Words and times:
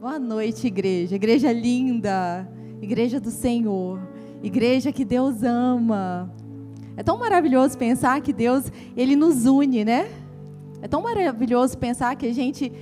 Boa 0.00 0.18
noite, 0.18 0.66
igreja. 0.66 1.16
Igreja 1.16 1.52
linda, 1.52 2.50
igreja 2.80 3.20
do 3.20 3.30
Senhor, 3.30 4.00
igreja 4.42 4.90
que 4.90 5.04
Deus 5.04 5.42
ama. 5.42 6.34
É 6.96 7.02
tão 7.02 7.18
maravilhoso 7.18 7.76
pensar 7.76 8.18
que 8.22 8.32
Deus, 8.32 8.72
ele 8.96 9.14
nos 9.14 9.44
une, 9.44 9.84
né? 9.84 10.10
É 10.80 10.88
tão 10.88 11.02
maravilhoso 11.02 11.76
pensar 11.76 12.16
que 12.16 12.24
a 12.24 12.32
gente 12.32 12.72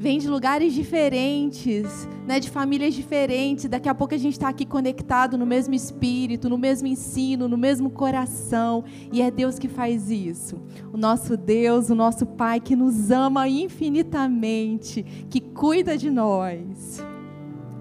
vem 0.00 0.18
de 0.18 0.30
lugares 0.30 0.72
diferentes, 0.72 2.08
né, 2.26 2.40
de 2.40 2.48
famílias 2.48 2.94
diferentes. 2.94 3.66
Daqui 3.66 3.86
a 3.86 3.94
pouco 3.94 4.14
a 4.14 4.16
gente 4.16 4.32
está 4.32 4.48
aqui 4.48 4.64
conectado 4.64 5.36
no 5.36 5.44
mesmo 5.44 5.74
espírito, 5.74 6.48
no 6.48 6.56
mesmo 6.56 6.88
ensino, 6.88 7.46
no 7.46 7.58
mesmo 7.58 7.90
coração. 7.90 8.82
E 9.12 9.20
é 9.20 9.30
Deus 9.30 9.58
que 9.58 9.68
faz 9.68 10.10
isso. 10.10 10.58
O 10.90 10.96
nosso 10.96 11.36
Deus, 11.36 11.90
o 11.90 11.94
nosso 11.94 12.24
Pai 12.24 12.60
que 12.60 12.74
nos 12.74 13.10
ama 13.10 13.46
infinitamente, 13.46 15.02
que 15.28 15.38
cuida 15.38 15.98
de 15.98 16.08
nós. 16.08 17.04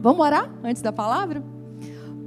Vamos 0.01 0.19
orar 0.19 0.53
antes 0.61 0.81
da 0.81 0.91
palavra? 0.91 1.41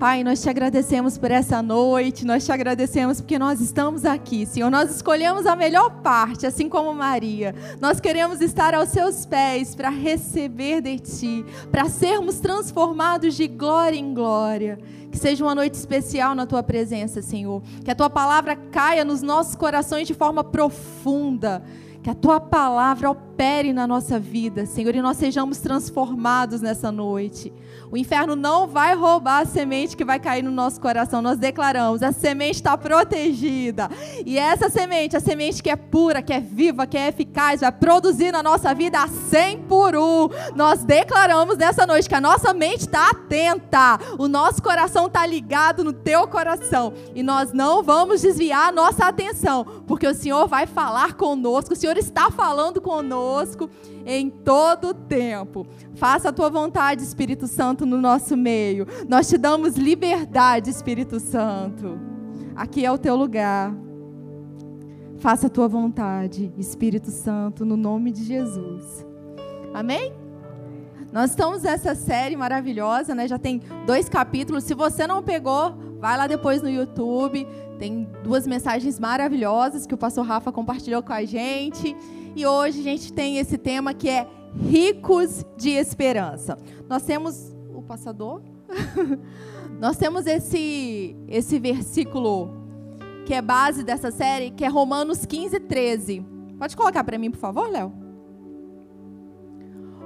Pai, 0.02 0.24
nós 0.24 0.42
te 0.42 0.50
agradecemos 0.50 1.16
por 1.16 1.30
essa 1.30 1.62
noite, 1.62 2.26
nós 2.26 2.44
te 2.44 2.50
agradecemos 2.50 3.20
porque 3.20 3.38
nós 3.38 3.60
estamos 3.60 4.04
aqui, 4.04 4.44
Senhor. 4.44 4.68
Nós 4.68 4.90
escolhemos 4.90 5.46
a 5.46 5.54
melhor 5.54 6.02
parte, 6.02 6.44
assim 6.44 6.68
como 6.68 6.92
Maria. 6.92 7.54
Nós 7.80 8.00
queremos 8.00 8.40
estar 8.40 8.74
aos 8.74 8.88
seus 8.88 9.24
pés 9.24 9.76
para 9.76 9.90
receber 9.90 10.80
de 10.80 10.98
ti, 10.98 11.46
para 11.70 11.88
sermos 11.88 12.40
transformados 12.40 13.36
de 13.36 13.46
glória 13.46 13.96
em 13.96 14.12
glória. 14.12 14.76
Que 15.08 15.16
seja 15.16 15.44
uma 15.44 15.54
noite 15.54 15.74
especial 15.74 16.34
na 16.34 16.46
tua 16.46 16.64
presença, 16.64 17.22
Senhor. 17.22 17.62
Que 17.84 17.92
a 17.92 17.94
tua 17.94 18.10
palavra 18.10 18.56
caia 18.56 19.04
nos 19.04 19.22
nossos 19.22 19.54
corações 19.54 20.08
de 20.08 20.14
forma 20.14 20.42
profunda. 20.42 21.62
Que 22.02 22.10
a 22.10 22.14
tua 22.16 22.40
palavra 22.40 23.08
opere 23.08 23.72
na 23.72 23.86
nossa 23.86 24.18
vida, 24.18 24.66
Senhor, 24.66 24.96
e 24.96 25.00
nós 25.00 25.16
sejamos 25.16 25.58
transformados 25.58 26.60
nessa 26.60 26.90
noite. 26.90 27.52
O 27.92 27.96
inferno 27.98 28.34
não 28.34 28.66
vai 28.66 28.94
roubar 28.94 29.42
a 29.42 29.44
semente 29.44 29.94
que 29.94 30.02
vai 30.02 30.18
cair 30.18 30.42
no 30.42 30.50
nosso 30.50 30.80
coração. 30.80 31.20
Nós 31.20 31.38
declaramos: 31.38 32.02
a 32.02 32.10
semente 32.10 32.54
está 32.54 32.74
protegida. 32.74 33.90
E 34.24 34.38
essa 34.38 34.70
semente, 34.70 35.14
a 35.14 35.20
semente 35.20 35.62
que 35.62 35.68
é 35.68 35.76
pura, 35.76 36.22
que 36.22 36.32
é 36.32 36.40
viva, 36.40 36.86
que 36.86 36.96
é 36.96 37.08
eficaz, 37.08 37.60
vai 37.60 37.70
produzir 37.70 38.32
na 38.32 38.42
nossa 38.42 38.74
vida 38.74 38.98
a 38.98 39.08
100 39.08 39.58
por 39.64 39.94
um. 39.94 40.30
Nós 40.56 40.82
declaramos 40.82 41.58
nessa 41.58 41.84
noite 41.86 42.08
que 42.08 42.14
a 42.14 42.20
nossa 42.20 42.54
mente 42.54 42.80
está 42.80 43.10
atenta, 43.10 43.98
o 44.16 44.26
nosso 44.26 44.62
coração 44.62 45.06
está 45.06 45.26
ligado 45.26 45.84
no 45.84 45.92
teu 45.92 46.26
coração. 46.26 46.94
E 47.14 47.22
nós 47.22 47.52
não 47.52 47.82
vamos 47.82 48.22
desviar 48.22 48.70
a 48.70 48.72
nossa 48.72 49.04
atenção, 49.04 49.66
porque 49.86 50.06
o 50.06 50.14
Senhor 50.14 50.48
vai 50.48 50.66
falar 50.66 51.12
conosco, 51.12 51.74
o 51.74 51.76
Senhor 51.76 51.98
está 51.98 52.30
falando 52.30 52.80
conosco 52.80 53.68
em 54.06 54.30
todo 54.30 54.88
o 54.88 54.94
tempo. 54.94 55.66
Faça 55.94 56.30
a 56.30 56.32
tua 56.32 56.48
vontade, 56.48 57.02
Espírito 57.02 57.46
Santo, 57.46 57.84
no 57.84 58.00
nosso 58.00 58.36
meio. 58.36 58.86
Nós 59.08 59.28
te 59.28 59.36
damos 59.36 59.76
liberdade, 59.76 60.70
Espírito 60.70 61.20
Santo. 61.20 61.98
Aqui 62.56 62.84
é 62.84 62.90
o 62.90 62.98
teu 62.98 63.14
lugar. 63.16 63.74
Faça 65.18 65.46
a 65.46 65.50
tua 65.50 65.68
vontade, 65.68 66.52
Espírito 66.58 67.10
Santo, 67.10 67.64
no 67.64 67.76
nome 67.76 68.10
de 68.10 68.24
Jesus. 68.24 69.06
Amém? 69.72 70.12
Nós 71.12 71.30
estamos 71.30 71.62
nessa 71.62 71.94
série 71.94 72.36
maravilhosa, 72.36 73.14
né? 73.14 73.28
Já 73.28 73.38
tem 73.38 73.60
dois 73.86 74.08
capítulos. 74.08 74.64
Se 74.64 74.74
você 74.74 75.06
não 75.06 75.22
pegou, 75.22 75.74
vai 76.00 76.16
lá 76.16 76.26
depois 76.26 76.62
no 76.62 76.70
YouTube. 76.70 77.46
Tem 77.78 78.08
duas 78.24 78.46
mensagens 78.46 78.98
maravilhosas 78.98 79.86
que 79.86 79.94
o 79.94 79.98
pastor 79.98 80.24
Rafa 80.24 80.50
compartilhou 80.50 81.02
com 81.02 81.12
a 81.12 81.24
gente. 81.24 81.94
E 82.34 82.46
hoje 82.46 82.80
a 82.80 82.82
gente 82.82 83.12
tem 83.12 83.36
esse 83.36 83.58
tema 83.58 83.92
que 83.92 84.08
é 84.08 84.26
ricos 84.56 85.44
de 85.56 85.70
esperança. 85.70 86.58
Nós 86.88 87.02
temos 87.02 87.54
o 87.74 87.82
passador. 87.82 88.42
Nós 89.80 89.96
temos 89.96 90.26
esse 90.26 91.16
esse 91.28 91.58
versículo 91.58 92.50
que 93.24 93.34
é 93.34 93.42
base 93.42 93.82
dessa 93.82 94.10
série, 94.10 94.50
que 94.50 94.64
é 94.64 94.68
Romanos 94.68 95.24
15, 95.24 95.60
13. 95.60 96.26
Pode 96.58 96.76
colocar 96.76 97.02
para 97.04 97.18
mim, 97.18 97.30
por 97.30 97.38
favor, 97.38 97.68
Léo? 97.68 97.92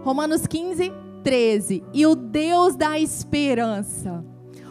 Romanos 0.02 0.46
15, 0.46 0.92
13. 1.24 1.82
E 1.92 2.06
o 2.06 2.14
Deus 2.14 2.76
da 2.76 2.98
esperança. 2.98 4.24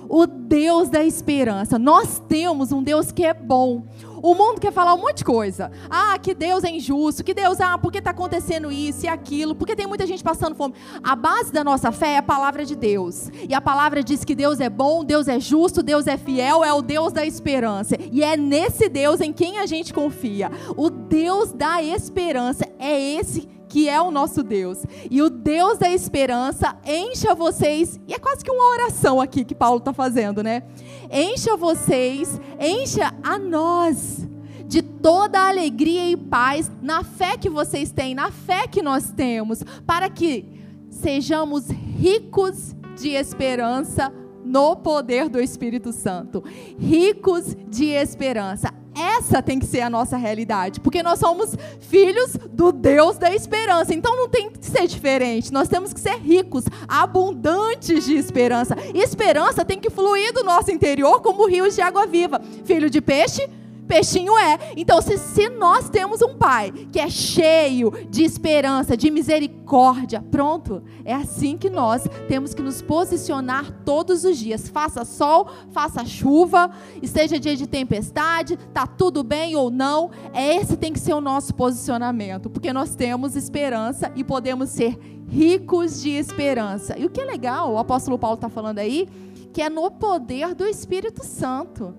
O 0.07 0.25
Deus 0.25 0.89
da 0.89 1.03
esperança. 1.03 1.78
Nós 1.78 2.19
temos 2.19 2.72
um 2.72 2.81
Deus 2.81 3.11
que 3.11 3.25
é 3.25 3.33
bom. 3.33 3.85
O 4.25 4.33
mundo 4.33 4.59
quer 4.59 4.73
falar 4.73 4.95
um 4.95 4.97
monte 4.97 5.17
de 5.17 5.23
coisa. 5.23 5.71
Ah, 5.87 6.17
que 6.17 6.33
Deus 6.33 6.63
é 6.63 6.71
injusto, 6.71 7.23
que 7.23 7.31
Deus, 7.31 7.61
ah, 7.61 7.77
por 7.77 7.91
que 7.91 7.99
está 7.99 8.09
acontecendo 8.09 8.71
isso 8.71 9.05
e 9.05 9.07
aquilo, 9.07 9.53
porque 9.53 9.75
tem 9.75 9.85
muita 9.85 10.07
gente 10.07 10.23
passando 10.23 10.55
fome. 10.55 10.73
A 11.03 11.15
base 11.15 11.53
da 11.53 11.63
nossa 11.63 11.91
fé 11.91 12.13
é 12.13 12.17
a 12.17 12.23
palavra 12.23 12.65
de 12.65 12.75
Deus. 12.75 13.29
E 13.47 13.53
a 13.53 13.61
palavra 13.61 14.03
diz 14.03 14.25
que 14.25 14.33
Deus 14.33 14.59
é 14.59 14.67
bom, 14.67 15.03
Deus 15.03 15.27
é 15.27 15.39
justo, 15.39 15.83
Deus 15.83 16.07
é 16.07 16.17
fiel, 16.17 16.63
é 16.63 16.73
o 16.73 16.81
Deus 16.81 17.13
da 17.13 17.23
esperança. 17.23 17.95
E 18.11 18.23
é 18.23 18.35
nesse 18.35 18.89
Deus 18.89 19.21
em 19.21 19.31
quem 19.31 19.59
a 19.59 19.67
gente 19.67 19.93
confia. 19.93 20.49
O 20.75 20.89
Deus 20.89 21.51
da 21.51 21.83
esperança 21.83 22.67
é 22.79 22.99
esse 22.99 23.47
que 23.75 23.89
é 23.89 24.01
o 24.01 24.09
nosso 24.09 24.41
Deus. 24.41 24.85
E 25.11 25.21
o 25.21 25.29
Deus 25.29 25.77
da 25.77 25.89
esperança 25.89 26.77
encha 26.85 27.35
vocês, 27.35 27.99
e 28.07 28.13
é 28.13 28.17
quase 28.17 28.41
que 28.41 28.49
uma 28.49 28.69
oração 28.69 29.19
aqui 29.19 29.43
que 29.43 29.53
Paulo 29.53 29.79
está 29.79 29.91
fazendo, 29.91 30.41
né? 30.41 30.63
Encha 31.11 31.57
vocês, 31.57 32.39
encha 32.57 33.13
a 33.21 33.37
nós 33.37 34.25
de 34.65 34.81
toda 34.81 35.41
a 35.41 35.49
alegria 35.49 36.09
e 36.09 36.15
paz 36.15 36.71
na 36.81 37.03
fé 37.03 37.35
que 37.37 37.49
vocês 37.49 37.91
têm, 37.91 38.15
na 38.15 38.31
fé 38.31 38.65
que 38.65 38.81
nós 38.81 39.11
temos, 39.11 39.61
para 39.85 40.09
que 40.09 40.45
sejamos 40.89 41.67
ricos 41.67 42.73
de 42.97 43.09
esperança 43.09 44.09
no 44.45 44.77
poder 44.77 45.27
do 45.27 45.41
Espírito 45.41 45.91
Santo. 45.91 46.41
Ricos 46.79 47.53
de 47.67 47.87
esperança. 47.87 48.73
Essa 48.95 49.41
tem 49.41 49.59
que 49.59 49.66
ser 49.66 49.81
a 49.81 49.89
nossa 49.89 50.17
realidade, 50.17 50.79
porque 50.79 51.03
nós 51.03 51.19
somos 51.19 51.56
filhos 51.81 52.38
do 52.51 52.72
Deus 52.72 53.17
da 53.17 53.33
esperança. 53.33 53.94
Então 53.94 54.16
não 54.16 54.29
tem 54.29 54.50
que 54.50 54.66
ser 54.66 54.88
diferente. 54.88 55.51
Nós 55.51 55.67
temos 55.67 55.94
que 55.94 56.00
ser 56.00 56.17
ricos, 56.17 56.63
abundantes 56.88 58.05
de 58.05 58.16
esperança. 58.16 58.75
esperança 58.94 59.66
tem 59.66 59.79
que 59.79 59.89
fluir 59.89 60.34
do 60.34 60.44
nosso 60.44 60.72
interior 60.72 61.22
como 61.22 61.47
rios 61.47 61.75
de 61.75 61.81
água 61.81 62.05
viva. 62.05 62.41
Filho 62.63 62.89
de 62.89 63.01
peixe, 63.01 63.47
peixinho 63.88 64.38
é. 64.38 64.57
Então, 64.75 65.01
se, 65.01 65.18
se 65.18 65.50
nós 65.50 65.90
temos 65.90 66.22
um 66.22 66.35
pai 66.35 66.72
que 66.91 67.00
é 67.00 67.09
cheio 67.09 67.91
de 68.09 68.23
esperança, 68.23 68.97
de 68.97 69.09
misericórdia, 69.09 70.22
pronto, 70.31 70.84
é 71.03 71.13
assim 71.13 71.57
que 71.57 71.69
nós 71.69 72.07
temos 72.28 72.53
que 72.53 72.62
nos 72.62 72.81
posicionar 72.81 73.72
todos 73.85 74.25
os 74.25 74.38
dias. 74.38 74.68
Faça 74.68 75.06
sol, 75.06 75.47
faça 75.72 76.06
chuva, 76.06 76.69
esteja 77.01 77.40
dia 77.40 77.56
de 77.56 77.68
tempestade, 77.68 78.57
tá 78.73 78.85
tudo 78.88 79.23
bem 79.23 79.56
ou 79.56 79.69
não, 79.69 80.12
esse 80.34 80.78
tem 80.78 80.91
que 80.91 81.00
ser 81.00 81.13
o 81.13 81.22
nosso 81.22 81.53
posicionamento, 81.53 82.50
porque 82.50 82.73
nós 82.73 82.96
temos 82.96 83.35
esperança 83.35 84.12
e 84.16 84.23
podemos 84.23 84.69
ser 84.69 84.97
ricos 85.28 86.02
de 86.02 86.12
esperança. 86.12 86.97
E 86.97 87.06
o 87.06 87.09
que 87.09 87.22
é 87.22 87.25
legal, 87.25 87.73
o 87.73 87.78
apóstolo 87.78 88.17
Paulo 88.17 88.35
está 88.35 88.50
falando 88.50 88.79
aí, 88.79 89.07
que 89.53 89.62
é 89.62 89.69
no 89.69 89.90
poder 89.90 90.53
do 90.53 90.66
Espírito 90.66 91.25
Santo 91.25 91.96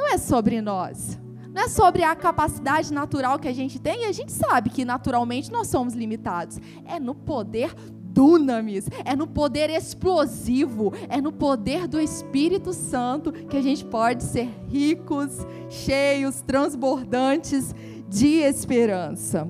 não 0.00 0.08
é 0.08 0.16
sobre 0.16 0.62
nós. 0.62 1.20
Não 1.52 1.62
é 1.62 1.68
sobre 1.68 2.02
a 2.02 2.16
capacidade 2.16 2.90
natural 2.90 3.38
que 3.38 3.48
a 3.48 3.52
gente 3.52 3.78
tem, 3.78 4.02
e 4.02 4.04
a 4.06 4.12
gente 4.12 4.32
sabe 4.32 4.70
que 4.70 4.82
naturalmente 4.82 5.52
nós 5.52 5.68
somos 5.68 5.92
limitados. 5.94 6.58
É 6.86 6.98
no 6.98 7.14
poder 7.14 7.74
dunamis, 7.76 8.88
é 9.04 9.14
no 9.14 9.26
poder 9.26 9.68
explosivo, 9.68 10.92
é 11.08 11.20
no 11.20 11.32
poder 11.32 11.86
do 11.86 12.00
Espírito 12.00 12.72
Santo 12.72 13.30
que 13.30 13.56
a 13.56 13.62
gente 13.62 13.84
pode 13.84 14.22
ser 14.22 14.48
ricos, 14.68 15.46
cheios, 15.68 16.40
transbordantes 16.40 17.74
de 18.08 18.38
esperança. 18.38 19.46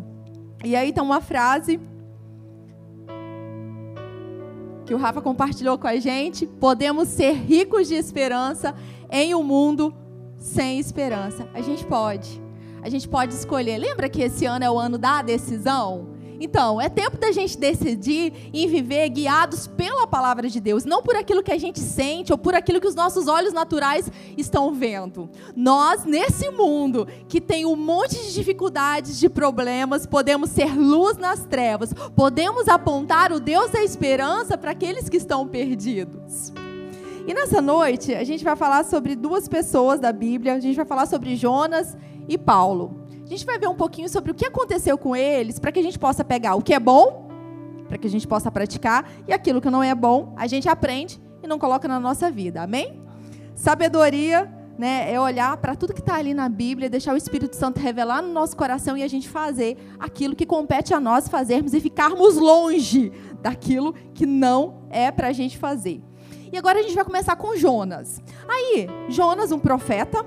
E 0.65 0.75
aí 0.75 0.93
tem 0.93 1.03
uma 1.03 1.21
frase 1.21 1.79
que 4.85 4.95
o 4.95 4.99
Rafa 4.99 5.23
compartilhou 5.23 5.79
com 5.79 5.87
a 5.87 5.97
gente: 5.97 6.47
podemos 6.47 7.09
ser 7.09 7.33
ricos 7.35 7.87
de 7.87 7.95
esperança 7.95 8.75
em 9.11 9.35
um 9.35 9.43
mundo 9.43 9.95
sem 10.41 10.81
esperança. 10.81 11.47
A 11.55 11.61
gente 11.61 11.85
pode. 11.85 12.43
A 12.83 12.89
gente 12.89 13.07
pode 13.07 13.35
escolher. 13.35 13.79
Lembra 13.79 14.09
que 14.09 14.23
esse 14.23 14.47
ano 14.47 14.65
é 14.65 14.71
o 14.71 14.79
ano 14.79 14.99
da 14.99 15.23
decisão? 15.23 16.09
Então, 16.43 16.81
é 16.81 16.89
tempo 16.89 17.19
da 17.19 17.31
gente 17.31 17.59
decidir 17.59 18.33
em 18.51 18.67
viver 18.67 19.07
guiados 19.11 19.67
pela 19.67 20.07
palavra 20.07 20.49
de 20.49 20.59
Deus, 20.59 20.87
não 20.87 21.03
por 21.03 21.15
aquilo 21.15 21.43
que 21.43 21.53
a 21.53 21.59
gente 21.59 21.79
sente 21.79 22.33
ou 22.33 22.39
por 22.39 22.55
aquilo 22.55 22.81
que 22.81 22.87
os 22.87 22.95
nossos 22.95 23.29
olhos 23.29 23.53
naturais 23.53 24.11
estão 24.39 24.73
vendo. 24.73 25.29
Nós, 25.55 26.07
nesse 26.07 26.49
mundo 26.49 27.07
que 27.29 27.43
tem 27.43 27.67
um 27.67 27.77
monte 27.77 28.17
de 28.17 28.33
dificuldades, 28.33 29.19
de 29.19 29.29
problemas, 29.29 30.07
podemos 30.07 30.49
ser 30.49 30.75
luz 30.75 31.19
nas 31.19 31.45
trevas, 31.45 31.93
podemos 32.17 32.69
apontar 32.69 33.33
o 33.33 33.39
Deus 33.39 33.71
da 33.71 33.85
esperança 33.85 34.57
para 34.57 34.71
aqueles 34.71 35.11
que 35.11 35.19
estão 35.19 35.47
perdidos. 35.47 36.55
E 37.27 37.35
nessa 37.35 37.61
noite, 37.61 38.15
a 38.15 38.25
gente 38.25 38.43
vai 38.43 38.57
falar 38.57 38.85
sobre 38.85 39.15
duas 39.15 39.49
pessoas 39.49 40.01
da 40.01 40.13
Bíblia. 40.13 40.55
A 40.55 40.61
gente 40.61 40.77
vai 40.77 40.85
falar 40.85 41.07
sobre 41.07 41.37
Jonas 41.37 41.97
e 42.29 42.37
Paulo. 42.37 43.05
A 43.25 43.27
gente 43.27 43.45
vai 43.47 43.59
ver 43.59 43.69
um 43.69 43.75
pouquinho 43.75 44.09
sobre 44.09 44.33
o 44.33 44.35
que 44.35 44.47
aconteceu 44.47 44.99
com 44.99 45.15
eles, 45.15 45.59
para 45.59 45.71
que 45.71 45.79
a 45.79 45.83
gente 45.83 45.99
possa 45.99 46.25
pegar 46.25 46.55
o 46.55 46.63
que 46.63 46.75
é 46.75 46.81
bom 46.81 47.31
para 47.91 47.99
que 47.99 48.07
a 48.07 48.11
gente 48.11 48.27
possa 48.27 48.53
praticar, 48.53 49.11
e 49.27 49.33
aquilo 49.33 49.61
que 49.61 49.69
não 49.69 49.83
é 49.83 49.93
bom, 49.97 50.33
a 50.37 50.47
gente 50.47 50.69
aprende 50.69 51.21
e 51.43 51.47
não 51.49 51.59
coloca 51.59 51.89
na 51.89 51.99
nossa 51.99 52.31
vida. 52.31 52.63
Amém? 52.63 53.03
Sabedoria 53.53 54.49
né, 54.79 55.13
é 55.13 55.21
olhar 55.21 55.57
para 55.57 55.75
tudo 55.75 55.93
que 55.93 55.99
está 55.99 56.15
ali 56.15 56.33
na 56.33 56.49
Bíblia, 56.49 56.89
deixar 56.89 57.13
o 57.13 57.17
Espírito 57.17 57.57
Santo 57.57 57.81
revelar 57.81 58.23
no 58.23 58.33
nosso 58.33 58.57
coração 58.57 58.97
e 58.97 59.03
a 59.03 59.09
gente 59.09 59.29
fazer 59.29 59.77
aquilo 59.99 60.37
que 60.37 60.47
compete 60.47 60.95
a 60.95 61.01
nós 61.01 61.27
fazermos 61.27 61.75
e 61.75 61.81
ficarmos 61.81 62.37
longe 62.37 63.11
daquilo 63.43 63.93
que 64.15 64.25
não 64.25 64.85
é 64.89 65.11
para 65.11 65.27
a 65.27 65.33
gente 65.33 65.59
fazer. 65.59 66.01
E 66.53 66.59
agora 66.59 66.81
a 66.81 66.83
gente 66.83 66.95
vai 66.95 67.05
começar 67.05 67.37
com 67.37 67.57
Jonas. 67.57 68.21
Aí, 68.49 68.89
Jonas, 69.09 69.53
um 69.53 69.59
profeta, 69.59 70.25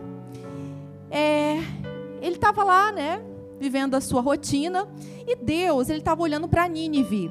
é, 1.12 1.58
ele 2.22 2.36
estava 2.36 2.64
lá, 2.64 2.92
né, 2.92 3.22
vivendo 3.60 3.96
a 3.96 4.02
sua 4.02 4.22
rotina, 4.22 4.88
e 5.28 5.36
Deus, 5.36 5.90
ele 5.90 6.00
estava 6.00 6.22
olhando 6.22 6.48
para 6.48 6.68
Nínive. 6.68 7.30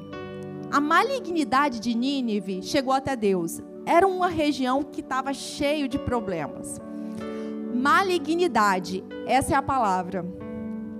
A 0.71 0.79
malignidade 0.79 1.79
de 1.79 1.93
Nínive 1.93 2.61
chegou 2.63 2.93
até 2.93 3.15
Deus. 3.15 3.61
Era 3.85 4.07
uma 4.07 4.27
região 4.27 4.83
que 4.83 5.01
estava 5.01 5.33
cheio 5.33 5.87
de 5.87 5.99
problemas. 5.99 6.79
Malignidade, 7.73 9.03
essa 9.27 9.53
é 9.53 9.55
a 9.55 9.61
palavra. 9.61 10.25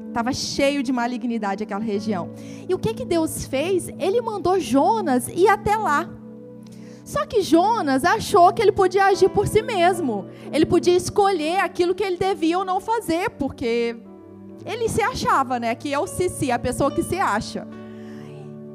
Estava 0.07 0.31
cheio 0.31 0.83
de 0.83 0.91
malignidade 0.91 1.63
aquela 1.63 1.83
região. 1.83 2.31
E 2.67 2.73
o 2.73 2.77
que 2.77 2.93
que 2.93 3.05
Deus 3.05 3.45
fez? 3.45 3.89
Ele 3.97 4.21
mandou 4.21 4.59
Jonas 4.59 5.27
ir 5.27 5.47
até 5.47 5.75
lá. 5.75 6.07
Só 7.03 7.25
que 7.25 7.41
Jonas 7.41 8.05
achou 8.05 8.53
que 8.53 8.61
ele 8.61 8.71
podia 8.71 9.05
agir 9.05 9.29
por 9.29 9.47
si 9.47 9.61
mesmo. 9.61 10.25
Ele 10.51 10.65
podia 10.65 10.95
escolher 10.95 11.59
aquilo 11.59 11.93
que 11.93 12.03
ele 12.03 12.17
devia 12.17 12.57
ou 12.57 12.65
não 12.65 12.79
fazer, 12.79 13.29
porque 13.31 13.97
ele 14.65 14.87
se 14.87 15.01
achava, 15.01 15.59
né? 15.59 15.75
Que 15.75 15.93
é 15.93 15.99
o 15.99 16.07
Sissi, 16.07 16.51
a 16.51 16.57
pessoa 16.57 16.91
que 16.91 17.03
se 17.03 17.19
acha. 17.19 17.67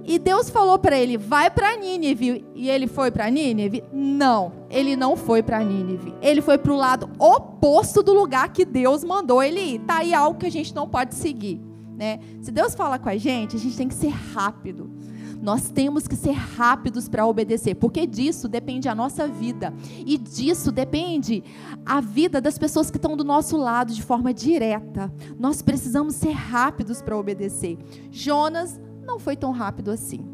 E 0.05 0.19
Deus 0.19 0.49
falou 0.49 0.79
para 0.79 0.99
ele: 0.99 1.19
vai 1.19 1.51
para 1.51 1.77
Nínive. 1.77 2.45
E 2.55 2.71
ele 2.71 2.87
foi 2.87 3.11
para 3.11 3.31
Nínive? 3.31 3.85
Não, 3.93 4.53
ele 4.71 4.97
não 4.97 5.17
foi 5.17 5.43
para 5.43 5.63
Nínive. 5.63 6.15
Ele 6.23 6.41
foi 6.41 6.57
para 6.57 6.73
o 6.73 6.77
lado 6.77 7.11
oposto 7.19 8.03
do 8.03 8.15
lugar 8.15 8.53
que 8.53 8.65
Deus 8.65 9.05
mandou 9.05 9.43
ele 9.43 9.61
ir. 9.61 9.79
Tá 9.81 9.99
aí 9.99 10.15
algo 10.15 10.39
que 10.39 10.47
a 10.47 10.51
gente 10.51 10.75
não 10.75 10.89
pode 10.89 11.15
seguir. 11.15 11.61
Né? 11.95 12.21
Se 12.41 12.51
Deus 12.51 12.75
fala 12.75 12.99
com 12.99 13.09
a 13.09 13.17
gente, 13.17 13.57
a 13.57 13.59
gente 13.59 13.77
tem 13.77 13.89
que 13.89 13.95
ser 13.95 14.09
rápido. 14.09 14.91
Nós 15.41 15.71
temos 15.71 16.09
que 16.09 16.17
ser 16.17 16.33
rápidos 16.33 17.09
para 17.09 17.27
obedecer, 17.27 17.75
porque 17.75 18.07
disso 18.07 18.49
depende 18.49 18.89
a 18.89 18.95
nossa 18.95 19.29
vida. 19.29 19.73
E 20.05 20.19
disso 20.19 20.73
depende 20.73 21.45
a 21.87 22.01
vida 22.01 22.41
das 22.41 22.59
pessoas 22.59 22.91
que 22.91 22.97
estão 22.97 23.17
do 23.17 23.25
nosso 23.25 23.57
lado 23.57 23.93
de 23.93 24.03
forma 24.03 24.35
direta. 24.35 25.13
Nós 25.39 25.63
precisamos 25.63 26.17
ser 26.17 26.33
rápidos 26.33 27.01
para 27.01 27.17
obedecer. 27.17 27.79
Jonas 28.11 28.81
não 29.07 29.19
foi 29.19 29.37
tão 29.37 29.53
rápido 29.53 29.91
assim. 29.91 30.25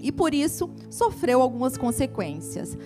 E 0.00 0.12
por 0.12 0.32
isso 0.32 0.70
sofreu 0.88 1.42
algumas 1.42 1.76
consequências. 1.76 2.78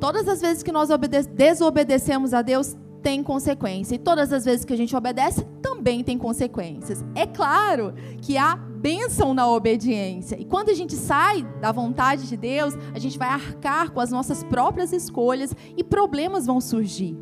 Todas 0.00 0.26
as 0.26 0.40
vezes 0.40 0.62
que 0.62 0.72
nós 0.72 0.88
desobedecemos 1.34 2.34
a 2.34 2.42
Deus, 2.42 2.76
tem 3.02 3.22
consequência. 3.22 3.94
E 3.94 3.98
todas 3.98 4.32
as 4.32 4.46
vezes 4.46 4.64
que 4.64 4.72
a 4.72 4.76
gente 4.76 4.96
obedece, 4.96 5.44
também 5.60 6.02
tem 6.02 6.16
consequências. 6.16 7.04
É 7.14 7.26
claro 7.26 7.92
que 8.22 8.38
há 8.38 8.58
bênção 8.84 9.32
na 9.32 9.48
obediência. 9.48 10.38
E 10.38 10.44
quando 10.44 10.68
a 10.68 10.74
gente 10.74 10.94
sai 10.94 11.42
da 11.58 11.72
vontade 11.72 12.28
de 12.28 12.36
Deus, 12.36 12.74
a 12.92 12.98
gente 12.98 13.16
vai 13.16 13.28
arcar 13.28 13.90
com 13.90 13.98
as 13.98 14.10
nossas 14.10 14.44
próprias 14.44 14.92
escolhas 14.92 15.54
e 15.74 15.82
problemas 15.82 16.44
vão 16.44 16.60
surgir. 16.60 17.16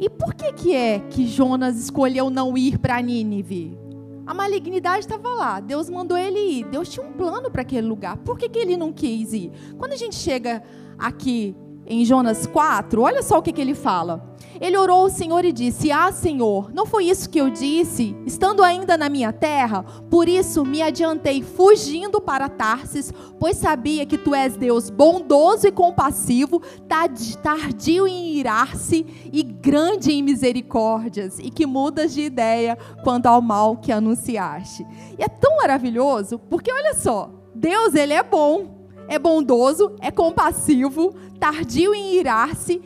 E 0.00 0.08
por 0.08 0.32
que, 0.32 0.50
que 0.54 0.74
é 0.74 0.98
que 0.98 1.26
Jonas 1.26 1.76
escolheu 1.76 2.30
não 2.30 2.56
ir 2.56 2.78
para 2.78 2.98
Nínive? 3.02 3.78
A 4.26 4.32
malignidade 4.32 5.00
estava 5.00 5.28
lá, 5.34 5.60
Deus 5.60 5.90
mandou 5.90 6.16
ele 6.16 6.38
ir, 6.38 6.64
Deus 6.64 6.88
tinha 6.88 7.04
um 7.04 7.12
plano 7.12 7.50
para 7.50 7.60
aquele 7.60 7.86
lugar. 7.86 8.16
Por 8.16 8.38
que, 8.38 8.48
que 8.48 8.58
ele 8.58 8.74
não 8.74 8.90
quis 8.90 9.34
ir? 9.34 9.52
Quando 9.76 9.92
a 9.92 9.96
gente 9.96 10.14
chega 10.14 10.62
aqui 10.98 11.54
em 11.84 12.06
Jonas 12.06 12.46
4, 12.46 13.02
olha 13.02 13.22
só 13.22 13.36
o 13.36 13.42
que, 13.42 13.52
que 13.52 13.60
ele 13.60 13.74
fala. 13.74 14.29
Ele 14.60 14.76
orou 14.76 15.02
ao 15.02 15.08
Senhor 15.08 15.42
e 15.44 15.52
disse: 15.52 15.90
Ah, 15.90 16.12
Senhor, 16.12 16.70
não 16.72 16.84
foi 16.84 17.06
isso 17.06 17.30
que 17.30 17.40
eu 17.40 17.48
disse, 17.48 18.14
estando 18.26 18.62
ainda 18.62 18.96
na 18.98 19.08
minha 19.08 19.32
terra? 19.32 19.82
Por 20.10 20.28
isso 20.28 20.64
me 20.64 20.82
adiantei 20.82 21.42
fugindo 21.42 22.20
para 22.20 22.48
Tarsis, 22.48 23.12
pois 23.38 23.56
sabia 23.56 24.04
que 24.04 24.18
tu 24.18 24.34
és 24.34 24.56
Deus 24.56 24.90
bondoso 24.90 25.66
e 25.66 25.72
compassivo, 25.72 26.60
tardio 26.86 28.06
em 28.06 28.34
irar-se 28.34 29.06
e 29.32 29.42
grande 29.42 30.12
em 30.12 30.22
misericórdias, 30.22 31.38
e 31.38 31.50
que 31.50 31.64
mudas 31.64 32.12
de 32.12 32.20
ideia 32.20 32.76
quanto 33.02 33.26
ao 33.26 33.40
mal 33.40 33.78
que 33.78 33.90
anunciaste. 33.90 34.86
E 35.18 35.22
é 35.22 35.28
tão 35.28 35.56
maravilhoso, 35.56 36.38
porque 36.38 36.70
olha 36.70 36.92
só, 36.94 37.30
Deus, 37.54 37.94
ele 37.94 38.12
é 38.12 38.22
bom, 38.22 38.80
é 39.08 39.18
bondoso, 39.18 39.96
é 40.00 40.10
compassivo, 40.10 41.14
tardio 41.38 41.94
em 41.94 42.14
irar-se 42.14 42.82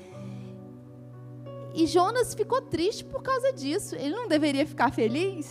e 1.74 1.86
Jonas 1.86 2.34
ficou 2.34 2.62
triste 2.62 3.04
por 3.04 3.22
causa 3.22 3.52
disso. 3.52 3.96
Ele 3.96 4.14
não 4.14 4.28
deveria 4.28 4.64
ficar 4.64 4.92
feliz? 4.92 5.50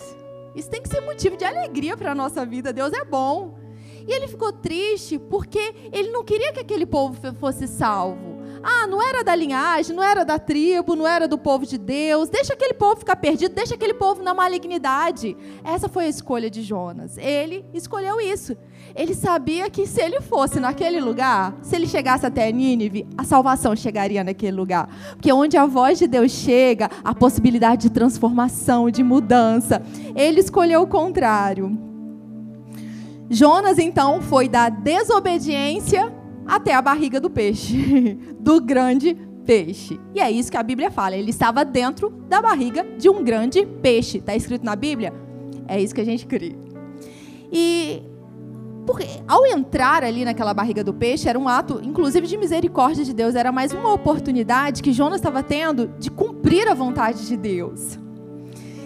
Isso 0.55 0.69
tem 0.69 0.81
que 0.81 0.89
ser 0.89 1.01
motivo 1.01 1.35
de 1.35 1.43
alegria 1.43 1.97
para 1.97 2.11
a 2.11 2.15
nossa 2.15 2.45
vida. 2.45 2.71
Deus 2.71 2.93
é 2.93 3.03
bom. 3.03 3.59
E 4.07 4.11
ele 4.13 4.27
ficou 4.27 4.51
triste 4.53 5.19
porque 5.19 5.73
ele 5.91 6.11
não 6.11 6.23
queria 6.23 6.53
que 6.53 6.59
aquele 6.59 6.85
povo 6.85 7.17
fosse 7.33 7.67
salvo. 7.67 8.32
Ah, 8.63 8.87
não 8.87 9.05
era 9.05 9.23
da 9.25 9.35
linhagem, 9.35 9.93
não 9.93 10.01
era 10.01 10.23
da 10.23 10.39
tribo, 10.39 10.95
não 10.95 11.05
era 11.05 11.27
do 11.27 11.37
povo 11.37 11.65
de 11.65 11.77
Deus. 11.77 12.29
Deixa 12.29 12.53
aquele 12.53 12.73
povo 12.73 12.95
ficar 12.95 13.17
perdido, 13.17 13.53
deixa 13.53 13.75
aquele 13.75 13.93
povo 13.93 14.23
na 14.23 14.33
malignidade. 14.33 15.35
Essa 15.65 15.89
foi 15.89 16.05
a 16.05 16.07
escolha 16.07 16.49
de 16.49 16.61
Jonas. 16.61 17.17
Ele 17.17 17.65
escolheu 17.73 18.21
isso. 18.21 18.55
Ele 18.95 19.13
sabia 19.13 19.69
que 19.69 19.85
se 19.85 20.01
ele 20.01 20.21
fosse 20.21 20.61
naquele 20.61 21.01
lugar, 21.01 21.53
se 21.61 21.75
ele 21.75 21.87
chegasse 21.87 22.25
até 22.25 22.49
Nínive, 22.51 23.05
a 23.17 23.25
salvação 23.25 23.75
chegaria 23.75 24.23
naquele 24.23 24.55
lugar. 24.55 24.87
Porque 25.11 25.33
onde 25.33 25.57
a 25.57 25.65
voz 25.65 25.99
de 25.99 26.07
Deus 26.07 26.31
chega, 26.31 26.89
a 27.03 27.13
possibilidade 27.13 27.83
de 27.83 27.89
transformação, 27.89 28.89
de 28.89 29.03
mudança. 29.03 29.81
Ele 30.15 30.39
escolheu 30.39 30.83
o 30.83 30.87
contrário. 30.87 31.77
Jonas, 33.29 33.79
então, 33.79 34.21
foi 34.21 34.47
da 34.47 34.69
desobediência 34.69 36.13
até 36.45 36.73
a 36.73 36.81
barriga 36.81 37.19
do 37.19 37.29
peixe, 37.29 38.17
do 38.43 38.59
grande 38.59 39.15
peixe. 39.45 39.99
E 40.13 40.19
é 40.19 40.29
isso 40.29 40.51
que 40.51 40.57
a 40.57 40.63
Bíblia 40.63 40.91
fala. 40.91 41.15
Ele 41.15 41.29
estava 41.29 41.63
dentro 41.63 42.09
da 42.27 42.41
barriga 42.41 42.85
de 42.97 43.09
um 43.09 43.23
grande 43.23 43.65
peixe. 43.81 44.17
Está 44.17 44.35
escrito 44.35 44.65
na 44.65 44.75
Bíblia? 44.75 45.13
É 45.67 45.81
isso 45.81 45.95
que 45.95 46.01
a 46.01 46.05
gente 46.05 46.25
crê. 46.25 46.55
E 47.51 48.03
porque 48.85 49.05
ao 49.27 49.45
entrar 49.45 50.03
ali 50.03 50.25
naquela 50.25 50.53
barriga 50.53 50.83
do 50.83 50.93
peixe, 50.93 51.29
era 51.29 51.39
um 51.39 51.47
ato, 51.47 51.79
inclusive, 51.81 52.27
de 52.27 52.35
misericórdia 52.35 53.05
de 53.05 53.13
Deus. 53.13 53.33
Era 53.33 53.49
mais 53.49 53.71
uma 53.71 53.93
oportunidade 53.93 54.83
que 54.83 54.91
Jonas 54.91 55.19
estava 55.19 55.41
tendo 55.41 55.87
de 55.97 56.11
cumprir 56.11 56.67
a 56.67 56.73
vontade 56.73 57.25
de 57.25 57.37
Deus. 57.37 57.97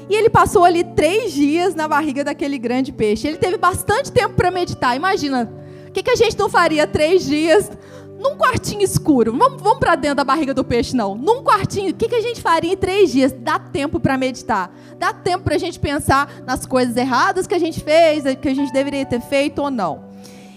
E 0.08 0.16
ele 0.16 0.30
passou 0.30 0.64
ali 0.64 0.84
três 0.84 1.34
dias 1.34 1.74
na 1.74 1.88
barriga 1.88 2.24
daquele 2.24 2.60
grande 2.60 2.92
peixe. 2.94 3.28
Ele 3.28 3.38
teve 3.38 3.58
bastante 3.58 4.12
tempo 4.12 4.36
para 4.36 4.52
meditar. 4.52 4.96
Imagina, 4.96 5.52
o 5.88 5.92
que, 5.92 6.04
que 6.04 6.12
a 6.12 6.16
gente 6.16 6.38
não 6.38 6.48
faria 6.48 6.86
três 6.86 7.26
dias 7.26 7.72
num 8.20 8.36
quartinho 8.36 8.82
escuro. 8.82 9.32
Vamos, 9.38 9.62
vamos 9.62 9.80
para 9.80 9.96
dentro 9.96 10.18
da 10.18 10.24
barriga 10.24 10.54
do 10.54 10.64
peixe, 10.64 10.96
não. 10.96 11.16
Num 11.16 11.44
quartinho, 11.44 11.92
o 11.92 11.94
que, 11.94 12.08
que 12.08 12.16
a 12.16 12.22
gente 12.22 12.42
faria 12.42 12.74
em 12.74 12.78
três 12.78 13.12
dias? 13.12 13.32
Dá 13.32 13.60
tempo 13.60 14.00
para 14.00 14.18
meditar. 14.18 14.72
Dá 14.98 15.14
tempo 15.14 15.44
para 15.44 15.56
a 15.56 15.60
gente 15.60 15.80
pensar 15.80 16.42
nas 16.46 16.66
coisas 16.66 16.96
erradas 16.98 17.46
que 17.46 17.54
a 17.54 17.60
gente 17.60 17.80
fez, 17.82 18.24
que 18.36 18.50
a 18.50 18.56
gente 18.56 18.74
deveria 18.74 19.06
ter 19.06 19.22
feito 19.22 19.62
ou 19.62 19.70
não. 19.70 20.06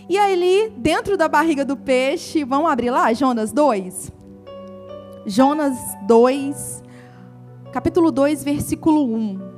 E 0.09 0.19
aí, 0.19 0.73
dentro 0.77 1.17
da 1.17 1.29
barriga 1.29 1.65
do 1.65 1.77
peixe, 1.77 2.43
vamos 2.43 2.71
abrir 2.71 2.91
lá, 2.91 3.13
Jonas 3.13 3.53
2? 3.53 4.11
Jonas 5.27 5.77
2, 6.07 6.83
capítulo 7.73 8.11
2, 8.11 8.43
versículo 8.43 9.05
1. 9.05 9.50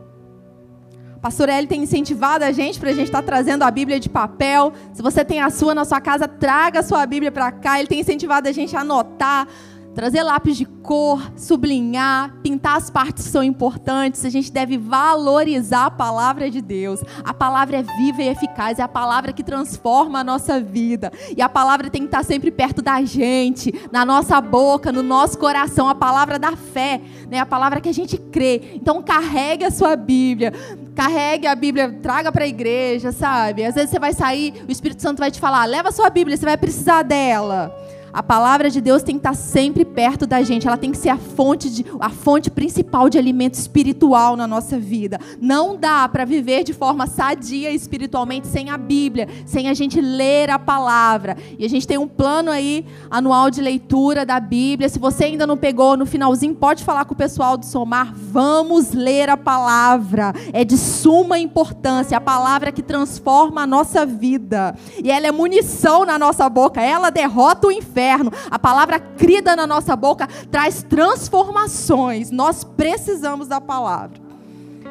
Pastor 1.23 1.49
Eli 1.49 1.69
tem 1.69 1.85
incentivado 1.85 2.45
a 2.45 2.51
gente 2.51 2.81
para 2.81 2.91
a 2.91 2.93
gente 2.93 3.07
estar 3.07 3.23
tá 3.23 3.27
trazendo 3.27 3.63
a 3.63 3.71
Bíblia 3.71 4.01
de 4.01 4.09
papel. 4.09 4.73
Se 4.93 5.01
você 5.01 5.25
tem 5.25 5.41
a 5.41 5.51
sua 5.51 5.73
na 5.73 5.85
sua 5.85 6.01
casa, 6.01 6.27
traga 6.27 6.81
a 6.81 6.83
sua 6.83 7.07
Bíblia 7.07 7.31
para 7.31 7.53
cá. 7.53 7.79
Ele 7.79 7.87
tem 7.87 8.01
incentivado 8.01 8.49
a 8.49 8.53
gente 8.53 8.77
a 8.77 8.81
anotar, 8.81 9.47
trazer 9.95 10.23
lápis 10.23 10.57
de 10.57 10.65
cor, 10.65 11.33
sublinhar, 11.37 12.35
pintar 12.43 12.77
as 12.77 12.91
partes 12.91 13.25
que 13.25 13.31
são 13.31 13.43
importantes. 13.43 14.25
A 14.25 14.31
gente 14.31 14.51
deve 14.51 14.79
valorizar 14.79 15.87
a 15.87 15.91
palavra 15.91 16.51
de 16.51 16.61
Deus. 16.61 17.03
A 17.25 17.35
palavra 17.35 17.79
é 17.79 17.83
viva 17.83 18.23
e 18.23 18.29
eficaz, 18.29 18.79
é 18.79 18.83
a 18.83 18.89
palavra 18.89 19.33
que 19.33 19.43
transforma 19.43 20.21
a 20.21 20.25
nossa 20.25 20.61
vida. 20.61 21.13
E 21.37 21.43
a 21.43 21.49
palavra 21.49 21.91
tem 21.91 22.03
que 22.03 22.09
estar 22.09 22.25
sempre 22.25 22.51
perto 22.51 22.83
da 22.83 23.03
gente, 23.03 23.73
na 23.91 24.05
nossa 24.05 24.41
boca, 24.41 24.91
no 24.91 25.03
nosso 25.03 25.39
coração, 25.39 25.89
a 25.89 25.95
palavra 25.95 26.39
da 26.39 26.57
fé, 26.57 27.01
né? 27.31 27.39
A 27.39 27.47
palavra 27.47 27.81
que 27.81 27.89
a 27.89 27.95
gente 27.95 28.17
crê. 28.17 28.73
Então 28.75 29.03
carregue 29.03 29.65
a 29.65 29.71
sua 29.71 29.97
Bíblia. 29.97 30.53
Carregue 30.95 31.47
a 31.47 31.55
Bíblia, 31.55 31.99
traga 32.03 32.31
para 32.31 32.45
a 32.45 32.49
igreja, 32.49 33.13
sabe? 33.13 33.65
Às 33.65 33.75
vezes 33.75 33.91
você 33.91 33.99
vai 33.99 34.13
sair, 34.13 34.65
o 34.69 34.71
Espírito 34.71 35.01
Santo 35.03 35.21
vai 35.21 35.31
te 35.31 35.41
falar: 35.41 35.65
"Leva 35.65 35.89
a 35.89 35.93
sua 35.93 36.11
Bíblia, 36.11 36.37
você 36.37 36.45
vai 36.45 36.57
precisar 36.57 37.03
dela". 37.03 37.75
A 38.13 38.23
palavra 38.23 38.69
de 38.69 38.81
Deus 38.81 39.03
tem 39.03 39.15
que 39.15 39.21
estar 39.21 39.35
sempre 39.35 39.87
perto 39.87 40.27
da 40.27 40.43
gente. 40.43 40.67
Ela 40.67 40.77
tem 40.77 40.91
que 40.91 40.99
ser 40.99 41.09
a 41.09 41.17
fonte, 41.17 41.71
de, 41.71 41.87
a 41.99 42.11
fonte 42.11 42.51
principal 42.51 43.09
de 43.09 43.17
alimento 43.17 43.55
espiritual 43.55 44.37
na 44.37 44.47
nossa 44.47 44.79
vida. 44.79 45.19
Não 45.41 45.77
dá 45.77 46.07
para 46.09 46.27
viver 46.27 46.63
de 46.63 46.75
forma 46.75 47.07
sadia 47.07 47.71
espiritualmente 47.71 48.47
sem 48.49 48.69
a 48.69 48.77
Bíblia, 48.77 49.29
sem 49.47 49.69
a 49.69 49.75
gente 49.75 49.99
ler 49.99 50.51
a 50.51 50.59
palavra. 50.59 51.39
E 51.59 51.65
a 51.65 51.69
gente 51.69 51.87
tem 51.87 51.97
um 51.97 52.07
plano 52.07 52.51
aí 52.51 52.85
anual 53.11 53.51
de 53.51 53.63
leitura 53.63 54.27
da 54.27 54.39
Bíblia. 54.39 54.91
Se 54.91 54.99
você 54.99 55.25
ainda 55.25 55.47
não 55.47 55.57
pegou 55.57 55.97
no 55.97 56.05
finalzinho, 56.05 56.55
pode 56.55 56.85
falar 56.85 57.07
com 57.07 57.15
o 57.15 57.17
pessoal 57.17 57.57
do 57.57 57.65
Somar. 57.65 58.13
Vamos 58.15 58.93
ler 58.93 59.31
a 59.31 59.39
palavra. 59.39 60.35
É 60.53 60.65
de 60.65 60.77
suma 60.77 61.39
importância. 61.39 62.19
A 62.19 62.21
palavra 62.21 62.71
que 62.71 62.83
transforma 62.83 63.63
a 63.63 63.67
nossa 63.67 64.05
vida. 64.05 64.75
E 65.03 65.11
ela 65.11 65.27
é 65.27 65.33
munição 65.33 66.05
na 66.05 66.19
nossa 66.19 66.47
boca. 66.51 66.83
Ela 66.83 67.09
derrota 67.09 67.69
o 67.69 67.73
inferno 67.73 68.02
A 68.51 68.59
palavra 68.59 68.99
crida 68.99 69.55
na 69.55 69.67
nossa 69.67 69.95
boca 69.97 70.27
traz 70.51 70.83
transformações. 70.83 72.31
Nós 72.31 72.65
precisamos 72.65 73.49
da 73.49 73.61
palavra. 73.61 74.21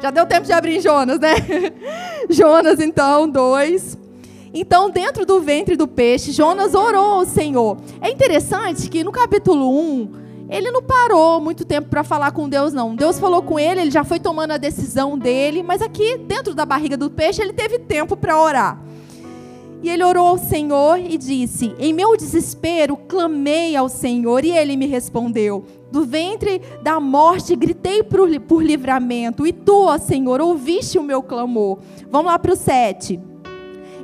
Já 0.00 0.10
deu 0.10 0.26
tempo 0.26 0.46
de 0.46 0.52
abrir 0.52 0.80
Jonas, 0.80 1.20
né? 1.20 1.34
Jonas, 2.28 2.80
então, 2.80 3.28
dois. 3.28 3.96
Então, 4.54 4.90
dentro 4.90 5.24
do 5.24 5.40
ventre 5.40 5.76
do 5.76 5.88
peixe, 5.88 6.32
Jonas 6.32 6.74
orou 6.74 7.20
ao 7.20 7.24
Senhor. 7.24 7.78
É 8.00 8.10
interessante 8.10 8.90
que 8.90 9.02
no 9.02 9.12
capítulo 9.12 9.70
1, 9.70 10.12
ele 10.50 10.70
não 10.70 10.82
parou 10.82 11.40
muito 11.40 11.64
tempo 11.64 11.88
para 11.88 12.04
falar 12.04 12.32
com 12.32 12.48
Deus, 12.48 12.72
não. 12.72 12.94
Deus 12.94 13.18
falou 13.18 13.42
com 13.42 13.58
ele, 13.58 13.80
ele 13.80 13.90
já 13.90 14.04
foi 14.04 14.20
tomando 14.20 14.50
a 14.50 14.58
decisão 14.58 15.16
dele, 15.16 15.62
mas 15.62 15.80
aqui, 15.80 16.18
dentro 16.18 16.54
da 16.54 16.66
barriga 16.66 16.96
do 16.96 17.08
peixe, 17.08 17.40
ele 17.40 17.54
teve 17.54 17.78
tempo 17.78 18.16
para 18.16 18.38
orar. 18.38 18.78
E 19.82 19.90
ele 19.90 20.04
orou 20.04 20.28
ao 20.28 20.38
Senhor 20.38 20.98
e 20.98 21.18
disse: 21.18 21.74
Em 21.78 21.92
meu 21.92 22.16
desespero, 22.16 22.96
clamei 22.96 23.74
ao 23.74 23.88
Senhor 23.88 24.44
e 24.44 24.50
ele 24.50 24.76
me 24.76 24.86
respondeu. 24.86 25.64
Do 25.90 26.04
ventre 26.04 26.62
da 26.82 27.00
morte 27.00 27.56
gritei 27.56 28.02
por, 28.02 28.28
por 28.40 28.62
livramento, 28.62 29.46
e 29.46 29.52
tu, 29.52 29.86
ó 29.86 29.98
Senhor, 29.98 30.40
ouviste 30.40 30.98
o 30.98 31.02
meu 31.02 31.22
clamor. 31.22 31.78
Vamos 32.10 32.30
lá 32.30 32.38
para 32.38 32.52
o 32.52 32.56
7. 32.56 33.31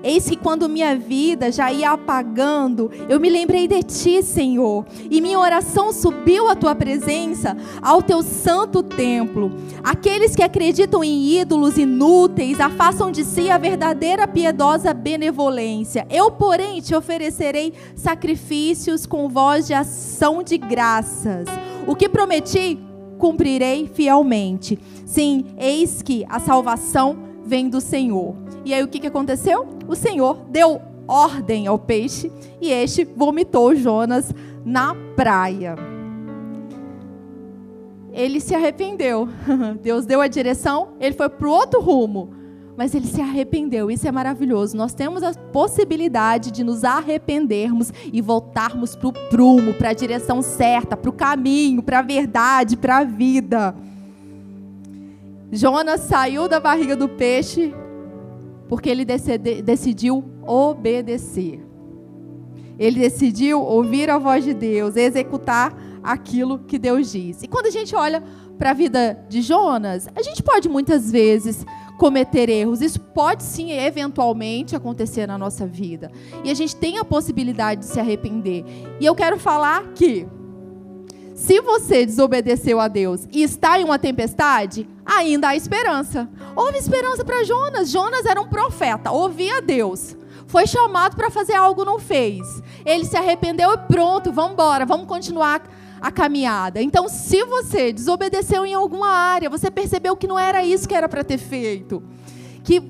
Eis 0.02 0.28
que 0.28 0.37
quando 0.37 0.69
minha 0.69 0.97
vida 0.97 1.50
já 1.50 1.73
ia 1.73 1.90
apagando, 1.90 2.90
eu 3.09 3.19
me 3.19 3.28
lembrei 3.28 3.67
de 3.67 3.83
ti, 3.83 4.23
Senhor, 4.23 4.87
e 5.11 5.21
minha 5.21 5.38
oração 5.38 5.93
subiu 5.93 6.49
à 6.49 6.55
tua 6.55 6.75
presença, 6.75 7.57
ao 7.83 8.02
teu 8.02 8.23
santo 8.23 8.83
templo. 8.83 9.52
Aqueles 9.83 10.35
que 10.35 10.43
acreditam 10.43 11.02
em 11.02 11.38
ídolos 11.40 11.78
inúteis 11.78 12.61
afastam 12.61 13.11
de 13.11 13.25
si 13.25 13.50
a 13.50 13.59
verdadeira 13.59 14.26
piedosa 14.26 14.93
benevolência. 14.93 16.07
Eu, 16.11 16.31
porém, 16.31 16.81
te 16.81 16.95
oferecerei 16.95 17.73
sacrifícios 17.95 19.07
com 19.07 19.28
voz 19.28 19.67
de 19.67 19.75
ação 19.75 20.43
de 20.43 20.57
graças. 20.59 21.47
O 21.87 21.95
que 21.95 22.09
prometi, 22.09 22.78
cumprirei 23.19 23.87
fielmente. 23.87 24.78
Sim, 25.05 25.45
eis 25.59 26.02
que 26.02 26.25
a 26.28 26.38
salvação 26.38 27.27
vem 27.49 27.69
do 27.69 27.81
Senhor. 27.81 28.37
E 28.64 28.75
aí 28.75 28.83
o 28.83 28.88
que, 28.88 29.00
que 29.00 29.07
aconteceu? 29.07 29.67
O 29.88 29.97
Senhor 29.97 30.37
deu 30.50 30.81
ordem 31.09 31.67
ao 31.67 31.78
peixe 31.78 32.31
e 32.61 32.71
este 32.71 33.05
vomitou 33.05 33.75
Jonas 33.75 34.35
na 34.64 34.95
praia. 35.17 35.75
Ele 38.12 38.38
se 38.40 38.55
arrependeu. 38.55 39.28
Deus 39.83 40.05
deu 40.05 40.21
a 40.21 40.28
direção, 40.28 40.88
ele 41.00 41.14
foi 41.14 41.28
para 41.31 41.49
o 41.49 41.50
outro 41.50 41.81
rumo. 41.81 42.35
Mas 42.76 42.95
ele 42.95 43.07
se 43.07 43.21
arrependeu. 43.21 43.90
Isso 43.90 44.07
é 44.07 44.12
maravilhoso. 44.12 44.76
Nós 44.76 44.95
temos 44.95 45.25
a 45.25 45.33
possibilidade 45.35 46.52
de 46.52 46.62
nos 46.62 46.85
arrependermos 46.85 47.93
e 48.12 48.21
voltarmos 48.21 48.95
para 48.95 49.09
o 49.09 49.12
prumo, 49.12 49.75
para 49.75 49.90
a 49.90 49.95
direção 49.95 50.43
certa, 50.43 50.97
para 50.97 51.11
o 51.11 51.12
caminho, 51.12 51.83
para 51.83 51.99
a 51.99 52.02
verdade, 52.02 52.76
para 52.76 52.99
a 52.99 53.05
vida. 53.05 53.75
Jonas 55.50 56.02
saiu 56.02 56.49
da 56.49 56.61
barriga 56.61 56.95
do 56.95 57.09
peixe 57.09 57.73
porque 58.69 58.88
ele 58.88 59.05
decidiu 59.05 60.23
obedecer. 60.47 61.61
Ele 62.78 63.00
decidiu 63.00 63.61
ouvir 63.61 64.09
a 64.11 64.19
voz 64.19 64.45
de 64.45 64.55
Deus, 64.55 64.95
executar 64.95 65.76
aquilo 66.02 66.61
que 66.61 66.78
Deus 66.78 67.11
diz. 67.11 67.43
E 67.43 67.49
quando 67.49 67.67
a 67.67 67.71
gente 67.71 67.97
olha 67.97 68.23
para 68.57 68.71
a 68.71 68.75
vida 68.75 69.25
de 69.28 69.40
Jonas, 69.40 70.09
a 70.14 70.23
gente 70.23 70.43
pode 70.43 70.69
muitas 70.69 71.11
vezes 71.11 71.64
cometer 71.99 72.49
erros. 72.49 72.81
Isso 72.81 73.00
pode 73.00 73.43
sim, 73.43 73.73
eventualmente, 73.73 74.76
acontecer 74.76 75.26
na 75.26 75.37
nossa 75.37 75.67
vida. 75.67 76.12
E 76.45 76.50
a 76.50 76.55
gente 76.55 76.76
tem 76.76 76.99
a 76.99 77.05
possibilidade 77.05 77.81
de 77.81 77.87
se 77.87 77.99
arrepender. 77.99 78.64
E 79.00 79.05
eu 79.05 79.14
quero 79.14 79.38
falar 79.38 79.93
que 79.95 80.26
se 81.38 81.61
você 81.61 82.04
desobedeceu 82.04 82.80
a 82.80 82.88
Deus 82.88 83.28
e 83.30 83.45
está 83.45 83.78
em 83.78 83.85
uma 83.85 83.97
tempestade, 83.97 84.88
ainda 85.07 85.49
há 85.49 85.57
esperança. 85.57 86.28
Houve 86.57 86.78
esperança 86.78 87.25
para 87.25 87.45
Jonas. 87.45 87.90
Jonas 87.90 88.26
era 88.26 88.40
um 88.40 88.49
profeta, 88.49 89.12
ouvia 89.12 89.62
Deus. 89.62 90.16
Foi 90.49 90.66
chamado 90.66 91.14
para 91.14 91.30
fazer 91.30 91.54
algo, 91.54 91.85
não 91.85 92.00
fez. 92.00 92.61
Ele 92.85 93.04
se 93.04 93.16
arrependeu 93.16 93.73
e 93.73 93.78
pronto, 93.78 94.33
vamos 94.33 94.54
embora, 94.54 94.85
vamos 94.85 95.07
continuar 95.07 95.62
a 96.00 96.11
caminhada. 96.11 96.83
Então, 96.83 97.09
se 97.09 97.45
você 97.45 97.92
desobedeceu 97.92 98.66
em 98.66 98.75
alguma 98.75 99.09
área, 99.09 99.49
você 99.49 99.71
percebeu 99.71 100.16
que 100.16 100.26
não 100.26 100.38
era 100.38 100.64
isso 100.64 100.88
que 100.88 100.95
era 100.95 101.09
para 101.09 101.23
ter 101.23 101.38
feito, 101.38 102.02
que 102.64 102.80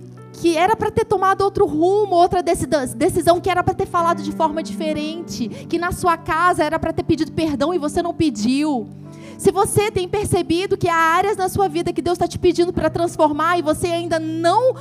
que 0.40 0.56
era 0.56 0.76
para 0.76 0.90
ter 0.90 1.04
tomado 1.04 1.42
outro 1.42 1.66
rumo, 1.66 2.14
outra 2.14 2.42
decisão, 2.42 3.40
que 3.40 3.50
era 3.50 3.62
para 3.62 3.74
ter 3.74 3.86
falado 3.86 4.22
de 4.22 4.30
forma 4.30 4.62
diferente, 4.62 5.48
que 5.48 5.78
na 5.78 5.90
sua 5.90 6.16
casa 6.16 6.62
era 6.62 6.78
para 6.78 6.92
ter 6.92 7.02
pedido 7.02 7.32
perdão 7.32 7.74
e 7.74 7.78
você 7.78 8.00
não 8.00 8.14
pediu. 8.14 8.88
Se 9.36 9.50
você 9.50 9.90
tem 9.90 10.08
percebido 10.08 10.76
que 10.76 10.88
há 10.88 10.94
áreas 10.94 11.36
na 11.36 11.48
sua 11.48 11.68
vida 11.68 11.92
que 11.92 12.02
Deus 12.02 12.14
está 12.14 12.28
te 12.28 12.38
pedindo 12.38 12.72
para 12.72 12.88
transformar 12.88 13.58
e 13.58 13.62
você 13.62 13.88
ainda 13.88 14.18
não 14.18 14.74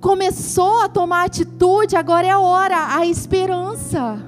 começou 0.00 0.80
a 0.80 0.88
tomar 0.88 1.24
atitude, 1.24 1.94
agora 1.94 2.26
é 2.26 2.30
a 2.30 2.40
hora, 2.40 2.96
a 2.96 3.06
esperança. 3.06 4.24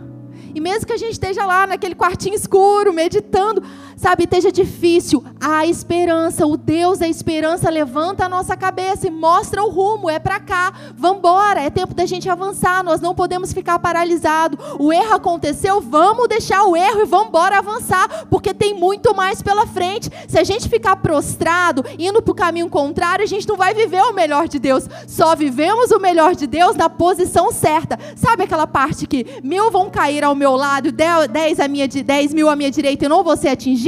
E 0.55 0.61
mesmo 0.61 0.87
que 0.87 0.93
a 0.93 0.99
gente 0.99 1.13
esteja 1.13 1.47
lá 1.47 1.67
naquele 1.67 1.95
quartinho 1.95 2.35
escuro, 2.35 2.93
meditando, 2.93 3.63
sabe, 3.97 4.25
esteja 4.25 4.51
difícil, 4.51 5.25
há 5.41 5.67
esperança. 5.67 6.47
O 6.47 6.57
Deus 6.57 6.99
da 6.99 7.09
esperança 7.09 7.71
levanta 7.71 8.25
a 8.25 8.29
nossa 8.29 8.57
cabeça 8.57 9.07
e 9.07 9.11
mostra 9.11 9.63
o 9.63 9.69
rumo. 9.69 10.09
É 10.09 10.19
para 10.19 10.41
cá, 10.41 10.73
vamos 10.97 11.19
embora. 11.19 11.61
É 11.61 11.71
tempo 11.71 11.95
da 11.95 12.07
gente 12.07 12.29
avançar. 12.29 12.83
Nós 12.83 13.01
não 13.01 13.15
podemos 13.15 13.53
ficar 13.53 13.79
paralisados. 13.79 14.59
O 14.79 14.93
erro 14.93 15.15
aconteceu, 15.15 15.81
vamos 15.81 16.29
deixar 16.29 16.65
o 16.65 16.77
erro 16.77 17.01
e 17.01 17.05
vamos 17.05 17.29
embora 17.29 17.59
avançar, 17.59 18.27
porque 18.31 18.55
tem 18.55 18.75
muito 18.75 19.15
mais 19.15 19.43
pela 19.43 19.67
frente. 19.67 20.11
Se 20.29 20.39
a 20.39 20.45
gente 20.45 20.69
ficar 20.69 20.97
prostrado, 20.97 21.85
indo 21.99 22.23
para 22.23 22.33
o 22.33 22.35
caminho 22.35 22.69
contrário, 22.69 23.25
a 23.25 23.29
gente 23.29 23.49
não 23.49 23.57
vai 23.57 23.75
viver 23.75 24.03
o 24.03 24.15
melhor 24.15 24.49
de 24.49 24.59
Deus. 24.59 24.89
Só 25.07 25.35
vivemos 25.35 25.91
o 25.91 25.99
melhor 25.99 26.35
de 26.35 26.47
Deus 26.47 26.77
na 26.77 26.89
posição 26.89 27.53
certa. 27.53 27.99
Sabe 28.17 28.45
aquela 28.45 28.67
parte 28.67 29.07
que 29.07 29.27
mil 29.43 29.71
vão 29.71 29.91
cair 29.91 30.25
ao 30.25 30.35
meu 30.35 30.57
lado, 30.57 30.91
dez, 30.93 31.61
a 31.61 31.69
minha, 31.69 31.87
dez 31.87 32.33
mil 32.33 32.49
à 32.49 32.57
minha 32.57 32.71
direita, 32.71 33.05
eu 33.05 33.11
não 33.11 33.23
vou 33.23 33.37
ser 33.37 33.49
atingido. 33.49 33.82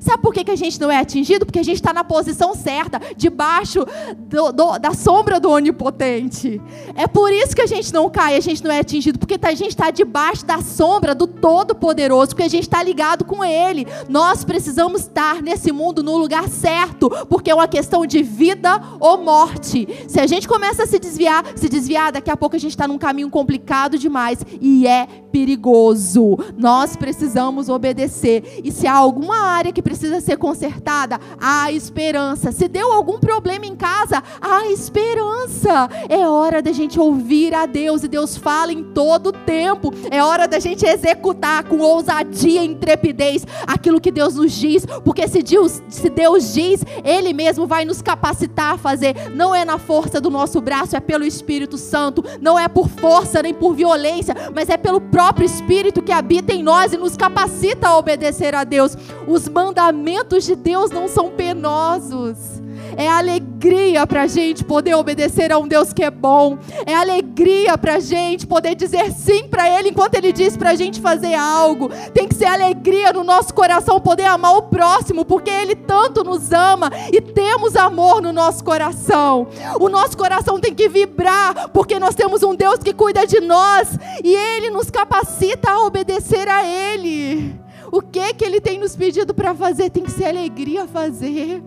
Sabe 0.00 0.22
por 0.22 0.32
que, 0.32 0.44
que 0.44 0.50
a 0.50 0.56
gente 0.56 0.80
não 0.80 0.90
é 0.90 0.98
atingido? 0.98 1.46
Porque 1.46 1.58
a 1.58 1.62
gente 1.62 1.76
está 1.76 1.92
na 1.92 2.04
posição 2.04 2.54
certa, 2.54 3.00
debaixo 3.16 3.84
do, 4.16 4.52
do, 4.52 4.78
da 4.78 4.94
sombra 4.94 5.40
do 5.40 5.50
onipotente. 5.50 6.60
É 6.94 7.06
por 7.06 7.32
isso 7.32 7.54
que 7.54 7.62
a 7.62 7.66
gente 7.66 7.92
não 7.92 8.10
cai, 8.10 8.36
a 8.36 8.40
gente 8.40 8.62
não 8.62 8.70
é 8.70 8.80
atingido, 8.80 9.18
porque 9.18 9.38
a 9.40 9.54
gente 9.54 9.70
está 9.70 9.90
debaixo 9.90 10.44
da 10.44 10.60
sombra 10.60 11.14
do 11.14 11.26
Todo-Poderoso, 11.26 12.30
porque 12.30 12.42
a 12.42 12.48
gente 12.48 12.64
está 12.64 12.82
ligado 12.82 13.24
com 13.24 13.44
Ele. 13.44 13.86
Nós 14.08 14.44
precisamos 14.44 15.02
estar 15.02 15.42
nesse 15.42 15.72
mundo 15.72 16.02
no 16.02 16.16
lugar 16.16 16.48
certo, 16.48 17.10
porque 17.28 17.50
é 17.50 17.54
uma 17.54 17.68
questão 17.68 18.06
de 18.06 18.22
vida 18.22 18.80
ou 19.00 19.18
morte. 19.18 19.88
Se 20.08 20.20
a 20.20 20.26
gente 20.26 20.46
começa 20.48 20.84
a 20.84 20.86
se 20.86 20.98
desviar, 20.98 21.44
se 21.56 21.68
desviar, 21.68 22.12
daqui 22.12 22.30
a 22.30 22.36
pouco 22.36 22.56
a 22.56 22.58
gente 22.58 22.72
está 22.72 22.86
num 22.86 22.98
caminho 22.98 23.30
complicado 23.30 23.98
demais 23.98 24.38
e 24.60 24.86
é 24.86 25.06
perigoso. 25.30 26.38
Nós 26.56 26.96
precisamos 26.96 27.68
obedecer. 27.68 28.60
E 28.64 28.72
se 28.72 28.86
há 28.86 28.94
alguma 28.94 29.37
área 29.38 29.72
que 29.72 29.82
precisa 29.82 30.20
ser 30.20 30.36
consertada, 30.36 31.20
há 31.40 31.70
esperança. 31.72 32.52
Se 32.52 32.68
deu 32.68 32.92
algum 32.92 33.18
problema 33.18 33.66
em 33.66 33.76
casa, 33.76 34.22
há 34.40 34.66
esperança. 34.66 35.88
É 36.08 36.26
hora 36.26 36.62
da 36.62 36.72
gente 36.72 36.98
ouvir 36.98 37.54
a 37.54 37.66
Deus 37.66 38.02
e 38.02 38.08
Deus 38.08 38.36
fala 38.36 38.72
em 38.72 38.82
todo 38.82 39.28
o 39.28 39.32
tempo. 39.32 39.92
É 40.10 40.22
hora 40.22 40.46
da 40.46 40.58
gente 40.58 40.86
executar 40.86 41.64
com 41.64 41.78
ousadia 41.78 42.62
e 42.62 42.66
intrepidez 42.66 43.46
aquilo 43.66 44.00
que 44.00 44.10
Deus 44.10 44.34
nos 44.34 44.52
diz, 44.52 44.84
porque 45.04 45.26
se 45.28 45.42
Deus, 45.42 45.82
se 45.88 46.08
Deus 46.10 46.54
diz, 46.54 46.84
Ele 47.04 47.32
mesmo 47.32 47.66
vai 47.66 47.84
nos 47.84 48.02
capacitar 48.02 48.74
a 48.74 48.78
fazer. 48.78 49.30
Não 49.34 49.54
é 49.54 49.64
na 49.64 49.78
força 49.78 50.20
do 50.20 50.30
nosso 50.30 50.60
braço, 50.60 50.96
é 50.96 51.00
pelo 51.00 51.24
Espírito 51.24 51.76
Santo. 51.76 52.24
Não 52.40 52.58
é 52.58 52.68
por 52.68 52.88
força 52.88 53.42
nem 53.42 53.54
por 53.54 53.74
violência, 53.74 54.34
mas 54.54 54.68
é 54.68 54.76
pelo 54.76 55.00
próprio 55.00 55.46
Espírito 55.46 56.02
que 56.02 56.12
habita 56.12 56.52
em 56.52 56.62
nós 56.62 56.92
e 56.92 56.96
nos 56.96 57.16
capacita 57.16 57.88
a 57.88 57.98
obedecer 57.98 58.54
a 58.54 58.64
Deus. 58.64 58.96
Os 59.28 59.46
mandamentos 59.46 60.44
de 60.44 60.56
Deus 60.56 60.90
não 60.90 61.06
são 61.06 61.28
penosos. 61.30 62.62
É 62.96 63.06
alegria 63.06 64.06
para 64.06 64.22
a 64.22 64.26
gente 64.26 64.64
poder 64.64 64.94
obedecer 64.94 65.52
a 65.52 65.58
um 65.58 65.68
Deus 65.68 65.92
que 65.92 66.02
é 66.02 66.10
bom. 66.10 66.56
É 66.86 66.94
alegria 66.94 67.76
para 67.76 67.96
a 67.96 68.00
gente 68.00 68.46
poder 68.46 68.74
dizer 68.74 69.12
sim 69.12 69.46
para 69.46 69.68
Ele 69.68 69.90
enquanto 69.90 70.14
Ele 70.14 70.32
diz 70.32 70.56
para 70.56 70.70
a 70.70 70.74
gente 70.74 70.98
fazer 70.98 71.34
algo. 71.34 71.90
Tem 72.14 72.26
que 72.26 72.34
ser 72.34 72.46
alegria 72.46 73.12
no 73.12 73.22
nosso 73.22 73.52
coração 73.52 74.00
poder 74.00 74.24
amar 74.24 74.56
o 74.56 74.62
próximo, 74.62 75.26
porque 75.26 75.50
Ele 75.50 75.76
tanto 75.76 76.24
nos 76.24 76.50
ama 76.50 76.90
e 77.12 77.20
temos 77.20 77.76
amor 77.76 78.22
no 78.22 78.32
nosso 78.32 78.64
coração. 78.64 79.48
O 79.78 79.90
nosso 79.90 80.16
coração 80.16 80.58
tem 80.58 80.74
que 80.74 80.88
vibrar, 80.88 81.68
porque 81.68 81.98
nós 81.98 82.14
temos 82.14 82.42
um 82.42 82.54
Deus 82.54 82.78
que 82.78 82.94
cuida 82.94 83.26
de 83.26 83.40
nós 83.40 83.90
e 84.24 84.34
Ele 84.34 84.70
nos 84.70 84.88
capacita 84.88 85.70
a 85.70 85.84
obedecer 85.84 86.48
a 86.48 86.64
Ele. 86.64 87.67
O 87.90 88.02
que 88.02 88.34
que 88.34 88.44
Ele 88.44 88.60
tem 88.60 88.78
nos 88.78 88.94
pedido 88.94 89.34
para 89.34 89.54
fazer? 89.54 89.90
Tem 89.90 90.02
que 90.02 90.10
ser 90.10 90.26
alegria 90.26 90.86
fazer. 90.86 91.62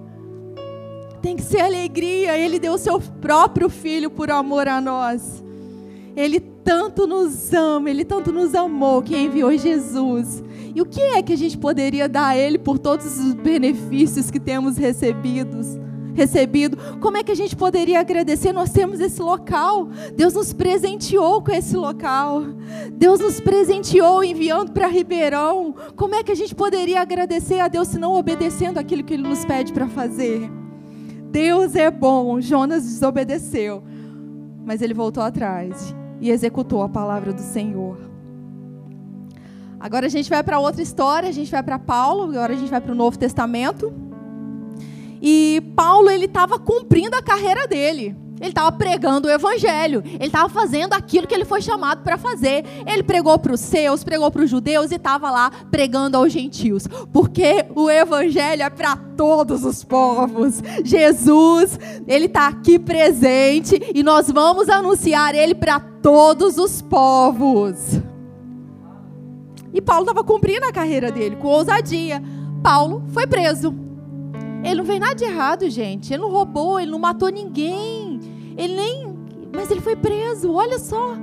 Tem 1.21 1.35
que 1.35 1.41
ser 1.41 1.61
alegria. 1.61 2.37
Ele 2.37 2.59
deu 2.59 2.73
o 2.73 2.77
seu 2.77 2.99
próprio 2.99 3.69
filho 3.69 4.09
por 4.09 4.29
amor 4.29 4.67
a 4.67 4.79
nós. 4.79 5.43
Ele 6.15 6.39
tanto 6.39 7.07
nos 7.07 7.53
ama, 7.53 7.89
Ele 7.89 8.05
tanto 8.05 8.31
nos 8.31 8.53
amou 8.53 9.01
que 9.01 9.17
enviou 9.17 9.55
Jesus. 9.57 10.43
E 10.73 10.81
o 10.81 10.85
que 10.85 11.01
é 11.01 11.21
que 11.21 11.33
a 11.33 11.37
gente 11.37 11.57
poderia 11.57 12.07
dar 12.07 12.27
a 12.27 12.37
Ele 12.37 12.57
por 12.57 12.77
todos 12.79 13.17
os 13.17 13.33
benefícios 13.33 14.29
que 14.29 14.39
temos 14.39 14.77
recebidos? 14.77 15.77
Recebido. 16.13 16.77
Como 16.99 17.17
é 17.17 17.23
que 17.23 17.31
a 17.31 17.35
gente 17.35 17.55
poderia 17.55 17.99
agradecer? 17.99 18.51
Nós 18.51 18.71
temos 18.71 18.99
esse 18.99 19.21
local. 19.21 19.87
Deus 20.15 20.33
nos 20.33 20.53
presenteou 20.53 21.41
com 21.41 21.51
esse 21.51 21.75
local. 21.75 22.43
Deus 22.93 23.19
nos 23.19 23.39
presenteou 23.39 24.23
enviando 24.23 24.71
para 24.71 24.87
Ribeirão. 24.87 25.73
Como 25.95 26.15
é 26.15 26.23
que 26.23 26.31
a 26.31 26.35
gente 26.35 26.55
poderia 26.55 27.01
agradecer 27.01 27.59
a 27.59 27.67
Deus 27.67 27.89
se 27.89 27.99
não 27.99 28.13
obedecendo 28.13 28.77
aquilo 28.77 29.03
que 29.03 29.13
Ele 29.13 29.27
nos 29.27 29.45
pede 29.45 29.71
para 29.73 29.87
fazer? 29.87 30.49
Deus 31.31 31.75
é 31.75 31.89
bom. 31.89 32.41
Jonas 32.41 32.83
desobedeceu, 32.83 33.81
mas 34.65 34.81
ele 34.81 34.93
voltou 34.93 35.23
atrás 35.23 35.95
e 36.19 36.29
executou 36.29 36.83
a 36.83 36.89
palavra 36.89 37.31
do 37.31 37.41
Senhor. 37.41 37.97
Agora 39.79 40.05
a 40.05 40.09
gente 40.09 40.29
vai 40.29 40.43
para 40.43 40.59
outra 40.59 40.81
história, 40.81 41.27
a 41.27 41.31
gente 41.31 41.49
vai 41.49 41.63
para 41.63 41.79
Paulo, 41.79 42.29
agora 42.29 42.53
a 42.53 42.55
gente 42.55 42.69
vai 42.69 42.79
para 42.79 42.91
o 42.91 42.95
Novo 42.95 43.17
Testamento. 43.17 43.91
E 45.21 45.61
Paulo 45.75 46.09
ele 46.09 46.25
estava 46.25 46.57
cumprindo 46.57 47.15
a 47.15 47.21
carreira 47.21 47.67
dele. 47.67 48.15
Ele 48.41 48.49
estava 48.49 48.71
pregando 48.71 49.27
o 49.27 49.31
evangelho. 49.31 50.01
Ele 50.03 50.25
estava 50.25 50.49
fazendo 50.49 50.93
aquilo 50.93 51.27
que 51.27 51.35
ele 51.35 51.45
foi 51.45 51.61
chamado 51.61 52.01
para 52.01 52.17
fazer. 52.17 52.65
Ele 52.87 53.03
pregou 53.03 53.37
para 53.37 53.53
os 53.53 53.59
seus, 53.59 54.03
pregou 54.03 54.31
para 54.31 54.41
os 54.41 54.49
judeus 54.49 54.89
e 54.89 54.95
estava 54.95 55.29
lá 55.29 55.51
pregando 55.69 56.17
aos 56.17 56.33
gentios. 56.33 56.87
Porque 57.13 57.67
o 57.75 57.87
evangelho 57.87 58.63
é 58.63 58.69
para 58.69 58.95
todos 58.95 59.63
os 59.63 59.83
povos. 59.83 60.59
Jesus, 60.83 61.79
ele 62.07 62.25
está 62.25 62.47
aqui 62.47 62.79
presente 62.79 63.79
e 63.93 64.01
nós 64.01 64.31
vamos 64.31 64.69
anunciar 64.69 65.35
ele 65.35 65.53
para 65.53 65.79
todos 65.79 66.57
os 66.57 66.81
povos. 66.81 68.01
E 69.71 69.79
Paulo 69.79 70.01
estava 70.01 70.23
cumprindo 70.23 70.65
a 70.65 70.73
carreira 70.73 71.11
dele 71.11 71.35
com 71.35 71.47
ousadia. 71.47 72.21
Paulo 72.63 73.03
foi 73.13 73.27
preso. 73.27 73.80
Ele 74.63 74.75
não 74.75 74.85
fez 74.85 74.99
nada 74.99 75.15
de 75.15 75.23
errado, 75.23 75.69
gente. 75.69 76.13
Ele 76.13 76.21
não 76.21 76.29
roubou, 76.29 76.79
ele 76.79 76.91
não 76.91 76.99
matou 76.99 77.29
ninguém. 77.29 78.19
Ele 78.57 78.75
nem. 78.75 79.15
Mas 79.53 79.69
ele 79.71 79.81
foi 79.81 79.95
preso, 79.95 80.51
olha 80.53 80.77
só. 80.77 81.15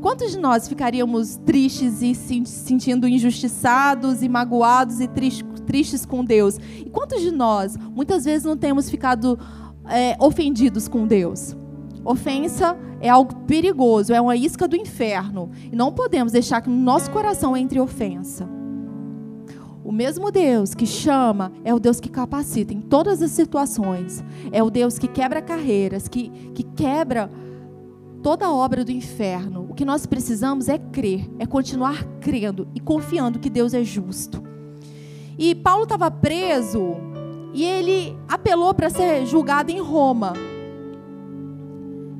Quantos 0.00 0.32
de 0.32 0.38
nós 0.38 0.68
ficaríamos 0.68 1.36
tristes 1.44 2.02
e 2.02 2.14
se 2.14 2.44
sentindo 2.44 3.08
injustiçados 3.08 4.22
e 4.22 4.28
magoados 4.28 5.00
e 5.00 5.08
tristes 5.08 6.06
com 6.06 6.24
Deus? 6.24 6.58
E 6.78 6.88
quantos 6.90 7.20
de 7.20 7.30
nós, 7.30 7.76
muitas 7.76 8.24
vezes, 8.24 8.44
não 8.44 8.56
temos 8.56 8.88
ficado 8.88 9.38
é, 9.88 10.16
ofendidos 10.18 10.88
com 10.88 11.06
Deus? 11.06 11.56
Ofensa 12.04 12.76
é 13.00 13.08
algo 13.08 13.34
perigoso, 13.46 14.12
é 14.12 14.20
uma 14.20 14.36
isca 14.36 14.68
do 14.68 14.76
inferno. 14.76 15.50
E 15.72 15.74
não 15.74 15.92
podemos 15.92 16.32
deixar 16.32 16.60
que 16.60 16.70
no 16.70 16.76
nosso 16.76 17.10
coração 17.10 17.56
entre 17.56 17.80
ofensa. 17.80 18.55
O 19.86 19.92
mesmo 19.92 20.32
Deus 20.32 20.74
que 20.74 20.84
chama 20.84 21.52
é 21.64 21.72
o 21.72 21.78
Deus 21.78 22.00
que 22.00 22.08
capacita 22.08 22.74
em 22.74 22.80
todas 22.80 23.22
as 23.22 23.30
situações. 23.30 24.24
É 24.50 24.60
o 24.60 24.68
Deus 24.68 24.98
que 24.98 25.06
quebra 25.06 25.40
carreiras, 25.40 26.08
que, 26.08 26.28
que 26.52 26.64
quebra 26.64 27.30
toda 28.20 28.46
a 28.46 28.52
obra 28.52 28.84
do 28.84 28.90
inferno. 28.90 29.64
O 29.70 29.74
que 29.74 29.84
nós 29.84 30.04
precisamos 30.04 30.68
é 30.68 30.76
crer, 30.76 31.30
é 31.38 31.46
continuar 31.46 32.02
crendo 32.20 32.66
e 32.74 32.80
confiando 32.80 33.38
que 33.38 33.48
Deus 33.48 33.74
é 33.74 33.84
justo. 33.84 34.42
E 35.38 35.54
Paulo 35.54 35.84
estava 35.84 36.10
preso 36.10 36.96
e 37.54 37.62
ele 37.62 38.18
apelou 38.26 38.74
para 38.74 38.90
ser 38.90 39.24
julgado 39.24 39.70
em 39.70 39.78
Roma. 39.80 40.32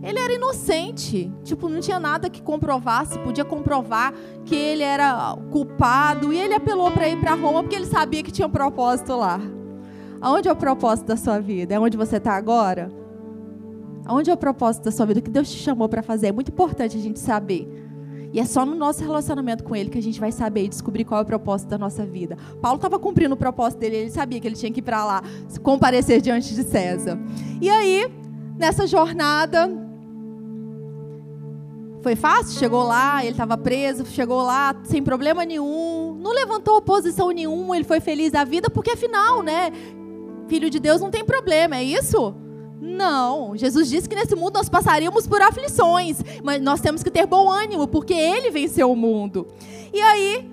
Ele 0.06 0.20
era 0.20 0.32
inocente, 0.32 1.32
tipo, 1.42 1.68
não 1.68 1.80
tinha 1.80 1.98
nada 1.98 2.30
que 2.30 2.40
comprovasse, 2.40 3.18
podia 3.18 3.44
comprovar 3.44 4.14
que 4.44 4.54
ele 4.54 4.84
era 4.84 5.36
culpado, 5.50 6.32
e 6.32 6.38
ele 6.38 6.54
apelou 6.54 6.92
para 6.92 7.08
ir 7.08 7.18
para 7.18 7.34
Roma 7.34 7.64
porque 7.64 7.74
ele 7.74 7.86
sabia 7.86 8.22
que 8.22 8.30
tinha 8.30 8.46
um 8.46 8.50
propósito 8.50 9.16
lá. 9.16 9.40
Aonde 10.20 10.48
é 10.48 10.52
o 10.52 10.56
propósito 10.56 11.08
da 11.08 11.16
sua 11.16 11.40
vida? 11.40 11.74
É 11.74 11.80
onde 11.80 11.96
você 11.96 12.18
está 12.18 12.34
agora? 12.34 12.88
Aonde 14.04 14.30
é 14.30 14.32
o 14.32 14.36
propósito 14.36 14.84
da 14.84 14.92
sua 14.92 15.06
vida? 15.06 15.18
O 15.18 15.22
que 15.24 15.30
Deus 15.30 15.50
te 15.50 15.58
chamou 15.58 15.88
para 15.88 16.04
fazer? 16.04 16.28
É 16.28 16.32
muito 16.32 16.52
importante 16.52 16.96
a 16.96 17.00
gente 17.00 17.18
saber. 17.18 17.68
E 18.32 18.38
é 18.38 18.44
só 18.44 18.64
no 18.64 18.76
nosso 18.76 19.02
relacionamento 19.02 19.64
com 19.64 19.74
Ele 19.74 19.90
que 19.90 19.98
a 19.98 20.02
gente 20.02 20.20
vai 20.20 20.30
saber 20.30 20.66
e 20.66 20.68
descobrir 20.68 21.04
qual 21.04 21.18
é 21.18 21.22
o 21.24 21.26
propósito 21.26 21.70
da 21.70 21.78
nossa 21.78 22.06
vida. 22.06 22.36
Paulo 22.62 22.76
estava 22.76 22.96
cumprindo 22.96 23.34
o 23.34 23.36
propósito 23.36 23.80
dele, 23.80 23.96
ele 23.96 24.10
sabia 24.10 24.38
que 24.38 24.46
ele 24.46 24.54
tinha 24.54 24.70
que 24.70 24.78
ir 24.78 24.84
para 24.84 25.04
lá, 25.04 25.22
comparecer 25.64 26.20
diante 26.20 26.54
de 26.54 26.62
César. 26.62 27.18
E 27.60 27.68
aí, 27.68 28.08
nessa 28.56 28.86
jornada, 28.86 29.85
foi 32.06 32.14
fácil? 32.14 32.56
Chegou 32.56 32.84
lá, 32.84 33.24
ele 33.24 33.32
estava 33.32 33.58
preso, 33.58 34.06
chegou 34.06 34.40
lá 34.40 34.76
sem 34.84 35.02
problema 35.02 35.44
nenhum, 35.44 36.16
não 36.20 36.32
levantou 36.32 36.76
oposição 36.76 37.30
nenhuma, 37.30 37.74
ele 37.74 37.84
foi 37.84 37.98
feliz 37.98 38.30
da 38.30 38.44
vida, 38.44 38.70
porque 38.70 38.92
afinal, 38.92 39.42
né? 39.42 39.72
Filho 40.46 40.70
de 40.70 40.78
Deus 40.78 41.00
não 41.00 41.10
tem 41.10 41.24
problema, 41.24 41.74
é 41.74 41.82
isso? 41.82 42.32
Não, 42.80 43.56
Jesus 43.56 43.88
disse 43.88 44.08
que 44.08 44.14
nesse 44.14 44.36
mundo 44.36 44.54
nós 44.54 44.68
passaríamos 44.68 45.26
por 45.26 45.42
aflições, 45.42 46.18
mas 46.44 46.62
nós 46.62 46.80
temos 46.80 47.02
que 47.02 47.10
ter 47.10 47.26
bom 47.26 47.50
ânimo, 47.50 47.88
porque 47.88 48.14
Ele 48.14 48.52
venceu 48.52 48.88
o 48.88 48.94
mundo. 48.94 49.48
E 49.92 50.00
aí, 50.00 50.48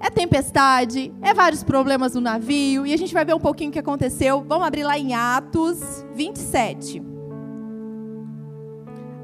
é 0.00 0.10
tempestade, 0.10 1.14
é 1.22 1.32
vários 1.32 1.62
problemas 1.62 2.16
no 2.16 2.20
navio, 2.20 2.84
e 2.84 2.92
a 2.92 2.96
gente 2.96 3.14
vai 3.14 3.24
ver 3.24 3.36
um 3.36 3.38
pouquinho 3.38 3.70
o 3.70 3.72
que 3.72 3.78
aconteceu. 3.78 4.44
Vamos 4.44 4.66
abrir 4.66 4.82
lá 4.82 4.98
em 4.98 5.14
Atos 5.14 6.04
27. 6.16 7.00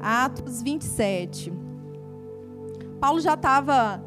Atos 0.01 0.61
27. 0.61 1.62
Paulo 3.03 3.19
já 3.19 3.33
estava 3.33 4.01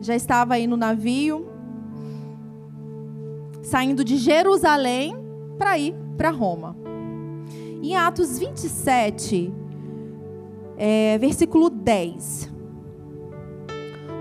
já 0.00 0.16
estava 0.16 0.54
aí 0.54 0.66
no 0.66 0.78
navio, 0.78 1.46
saindo 3.62 4.02
de 4.02 4.16
Jerusalém 4.16 5.14
para 5.58 5.78
ir 5.78 5.94
para 6.16 6.30
Roma. 6.30 6.74
Em 7.82 7.94
Atos 7.94 8.38
27, 8.38 9.52
é, 10.78 11.18
versículo 11.18 11.68
10, 11.68 12.50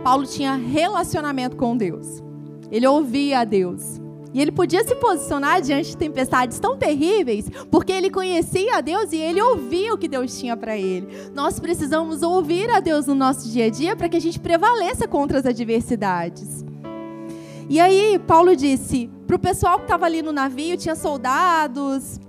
Paulo 0.03 0.25
tinha 0.25 0.53
relacionamento 0.55 1.55
com 1.55 1.77
Deus. 1.77 2.21
Ele 2.69 2.86
ouvia 2.86 3.39
a 3.39 3.45
Deus. 3.45 4.01
E 4.34 4.41
ele 4.41 4.52
podia 4.52 4.84
se 4.84 4.96
posicionar 4.96 5.62
diante 5.62 5.89
de 5.89 5.98
tempestades 5.98 6.60
tão 6.60 6.78
terríveis, 6.78 7.50
porque 7.70 7.91
ele 7.91 8.10
conhecia 8.10 8.78
a 8.78 8.82
Deus 8.82 9.12
e 9.12 9.17
ele 9.17 9.41
ouvia 9.41 9.94
o 9.94 9.98
que 9.98 10.08
Deus 10.08 10.39
tinha 10.39 10.56
para 10.56 10.78
ele. 10.78 11.08
Nós 11.34 11.60
precisamos 11.60 12.22
ouvir 12.22 12.70
a 12.70 12.80
Deus 12.80 13.08
no 13.08 13.15
nosso 13.15 13.50
dia 13.50 13.65
a 13.65 13.70
dia 13.70 13.96
para 13.96 14.08
que 14.08 14.17
a 14.17 14.22
gente 14.22 14.39
prevaleça 14.39 15.08
contra 15.08 15.39
as 15.39 15.46
adversidades. 15.46 16.63
E 17.70 17.80
aí, 17.80 18.20
Paulo 18.20 18.56
disse 18.56 19.10
para 19.28 19.36
o 19.36 19.39
pessoal 19.39 19.78
que 19.78 19.84
estava 19.84 20.06
ali 20.06 20.22
no 20.22 20.34
navio, 20.34 20.76
tinha 20.76 20.96
soldados, 20.96 22.20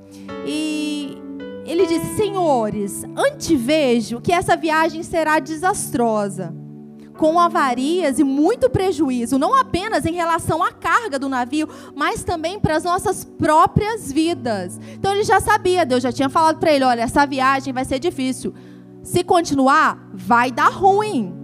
e 0.47 1.17
ele 1.65 1.87
disse: 1.87 2.17
Senhores, 2.17 3.05
antevejo 3.17 4.21
que 4.21 4.33
essa 4.33 4.57
viagem 4.57 5.03
será 5.03 5.39
desastrosa 5.39 6.62
com 7.17 7.39
avarias 7.39 8.19
e 8.19 8.25
muito 8.25 8.71
prejuízo, 8.71 9.39
não 9.39 9.55
apenas 9.55 10.07
em 10.07 10.13
relação 10.13 10.63
à 10.63 10.73
carga 10.73 11.19
do 11.19 11.29
navio, 11.29 11.69
mas 11.95 12.25
também 12.25 12.59
para 12.59 12.77
as 12.77 12.85
nossas 12.85 13.25
próprias 13.25 14.11
vidas. 14.11 14.81
Então 14.95 15.13
ele 15.13 15.25
já 15.25 15.41
sabia, 15.41 15.85
Deus 15.85 16.03
já 16.03 16.13
tinha 16.13 16.29
falado 16.29 16.59
para 16.59 16.73
ele: 16.73 16.85
olha, 16.85 17.03
essa 17.03 17.27
viagem 17.27 17.73
vai 17.73 17.85
ser 17.85 17.99
difícil. 17.99 18.55
Se 19.03 19.25
continuar, 19.25 20.09
vai 20.13 20.51
dar 20.51 20.71
ruim. 20.71 21.35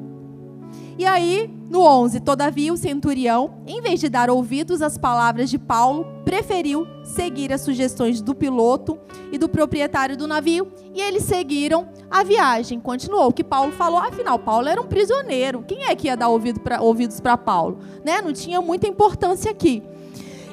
E 0.96 1.04
aí, 1.04 1.57
no 1.68 1.82
11, 1.82 2.20
todavia 2.20 2.72
o 2.72 2.78
centurião, 2.78 3.58
em 3.66 3.82
vez 3.82 4.00
de 4.00 4.08
dar 4.08 4.30
ouvidos 4.30 4.80
às 4.80 4.96
palavras 4.96 5.50
de 5.50 5.58
Paulo, 5.58 6.06
preferiu 6.24 6.86
seguir 7.04 7.52
as 7.52 7.60
sugestões 7.60 8.22
do 8.22 8.34
piloto 8.34 8.98
e 9.30 9.36
do 9.36 9.50
proprietário 9.50 10.16
do 10.16 10.26
navio, 10.26 10.72
e 10.94 11.00
eles 11.00 11.24
seguiram 11.24 11.88
a 12.10 12.22
viagem. 12.22 12.80
Continuou 12.80 13.28
o 13.28 13.32
que 13.32 13.44
Paulo 13.44 13.72
falou, 13.72 13.98
afinal, 13.98 14.38
Paulo 14.38 14.66
era 14.66 14.80
um 14.80 14.86
prisioneiro. 14.86 15.62
Quem 15.62 15.84
é 15.84 15.94
que 15.94 16.06
ia 16.06 16.16
dar 16.16 16.28
ouvido 16.28 16.58
pra, 16.60 16.80
ouvidos 16.80 17.20
para 17.20 17.36
Paulo? 17.36 17.78
Né? 18.02 18.22
Não 18.22 18.32
tinha 18.32 18.62
muita 18.62 18.86
importância 18.86 19.50
aqui. 19.50 19.82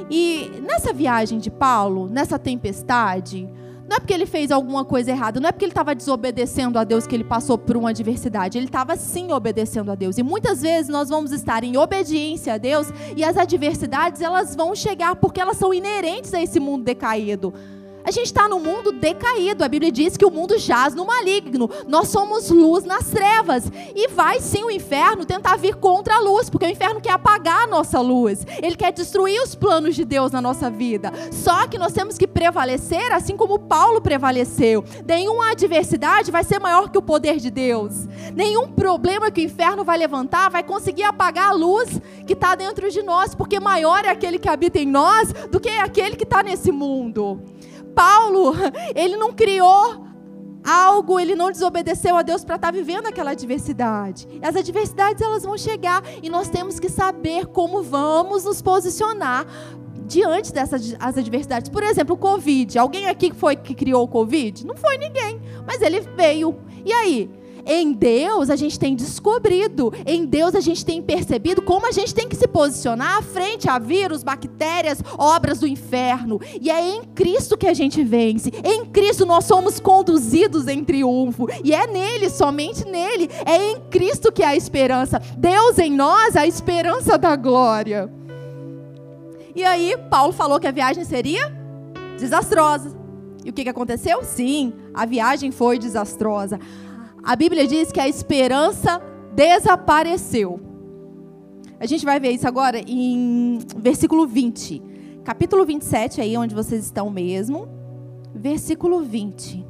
E 0.10 0.52
nessa 0.62 0.92
viagem 0.92 1.40
de 1.40 1.50
Paulo, 1.50 2.08
nessa 2.10 2.38
tempestade, 2.38 3.50
não 3.88 3.98
é 3.98 4.00
porque 4.00 4.14
ele 4.14 4.26
fez 4.26 4.52
alguma 4.52 4.84
coisa 4.84 5.12
errada, 5.12 5.40
não 5.40 5.48
é 5.48 5.52
porque 5.52 5.66
ele 5.66 5.72
estava 5.72 5.94
desobedecendo 5.94 6.80
a 6.80 6.84
Deus 6.84 7.06
que 7.06 7.16
ele 7.16 7.24
passou 7.24 7.58
por 7.58 7.78
uma 7.78 7.92
adversidade. 7.92 8.58
Ele 8.58 8.66
estava 8.66 8.96
sim 8.96 9.32
obedecendo 9.32 9.92
a 9.92 9.96
Deus. 9.96 10.18
E 10.18 10.24
muitas 10.24 10.62
vezes 10.62 10.90
nós 10.90 11.10
vamos 11.10 11.32
estar 11.32 11.64
em 11.64 11.78
obediência 11.78 12.56
a 12.56 12.58
Deus 12.58 12.88
e 13.16 13.24
as 13.24 13.38
adversidades 13.38 14.22
elas 14.22 14.56
vão 14.56 14.76
chegar 14.76 15.16
porque 15.16 15.40
elas 15.40 15.58
são 15.58 15.74
inerentes 15.74 16.34
a 16.34 16.42
esse 16.42 16.60
mundo 16.60 16.84
decaído. 16.84 17.54
A 18.06 18.12
gente 18.12 18.28
está 18.28 18.48
no 18.48 18.60
mundo 18.60 18.92
decaído. 18.92 19.64
A 19.64 19.68
Bíblia 19.68 19.92
diz 19.92 20.16
que 20.16 20.26
o 20.26 20.30
mundo 20.30 20.60
jaz 20.60 20.94
no 20.94 21.08
maligno. 21.08 21.68
Nós 21.88 22.10
somos 22.10 22.52
luz 22.52 22.84
nas 22.84 23.10
trevas. 23.10 23.72
E 23.96 24.08
vai 24.10 24.40
sim 24.40 24.64
o 24.64 24.70
inferno 24.70 25.26
tentar 25.26 25.58
vir 25.58 25.76
contra 25.76 26.18
a 26.18 26.20
luz, 26.20 26.48
porque 26.48 26.68
o 26.68 26.70
inferno 26.70 27.02
quer 27.02 27.14
apagar 27.14 27.64
a 27.64 27.68
nossa 27.68 28.00
luz. 28.00 28.46
Ele 28.62 28.76
quer 28.76 28.94
destruir 28.94 29.42
os 29.42 29.56
planos 29.56 29.96
de 29.96 30.06
Deus 30.06 30.32
na 30.32 30.40
nossa 30.40 30.70
vida. 30.70 31.12
Só 31.32 31.68
que 31.68 31.80
nós 31.80 31.94
temos 31.94 32.16
que 32.16 32.28
prevalecer 32.28 33.12
assim 33.12 33.36
como 33.36 33.58
Paulo 33.58 34.00
prevaleceu. 34.00 34.84
Nenhuma 35.04 35.52
adversidade 35.52 36.32
vai 36.32 36.44
ser 36.44 36.60
maior 36.60 36.90
que 36.90 37.00
o 37.00 37.02
poder 37.02 37.38
de 37.38 37.50
Deus. 37.50 38.08
Nenhum 38.36 38.68
problema 38.68 39.32
que 39.32 39.42
o 39.42 39.44
inferno 39.44 39.84
vai 39.84 39.98
levantar 39.98 40.50
vai 40.52 40.62
conseguir 40.62 41.04
apagar 41.04 41.50
a 41.50 41.54
luz 41.54 42.00
que 42.28 42.34
está 42.34 42.54
dentro 42.54 42.92
de 42.92 43.02
nós, 43.02 43.34
porque 43.34 43.60
maior 43.60 44.06
é 44.06 44.10
aquele 44.10 44.38
que 44.38 44.50
habita 44.50 44.78
em 44.80 44.86
nós 44.86 45.34
do 45.50 45.60
que 45.60 45.70
aquele 45.70 46.16
que 46.16 46.24
está 46.24 46.44
nesse 46.44 46.72
mundo. 46.72 47.42
Paulo, 47.96 48.54
ele 48.94 49.16
não 49.16 49.34
criou 49.34 50.06
algo, 50.66 51.20
ele 51.20 51.36
não 51.36 51.52
desobedeceu 51.52 52.16
a 52.16 52.22
Deus 52.22 52.44
para 52.44 52.56
estar 52.56 52.72
tá 52.72 52.72
vivendo 52.72 53.08
aquela 53.08 53.32
adversidade. 53.32 54.28
As 54.42 54.56
adversidades 54.56 55.22
elas 55.22 55.44
vão 55.44 55.58
chegar 55.58 56.04
e 56.22 56.30
nós 56.30 56.50
temos 56.50 56.80
que 56.80 56.90
saber 56.90 57.46
como 57.48 57.84
vamos 57.84 58.44
nos 58.44 58.62
posicionar 58.62 59.46
diante 60.08 60.52
dessas 60.52 60.96
as 61.00 61.18
adversidades. 61.18 61.70
Por 61.70 61.84
exemplo, 61.84 62.16
o 62.16 62.18
Covid. 62.18 62.78
Alguém 62.78 63.08
aqui 63.08 63.32
foi 63.34 63.56
que 63.56 63.74
criou 63.74 64.04
o 64.04 64.08
Covid? 64.08 64.66
Não 64.66 64.76
foi 64.76 64.98
ninguém, 64.98 65.40
mas 65.66 65.82
ele 65.82 66.02
veio. 66.02 66.58
E 66.84 66.92
aí? 66.92 67.30
Em 67.66 67.94
Deus 67.94 68.52
a 68.52 68.56
gente 68.56 68.80
tem 68.80 68.96
descobrido, 68.96 69.92
em 70.06 70.24
Deus 70.26 70.54
a 70.54 70.60
gente 70.60 70.86
tem 70.86 71.02
percebido 71.02 71.64
como 71.64 71.88
a 71.88 71.92
gente 71.92 72.14
tem 72.14 72.30
que 72.30 72.36
se 72.36 72.48
posicionar 72.48 73.24
frente 73.24 73.68
a 73.68 73.80
vírus, 73.80 74.24
bactérias, 74.24 75.02
obras 75.18 75.60
do 75.60 75.68
inferno. 75.68 76.40
E 76.62 76.70
é 76.70 76.96
em 76.96 77.04
Cristo 77.04 77.58
que 77.58 77.68
a 77.68 77.74
gente 77.74 78.04
vence. 78.04 78.52
Em 78.64 78.86
Cristo 78.86 79.26
nós 79.26 79.46
somos 79.46 79.80
conduzidos 79.80 80.68
em 80.68 80.84
triunfo. 80.84 81.48
E 81.64 81.74
é 81.74 81.88
nele, 81.88 82.30
somente 82.30 82.86
nele, 82.86 83.30
é 83.46 83.72
em 83.72 83.80
Cristo 83.90 84.32
que 84.32 84.44
há 84.44 84.50
a 84.50 84.56
esperança. 84.56 85.20
Deus 85.36 85.80
em 85.80 85.92
nós, 85.92 86.36
a 86.36 86.46
esperança 86.46 87.18
da 87.18 87.36
glória. 87.36 88.12
E 89.56 89.64
aí, 89.64 89.96
Paulo 90.10 90.34
falou 90.34 90.60
que 90.60 90.68
a 90.68 90.72
viagem 90.72 91.04
seria 91.04 91.52
desastrosa. 92.20 92.96
E 93.44 93.50
o 93.50 93.54
que 93.54 93.68
aconteceu? 93.68 94.24
Sim, 94.24 94.74
a 94.94 95.06
viagem 95.06 95.52
foi 95.52 95.80
desastrosa 95.80 96.60
a 97.26 97.36
Bíblia 97.36 97.66
diz 97.66 97.92
que 97.92 98.00
a 98.00 98.08
esperança 98.08 99.02
desapareceu. 99.34 100.62
A 101.80 101.88
gente 101.88 102.06
vai 102.06 102.20
ver 102.20 102.30
isso 102.30 102.48
agora 102.48 102.80
em 102.80 103.58
versículo 103.76 104.28
20. 104.28 104.82
Capítulo 105.24 105.66
27, 105.66 106.22
aí 106.22 106.38
onde 106.38 106.54
vocês 106.54 106.86
estão 106.86 107.10
mesmo. 107.10 107.68
Versículo 108.34 109.02
20. 109.02 109.66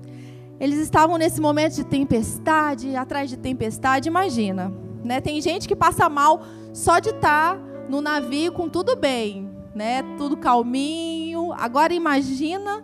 Eles 0.60 0.80
estavam 0.80 1.18
nesse 1.18 1.40
momento 1.40 1.76
de 1.76 1.86
tempestade, 1.86 2.94
atrás 2.94 3.30
de 3.30 3.38
tempestade, 3.38 4.10
imagina. 4.10 4.72
Né? 5.02 5.22
Tem 5.22 5.42
gente 5.42 5.66
que 5.66 5.76
passa 5.76 6.10
mal 6.10 6.42
só 6.74 7.00
de 7.00 7.10
estar 7.10 7.58
no 7.88 8.02
navio 8.02 8.52
com 8.52 8.68
tudo 8.68 8.98
bem, 8.98 9.50
né? 9.74 10.04
Tudo 10.18 10.36
calminho. 10.36 11.54
Agora 11.54 11.94
imagina 11.94 12.84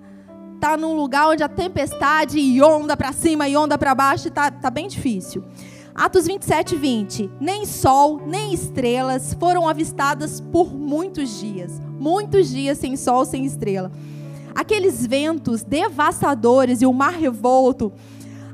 está 0.62 0.78
num 0.78 0.96
lugar 0.96 1.28
onde 1.28 1.42
a 1.42 1.50
tempestade 1.50 2.38
e 2.38 2.62
onda 2.62 2.96
para 2.96 3.12
cima 3.12 3.50
e 3.50 3.58
onda 3.58 3.80
para 3.80 3.96
baixo 3.96 4.28
está 4.28 4.52
tá 4.52 4.70
bem 4.70 4.88
difícil. 4.88 5.44
Atos 5.96 6.28
27, 6.28 6.76
20. 6.76 7.32
Nem 7.40 7.66
sol, 7.66 8.22
nem 8.28 8.54
estrelas 8.54 9.36
foram 9.40 9.68
avistadas 9.68 10.40
por 10.40 10.72
muitos 10.72 11.40
dias. 11.40 11.82
Muitos 12.00 12.52
dias 12.52 12.78
sem 12.78 12.96
sol, 12.96 13.26
sem 13.26 13.44
estrela. 13.44 13.92
Aqueles 14.54 15.04
ventos 15.08 15.64
devastadores 15.64 16.84
e 16.84 16.86
o 16.86 16.94
mar 16.94 17.14
revolto 17.14 17.92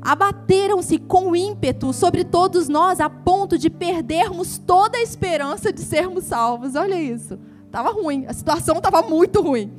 abateram-se 0.00 0.96
com 0.96 1.36
ímpeto 1.36 1.92
sobre 1.92 2.24
todos 2.24 2.70
nós 2.70 3.00
a 3.00 3.10
ponto 3.10 3.58
de 3.58 3.68
perdermos 3.68 4.56
toda 4.56 4.96
a 4.96 5.02
esperança 5.02 5.70
de 5.70 5.82
sermos 5.82 6.24
salvos. 6.24 6.74
Olha 6.74 6.98
isso. 6.98 7.38
Estava 7.66 7.90
ruim, 7.90 8.24
a 8.26 8.32
situação 8.32 8.78
estava 8.78 9.02
muito 9.02 9.42
ruim. 9.42 9.70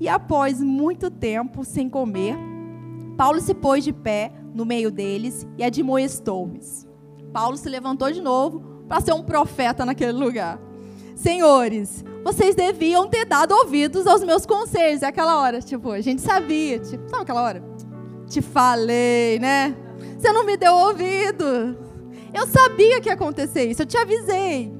E 0.00 0.08
após 0.08 0.62
muito 0.62 1.10
tempo 1.10 1.62
sem 1.62 1.86
comer, 1.88 2.34
Paulo 3.18 3.38
se 3.38 3.52
pôs 3.52 3.84
de 3.84 3.92
pé 3.92 4.32
no 4.54 4.64
meio 4.64 4.90
deles 4.90 5.46
e 5.58 5.62
admoestou-os. 5.62 6.88
Paulo 7.34 7.58
se 7.58 7.68
levantou 7.68 8.10
de 8.10 8.22
novo 8.22 8.60
para 8.88 9.02
ser 9.02 9.12
um 9.12 9.22
profeta 9.22 9.84
naquele 9.84 10.12
lugar. 10.12 10.58
Senhores, 11.14 12.02
vocês 12.24 12.54
deviam 12.54 13.08
ter 13.08 13.26
dado 13.26 13.52
ouvidos 13.52 14.06
aos 14.06 14.24
meus 14.24 14.46
conselhos. 14.46 15.02
É 15.02 15.06
aquela 15.06 15.38
hora, 15.38 15.60
tipo, 15.60 15.90
a 15.90 16.00
gente 16.00 16.22
sabia, 16.22 16.78
tipo, 16.78 17.06
sabe 17.10 17.22
aquela 17.22 17.42
hora? 17.42 17.62
Te 18.26 18.40
falei, 18.40 19.38
né? 19.38 19.76
Você 20.18 20.32
não 20.32 20.46
me 20.46 20.56
deu 20.56 20.74
ouvido. 20.74 21.76
Eu 22.32 22.46
sabia 22.46 23.02
que 23.02 23.10
ia 23.10 23.14
acontecer 23.14 23.64
isso, 23.64 23.82
eu 23.82 23.86
te 23.86 23.98
avisei. 23.98 24.72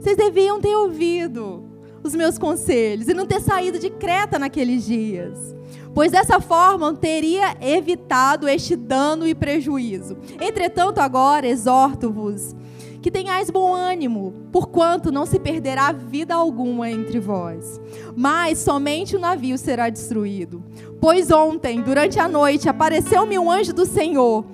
Vocês 0.00 0.16
deviam 0.16 0.60
ter 0.60 0.74
ouvido 0.74 1.65
os 2.06 2.14
meus 2.14 2.38
conselhos 2.38 3.08
e 3.08 3.14
não 3.14 3.26
ter 3.26 3.40
saído 3.40 3.78
de 3.78 3.90
Creta 3.90 4.38
naqueles 4.38 4.84
dias. 4.84 5.54
Pois 5.94 6.12
dessa 6.12 6.40
forma 6.40 6.94
teria 6.94 7.56
evitado 7.60 8.48
este 8.48 8.76
dano 8.76 9.26
e 9.26 9.34
prejuízo. 9.34 10.16
Entretanto, 10.40 10.98
agora 10.98 11.46
exorto-vos 11.46 12.54
que 13.00 13.10
tenhais 13.10 13.50
bom 13.50 13.72
ânimo, 13.72 14.34
porquanto 14.50 15.12
não 15.12 15.24
se 15.24 15.38
perderá 15.38 15.92
vida 15.92 16.34
alguma 16.34 16.90
entre 16.90 17.20
vós, 17.20 17.80
mas 18.16 18.58
somente 18.58 19.14
o 19.14 19.18
navio 19.18 19.56
será 19.56 19.88
destruído. 19.88 20.60
Pois 21.00 21.30
ontem, 21.30 21.80
durante 21.80 22.18
a 22.18 22.28
noite, 22.28 22.68
apareceu-me 22.68 23.38
um 23.38 23.48
anjo 23.48 23.72
do 23.72 23.86
Senhor, 23.86 24.44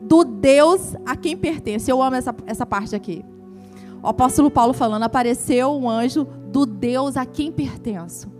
do 0.00 0.22
Deus 0.22 0.94
a 1.04 1.16
quem 1.16 1.36
pertence. 1.36 1.90
Eu 1.90 2.00
amo 2.00 2.14
essa, 2.14 2.32
essa 2.46 2.64
parte 2.64 2.94
aqui. 2.94 3.24
O 4.00 4.08
apóstolo 4.08 4.50
Paulo 4.50 4.72
falando: 4.72 5.02
apareceu 5.02 5.72
um 5.72 5.90
anjo 5.90 6.28
do 6.54 6.64
Deus 6.64 7.16
a 7.16 7.26
quem 7.26 7.50
pertenço. 7.50 8.32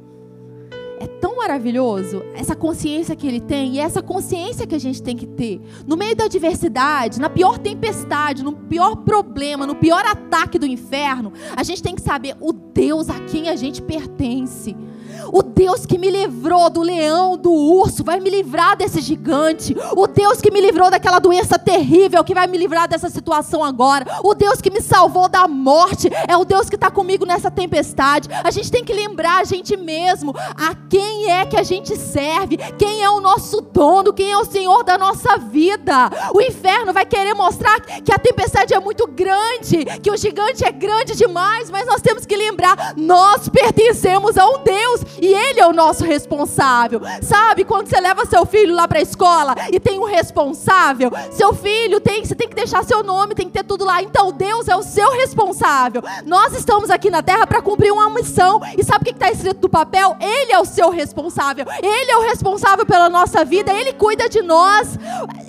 É 1.00 1.07
tão 1.09 1.38
maravilhoso 1.38 2.22
essa 2.33 2.55
consciência 2.55 3.16
que 3.16 3.27
ele 3.27 3.40
tem 3.40 3.74
e 3.74 3.81
essa 3.81 4.00
consciência 4.00 4.68
que 4.68 4.74
a 4.77 4.79
gente 4.79 5.03
tem 5.03 5.16
que 5.16 5.27
ter. 5.27 5.61
No 5.85 5.96
meio 5.96 6.14
da 6.14 6.27
adversidade, 6.27 7.20
na 7.20 7.29
pior 7.29 7.59
tempestade, 7.59 8.44
no 8.44 8.53
pior 8.53 8.94
problema, 8.98 9.66
no 9.66 9.74
pior 9.74 10.07
ataque 10.07 10.61
do 10.61 10.64
inferno, 10.64 11.33
a 11.57 11.64
gente 11.64 11.83
tem 11.83 11.96
que 11.96 12.03
saber 12.03 12.37
o 12.40 12.53
Deus 12.53 13.11
a 13.11 13.18
quem 13.18 13.48
a 13.48 13.57
gente 13.57 13.83
pertence. 13.83 14.77
Deus 15.55 15.87
que 15.87 15.97
me 15.97 16.11
livrou 16.11 16.69
do 16.69 16.83
leão, 16.83 17.37
do 17.37 17.53
urso, 17.53 18.03
vai 18.03 18.19
me 18.19 18.29
livrar 18.29 18.77
desse 18.77 19.01
gigante. 19.01 19.75
O 19.97 20.07
Deus 20.09 20.40
que 20.40 20.51
me 20.51 20.61
livrou 20.61 20.90
daquela 20.90 21.21
doença 21.21 21.57
terrível, 21.59 22.25
que 22.25 22.35
vai 22.35 22.49
me 22.49 22.59
livrar 22.59 22.88
dessa 22.88 23.09
situação 23.09 23.62
agora. 23.62 24.05
O 24.25 24.35
Deus 24.35 24.61
que 24.61 24.71
me 24.71 24.81
salvou 24.81 25.29
da 25.29 25.47
morte, 25.47 26.11
é 26.27 26.37
o 26.37 26.45
Deus 26.45 26.69
que 26.69 26.75
está 26.75 26.90
comigo 26.90 27.25
nessa 27.25 27.53
tempestade. 27.53 28.29
A 28.43 28.51
gente 28.51 28.71
tem 28.71 28.85
que 28.85 28.93
lembrar 28.93 29.43
a 29.43 29.45
gente 29.45 29.77
mesmo 29.77 30.35
a 30.37 30.75
quem 30.90 31.31
é 31.31 31.47
que 31.47 31.57
a 31.57 31.62
gente 31.62 31.97
serve, 31.97 32.57
quem 32.77 33.03
é 33.03 33.11
o 33.11 33.21
nosso 33.21 33.61
dono, 33.61 34.12
quem 34.12 34.33
é 34.33 34.37
o 34.37 34.45
Senhor 34.45 34.83
da 34.83 34.99
nossa 34.99 35.38
vida. 35.38 36.11
O 36.35 36.40
inferno 36.40 36.93
vai 36.93 37.07
querer 37.07 37.35
mostrar 37.35 37.81
que 37.81 38.12
a 38.12 38.19
tempestade 38.19 38.75
é 38.75 38.81
muito 38.81 39.07
grande, 39.07 39.85
que 40.03 40.11
o 40.11 40.17
gigante 40.17 40.64
é 40.64 40.73
grande 40.73 41.14
demais, 41.14 41.71
mas 41.71 41.87
nós 41.87 42.03
temos 42.03 42.27
que 42.27 42.37
lembrar: 42.37 42.95
nós 42.97 43.49
pertencemos 43.49 44.37
a 44.37 44.47
um 44.49 44.62
Deus 44.64 45.01
e 45.23 45.27
Ele 45.29 45.43
é 45.61 45.66
o 45.66 45.72
nosso 45.72 46.04
responsável. 46.04 47.00
Sabe, 47.22 47.64
quando 47.64 47.88
você 47.88 48.00
leva 48.00 48.24
seu 48.26 48.44
filho 48.46 48.74
lá 48.74 48.87
para 48.88 48.98
a 48.98 49.02
escola 49.02 49.54
e 49.72 49.78
tem 49.78 49.98
um 49.98 50.04
responsável, 50.04 51.11
seu 51.30 51.54
filho 51.54 52.00
tem, 52.00 52.24
você 52.24 52.35
tem 52.35 52.48
que 52.48 52.54
deixar 52.54 52.85
seu 52.85 53.02
nome, 53.02 53.35
tem 53.35 53.46
que 53.46 53.52
ter 53.52 53.64
tudo 53.64 53.85
lá. 53.85 54.02
Então 54.02 54.33
Deus 54.33 54.68
é 54.68 54.76
o 54.76 54.83
seu 54.83 55.12
responsável. 55.12 56.02
Nós 56.24 56.54
estamos 56.54 56.90
aqui 56.90 57.11
na 57.11 57.22
terra 57.22 57.46
para 57.46 57.62
cumprir 57.62 57.92
uma 57.92 58.11
missão. 58.11 58.61
E 58.76 58.83
sabe 58.83 59.02
o 59.02 59.04
que 59.04 59.11
está 59.11 59.30
escrito 59.30 59.62
no 59.62 59.68
papel? 59.68 60.16
Ele 60.20 60.52
é 60.52 60.59
o 60.59 60.64
seu 60.64 60.90
responsável. 60.90 61.66
Ele 61.83 62.11
é 62.11 62.16
o 62.16 62.22
responsável 62.22 62.87
pela 62.87 63.09
nossa 63.09 63.44
vida. 63.44 63.72
Ele 63.72 63.92
cuida 63.92 64.28
de 64.28 64.42
nós. 64.42 64.98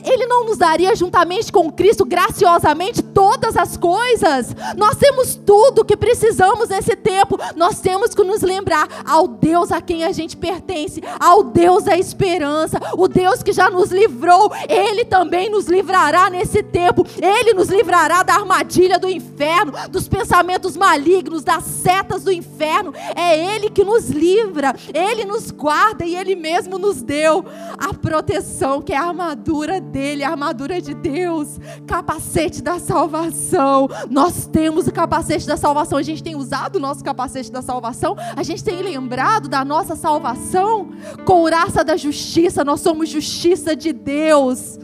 Ele 0.04 0.26
não 0.26 0.46
nos 0.46 0.58
daria 0.58 0.96
juntamente 0.96 1.52
com 1.52 1.72
Cristo 1.72 2.06
graciosamente 2.06 3.02
todas 3.02 3.58
as 3.58 3.78
coisas. 3.78 4.56
Nós 4.78 4.96
temos 4.98 5.36
tudo 5.36 5.86
que 5.86 5.98
precisamos 5.98 6.70
nesse 6.70 6.96
tempo. 6.96 7.38
Nós 7.56 7.80
temos 7.80 8.14
que 8.14 8.24
nos 8.24 8.42
lembrar 8.42 8.88
ao 9.06 9.28
Deus 9.28 9.72
a 9.72 9.82
quem 9.86 10.04
a 10.04 10.12
gente 10.12 10.36
pertence, 10.36 11.02
ao 11.20 11.44
Deus 11.44 11.84
da 11.84 11.98
esperança, 11.98 12.80
o 12.98 13.08
Deus 13.08 13.42
que 13.42 13.54
já 13.54 13.70
nos 13.70 13.92
livrou, 13.92 14.52
Ele 14.68 15.06
também 15.06 15.50
nos 15.50 15.68
livrará 15.68 16.30
nesse 16.30 16.62
tempo, 16.64 17.06
Ele 17.22 17.54
nos 17.54 17.70
livrará 17.70 18.24
da 18.24 18.34
armadilha 18.34 19.00
do 19.00 19.10
inferno, 19.10 19.74
dos 19.90 20.08
pensamentos 20.08 20.76
malignos, 20.76 21.44
das 21.44 21.64
setas 21.64 22.24
do 22.24 22.32
inferno. 22.32 22.94
É 23.16 23.38
Ele 23.56 23.70
que 23.70 23.84
nos 23.84 24.10
livra, 24.10 24.76
Ele 24.94 25.24
nos 25.24 25.52
guarda 25.52 26.06
e 26.06 26.16
Ele 26.16 26.36
mesmo 26.36 26.78
nos 26.78 27.02
deu 27.02 27.46
a 27.78 27.94
proteção, 27.94 28.82
que 28.82 28.94
é 28.94 28.98
a 28.98 29.08
armadura 29.08 29.80
dele, 29.80 30.24
a 30.24 30.32
armadura 30.32 30.82
de 30.82 30.94
Deus, 30.94 31.60
capacete 31.86 32.62
da 32.62 32.80
salvação. 32.80 33.88
Nós 34.10 34.48
temos 34.48 34.88
o 34.88 34.92
capacete 34.92 35.46
da 35.46 35.58
salvação, 35.58 35.98
a 35.98 36.04
gente 36.04 36.24
tem 36.24 36.36
usado 36.36 36.78
o 36.78 36.80
nosso 36.80 37.04
capacete 37.04 37.52
da 37.52 37.62
salvação, 37.62 38.16
a 38.36 38.44
gente 38.44 38.64
tem 38.64 38.82
lembrado 38.82 39.48
da 39.48 39.64
nossa 39.64 39.75
salvação, 39.84 40.90
couraça 41.26 41.84
da 41.84 41.98
justiça, 41.98 42.64
nós 42.64 42.82
somos 42.82 43.10
justiça 43.10 43.76
de 43.76 43.92
Deus. 43.92 44.80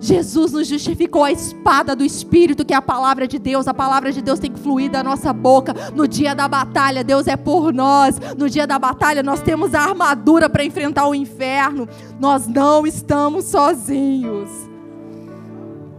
Jesus 0.00 0.52
nos 0.52 0.68
justificou 0.68 1.24
a 1.24 1.32
espada 1.32 1.96
do 1.96 2.04
Espírito, 2.04 2.64
que 2.64 2.74
é 2.74 2.76
a 2.76 2.82
palavra 2.82 3.26
de 3.26 3.38
Deus. 3.38 3.66
A 3.66 3.74
palavra 3.74 4.12
de 4.12 4.20
Deus 4.20 4.38
tem 4.38 4.52
que 4.52 4.60
fluir 4.60 4.90
da 4.90 5.02
nossa 5.02 5.32
boca. 5.32 5.74
No 5.94 6.06
dia 6.06 6.34
da 6.34 6.46
batalha, 6.46 7.02
Deus 7.02 7.26
é 7.26 7.36
por 7.36 7.72
nós. 7.72 8.18
No 8.36 8.48
dia 8.48 8.66
da 8.66 8.78
batalha, 8.78 9.22
nós 9.22 9.40
temos 9.40 9.74
a 9.74 9.80
armadura 9.80 10.48
para 10.48 10.64
enfrentar 10.64 11.08
o 11.08 11.14
inferno. 11.14 11.88
Nós 12.20 12.46
não 12.46 12.86
estamos 12.86 13.46
sozinhos. 13.46 14.50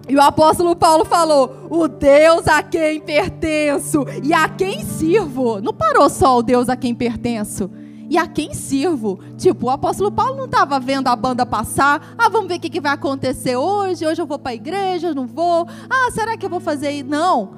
E 0.08 0.16
o 0.16 0.22
apóstolo 0.22 0.76
Paulo 0.76 1.04
falou: 1.04 1.68
o 1.70 1.88
Deus 1.88 2.48
a 2.48 2.64
quem 2.64 3.02
pertenço 3.02 4.06
e 4.24 4.34
a 4.34 4.48
quem 4.48 4.86
sirvo. 4.86 5.60
Não 5.60 5.74
parou 5.74 6.10
só 6.10 6.38
o 6.38 6.44
Deus 6.44 6.70
a 6.70 6.78
quem 6.78 6.94
pertenço 6.96 7.70
e 8.10 8.18
a 8.18 8.28
quem 8.28 8.54
sirvo. 8.54 9.20
Tipo, 9.38 9.68
o 9.68 9.70
apóstolo 9.70 10.12
Paulo 10.12 10.38
não 10.38 10.46
estava 10.46 10.80
vendo 10.80 11.08
a 11.08 11.16
banda 11.16 11.46
passar. 11.46 12.16
Ah, 12.18 12.30
vamos 12.30 12.48
ver 12.48 12.56
o 12.56 12.60
que, 12.60 12.70
que 12.70 12.82
vai 12.82 12.94
acontecer 12.94 13.56
hoje. 13.56 14.06
Hoje 14.06 14.22
eu 14.22 14.26
vou 14.26 14.40
para 14.40 14.52
a 14.52 14.56
igreja, 14.56 15.14
não 15.14 15.28
vou. 15.28 15.68
Ah, 15.90 16.10
será 16.12 16.38
que 16.38 16.46
eu 16.46 16.50
vou 16.50 16.60
fazer 16.60 16.92
isso? 16.92 17.10
Não. 17.10 17.54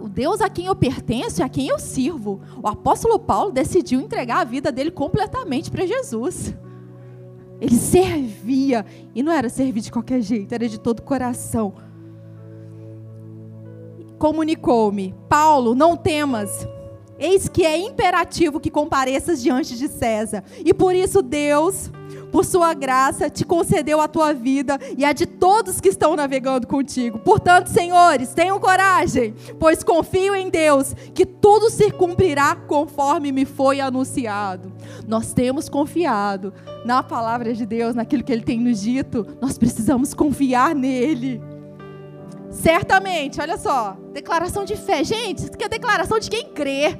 o 0.00 0.08
Deus 0.08 0.40
a 0.40 0.48
quem 0.48 0.66
eu 0.66 0.74
pertenço 0.74 1.40
e 1.40 1.42
a 1.42 1.48
quem 1.48 1.68
eu 1.68 1.78
sirvo. 1.78 2.40
O 2.62 2.68
apóstolo 2.68 3.18
Paulo 3.18 3.52
decidiu 3.52 4.00
entregar 4.00 4.40
a 4.40 4.44
vida 4.44 4.72
dele 4.72 4.90
completamente 4.90 5.70
para 5.70 5.86
Jesus. 5.86 6.54
Ele 7.60 7.76
servia. 7.76 8.84
E 9.14 9.22
não 9.22 9.32
era 9.32 9.48
servir 9.48 9.80
de 9.80 9.92
qualquer 9.92 10.20
jeito, 10.20 10.52
era 10.52 10.68
de 10.68 10.80
todo 10.80 11.00
o 11.00 11.02
coração. 11.02 11.74
Comunicou-me: 14.18 15.14
Paulo, 15.28 15.74
não 15.74 15.96
temas 15.96 16.66
Eis 17.22 17.48
que 17.48 17.64
é 17.64 17.78
imperativo 17.78 18.58
que 18.58 18.68
compareças 18.68 19.40
diante 19.40 19.78
de 19.78 19.86
César. 19.86 20.42
E 20.64 20.74
por 20.74 20.92
isso 20.92 21.22
Deus, 21.22 21.88
por 22.32 22.44
sua 22.44 22.74
graça, 22.74 23.30
te 23.30 23.44
concedeu 23.44 24.00
a 24.00 24.08
tua 24.08 24.32
vida 24.32 24.76
e 24.98 25.04
a 25.04 25.12
de 25.12 25.24
todos 25.24 25.80
que 25.80 25.88
estão 25.88 26.16
navegando 26.16 26.66
contigo. 26.66 27.20
Portanto, 27.20 27.68
senhores, 27.68 28.34
tenham 28.34 28.58
coragem, 28.58 29.36
pois 29.60 29.84
confio 29.84 30.34
em 30.34 30.50
Deus, 30.50 30.94
que 31.14 31.24
tudo 31.24 31.70
se 31.70 31.92
cumprirá 31.92 32.56
conforme 32.56 33.30
me 33.30 33.44
foi 33.44 33.80
anunciado. 33.80 34.72
Nós 35.06 35.32
temos 35.32 35.68
confiado 35.68 36.52
na 36.84 37.04
palavra 37.04 37.54
de 37.54 37.64
Deus, 37.64 37.94
naquilo 37.94 38.24
que 38.24 38.32
ele 38.32 38.42
tem 38.42 38.58
nos 38.58 38.80
dito. 38.80 39.24
Nós 39.40 39.56
precisamos 39.56 40.12
confiar 40.12 40.74
nele. 40.74 41.40
Certamente, 42.50 43.40
olha 43.40 43.56
só, 43.56 43.96
declaração 44.12 44.64
de 44.64 44.76
fé. 44.76 45.04
Gente, 45.04 45.38
isso 45.38 45.52
aqui 45.54 45.64
é 45.64 45.68
declaração 45.68 46.18
de 46.18 46.28
quem 46.28 46.48
crê. 46.48 46.98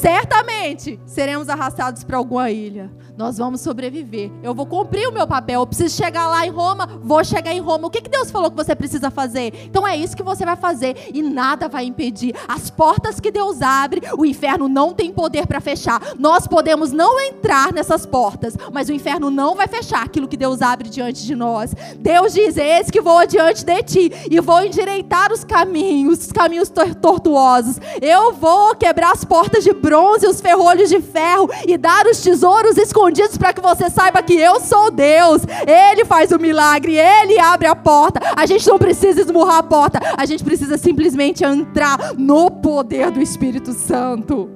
Certamente 0.00 1.00
seremos 1.06 1.48
arrastados 1.48 2.04
para 2.04 2.16
alguma 2.16 2.50
ilha. 2.50 2.88
Nós 3.18 3.36
vamos 3.36 3.62
sobreviver. 3.62 4.30
Eu 4.44 4.54
vou 4.54 4.64
cumprir 4.64 5.08
o 5.08 5.12
meu 5.12 5.26
papel. 5.26 5.60
Eu 5.60 5.66
preciso 5.66 5.92
chegar 5.92 6.28
lá 6.28 6.46
em 6.46 6.50
Roma. 6.50 6.88
Vou 7.02 7.24
chegar 7.24 7.52
em 7.52 7.58
Roma. 7.58 7.88
O 7.88 7.90
que, 7.90 8.00
que 8.00 8.08
Deus 8.08 8.30
falou 8.30 8.48
que 8.48 8.56
você 8.56 8.76
precisa 8.76 9.10
fazer? 9.10 9.52
Então 9.64 9.84
é 9.84 9.96
isso 9.96 10.16
que 10.16 10.22
você 10.22 10.44
vai 10.44 10.54
fazer. 10.54 10.96
E 11.12 11.20
nada 11.20 11.66
vai 11.66 11.84
impedir. 11.84 12.32
As 12.46 12.70
portas 12.70 13.18
que 13.18 13.32
Deus 13.32 13.60
abre, 13.60 14.02
o 14.16 14.24
inferno 14.24 14.68
não 14.68 14.94
tem 14.94 15.12
poder 15.12 15.48
para 15.48 15.60
fechar. 15.60 16.00
Nós 16.16 16.46
podemos 16.46 16.92
não 16.92 17.20
entrar 17.20 17.72
nessas 17.72 18.06
portas, 18.06 18.56
mas 18.72 18.88
o 18.88 18.92
inferno 18.92 19.32
não 19.32 19.56
vai 19.56 19.66
fechar 19.66 20.04
aquilo 20.04 20.28
que 20.28 20.36
Deus 20.36 20.62
abre 20.62 20.88
diante 20.88 21.26
de 21.26 21.34
nós. 21.34 21.74
Deus 21.98 22.32
diz: 22.32 22.56
Eis 22.56 22.88
que 22.88 23.00
vou 23.00 23.18
adiante 23.18 23.64
de 23.64 23.82
ti 23.82 24.12
e 24.30 24.38
vou 24.40 24.62
endireitar 24.62 25.32
os 25.32 25.42
caminhos, 25.42 26.20
os 26.20 26.30
caminhos 26.30 26.70
tortuosos. 27.02 27.80
Eu 28.00 28.32
vou 28.34 28.76
quebrar 28.76 29.10
as 29.10 29.24
portas 29.24 29.64
de 29.64 29.72
bronze, 29.72 30.24
os 30.24 30.40
ferrolhos 30.40 30.88
de 30.88 31.00
ferro 31.00 31.50
e 31.66 31.76
dar 31.76 32.06
os 32.06 32.20
tesouros 32.20 32.76
escondidos 32.76 33.07
para 33.38 33.52
que 33.52 33.60
você 33.60 33.88
saiba 33.88 34.22
que 34.22 34.34
eu 34.34 34.60
sou 34.60 34.90
Deus. 34.90 35.42
Ele 35.66 36.04
faz 36.04 36.30
o 36.32 36.38
milagre, 36.38 36.96
ele 36.96 37.38
abre 37.38 37.66
a 37.66 37.74
porta. 37.76 38.20
A 38.36 38.46
gente 38.46 38.66
não 38.68 38.78
precisa 38.78 39.20
esmurrar 39.20 39.58
a 39.58 39.62
porta, 39.62 40.00
a 40.16 40.24
gente 40.24 40.44
precisa 40.44 40.76
simplesmente 40.76 41.44
entrar 41.44 42.14
no 42.16 42.50
poder 42.50 43.10
do 43.10 43.20
Espírito 43.20 43.72
Santo. 43.72 44.50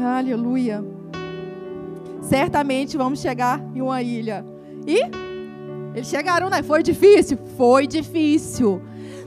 Aleluia. 0.00 0.84
Certamente 2.22 2.96
vamos 2.96 3.20
chegar 3.20 3.60
em 3.74 3.80
uma 3.80 4.02
ilha. 4.02 4.44
E 4.86 5.00
eles 5.94 6.08
chegaram, 6.08 6.48
né? 6.48 6.62
Foi 6.62 6.82
difícil? 6.82 7.38
Foi 7.56 7.86
difícil. 7.86 8.80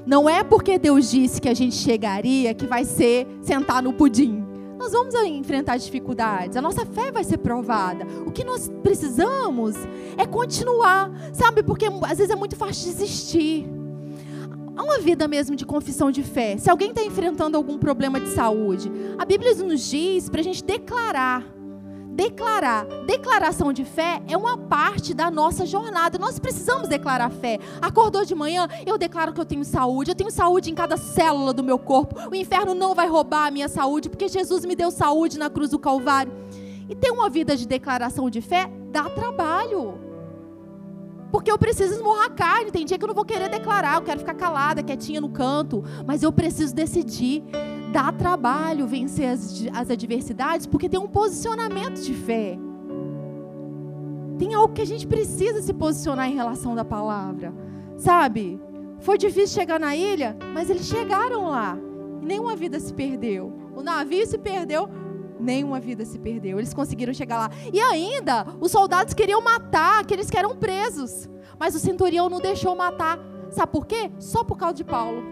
Não 0.06 0.30
é 0.30 0.44
porque 0.44 0.80
Deus 0.80 1.12
disse 1.12 1.42
que 1.42 1.50
a 1.50 1.54
gente 1.54 1.76
chegaria 1.76 2.54
que 2.54 2.66
vai 2.66 2.86
ser 2.86 3.28
sentar 3.42 3.84
no 3.84 3.94
pudim. 3.94 4.51
Nós 4.82 4.94
vamos 4.94 5.14
enfrentar 5.14 5.78
dificuldades, 5.78 6.58
a 6.58 6.62
nossa 6.62 6.84
fé 6.88 7.12
vai 7.12 7.24
ser 7.24 7.38
provada. 7.38 8.04
O 8.26 8.32
que 8.32 8.44
nós 8.44 8.68
precisamos 8.82 9.76
é 10.18 10.26
continuar, 10.26 11.12
sabe? 11.32 11.62
Porque 11.62 11.86
às 11.86 12.18
vezes 12.18 12.32
é 12.32 12.36
muito 12.36 12.56
fácil 12.56 12.92
desistir. 12.92 13.68
Há 14.76 14.82
uma 14.82 14.98
vida 14.98 15.28
mesmo 15.28 15.56
de 15.56 15.68
confissão 15.68 16.10
de 16.10 16.24
fé. 16.24 16.58
Se 16.58 16.68
alguém 16.68 16.90
está 16.90 17.04
enfrentando 17.04 17.56
algum 17.56 17.78
problema 17.78 18.20
de 18.20 18.30
saúde, 18.30 18.92
a 19.20 19.24
Bíblia 19.24 19.54
nos 19.54 19.88
diz 19.88 20.28
para 20.30 20.42
a 20.42 20.44
gente 20.44 20.64
declarar 20.64 21.46
declarar. 22.12 22.86
Declaração 23.06 23.72
de 23.72 23.84
fé 23.84 24.22
é 24.28 24.36
uma 24.38 24.58
parte 24.58 25.14
da 25.14 25.32
nossa 25.32 25.66
jornada. 25.66 26.18
Nós 26.18 26.38
precisamos 26.40 26.88
declarar 26.88 27.30
fé. 27.30 27.60
Acordou 27.82 28.26
de 28.26 28.36
manhã, 28.36 28.68
eu 28.86 28.98
declaro 28.98 29.34
que 29.34 29.40
eu 29.40 29.46
tenho 29.46 29.64
saúde. 29.64 30.12
Eu 30.12 30.16
tenho 30.16 30.32
saúde 30.32 30.70
em 30.70 30.76
cada 30.76 30.98
célula 30.98 31.54
do 31.54 31.64
meu 31.64 31.80
corpo. 31.80 32.16
O 32.30 32.36
inferno 32.36 32.74
não 32.74 32.94
vai 32.94 33.08
roubar 33.08 33.48
a 33.48 33.52
minha 33.52 33.68
saúde, 33.68 34.10
porque 34.10 34.28
Jesus 34.28 34.66
me 34.66 34.76
deu 34.76 34.92
saúde 34.92 35.40
na 35.40 35.50
cruz 35.50 35.70
do 35.70 35.80
Calvário. 35.80 36.34
E 36.90 36.96
ter 36.96 37.12
uma 37.12 37.30
vida 37.30 37.56
de 37.56 37.66
declaração 37.66 38.30
de 38.30 38.42
fé 38.42 38.70
dá 38.92 39.10
trabalho. 39.10 40.11
Porque 41.32 41.52
eu 41.52 41.58
preciso 41.58 41.94
esmurrar 41.96 42.26
a 42.26 42.30
carne. 42.30 42.72
Tem 42.72 42.86
dia 42.86 42.98
que 42.98 43.04
eu 43.04 43.08
não 43.08 43.16
vou 43.16 43.26
querer 43.26 43.50
declarar, 43.50 43.96
eu 43.96 44.02
quero 44.02 44.20
ficar 44.20 44.34
calada, 44.34 44.84
quietinha 44.84 45.22
no 45.22 45.30
canto. 45.30 45.84
Mas 46.06 46.24
eu 46.24 46.32
preciso 46.32 46.76
decidir 46.76 47.44
dá 47.92 48.12
trabalho 48.12 48.88
vencer 48.88 49.28
as, 49.28 49.68
as 49.74 49.90
adversidades, 49.90 50.66
porque 50.66 50.88
tem 50.88 51.00
um 51.00 51.08
posicionamento 51.08 52.02
de 52.02 52.14
fé. 52.14 52.58
Tem 54.40 54.54
algo 54.54 54.74
que 54.74 54.82
a 54.82 54.86
gente 54.86 55.06
precisa 55.06 55.62
se 55.62 55.74
posicionar 55.74 56.30
em 56.30 56.36
relação 56.36 56.74
da 56.74 56.86
palavra. 56.86 57.54
Sabe? 57.98 58.60
Foi 59.00 59.18
difícil 59.18 59.60
chegar 59.60 59.80
na 59.80 59.96
ilha, 59.96 60.36
mas 60.54 60.70
eles 60.70 60.86
chegaram 60.86 61.50
lá. 61.50 61.78
E 62.22 62.26
nenhuma 62.26 62.56
vida 62.56 62.80
se 62.80 62.94
perdeu. 62.94 63.54
O 63.76 63.84
navio 63.84 64.26
se 64.26 64.38
perdeu, 64.38 64.90
nenhuma 65.42 65.80
vida 65.80 66.06
se 66.06 66.18
perdeu. 66.20 66.60
Eles 66.60 66.74
conseguiram 66.74 67.14
chegar 67.14 67.38
lá. 67.38 67.52
E 67.74 67.80
ainda, 67.80 68.46
os 68.60 68.72
soldados 68.72 69.14
queriam 69.14 69.42
matar 69.42 70.02
aqueles 70.02 70.30
que 70.30 70.38
eram 70.38 70.56
presos. 70.56 71.30
Mas 71.60 71.76
o 71.76 71.80
centurião 71.80 72.30
não 72.30 72.40
deixou 72.40 72.76
matar. 72.76 73.20
Sabe 73.50 73.72
por 73.72 73.86
quê? 73.86 74.12
Só 74.20 74.44
por 74.44 74.58
causa 74.58 74.76
de 74.76 74.84
Paulo. 74.84 75.24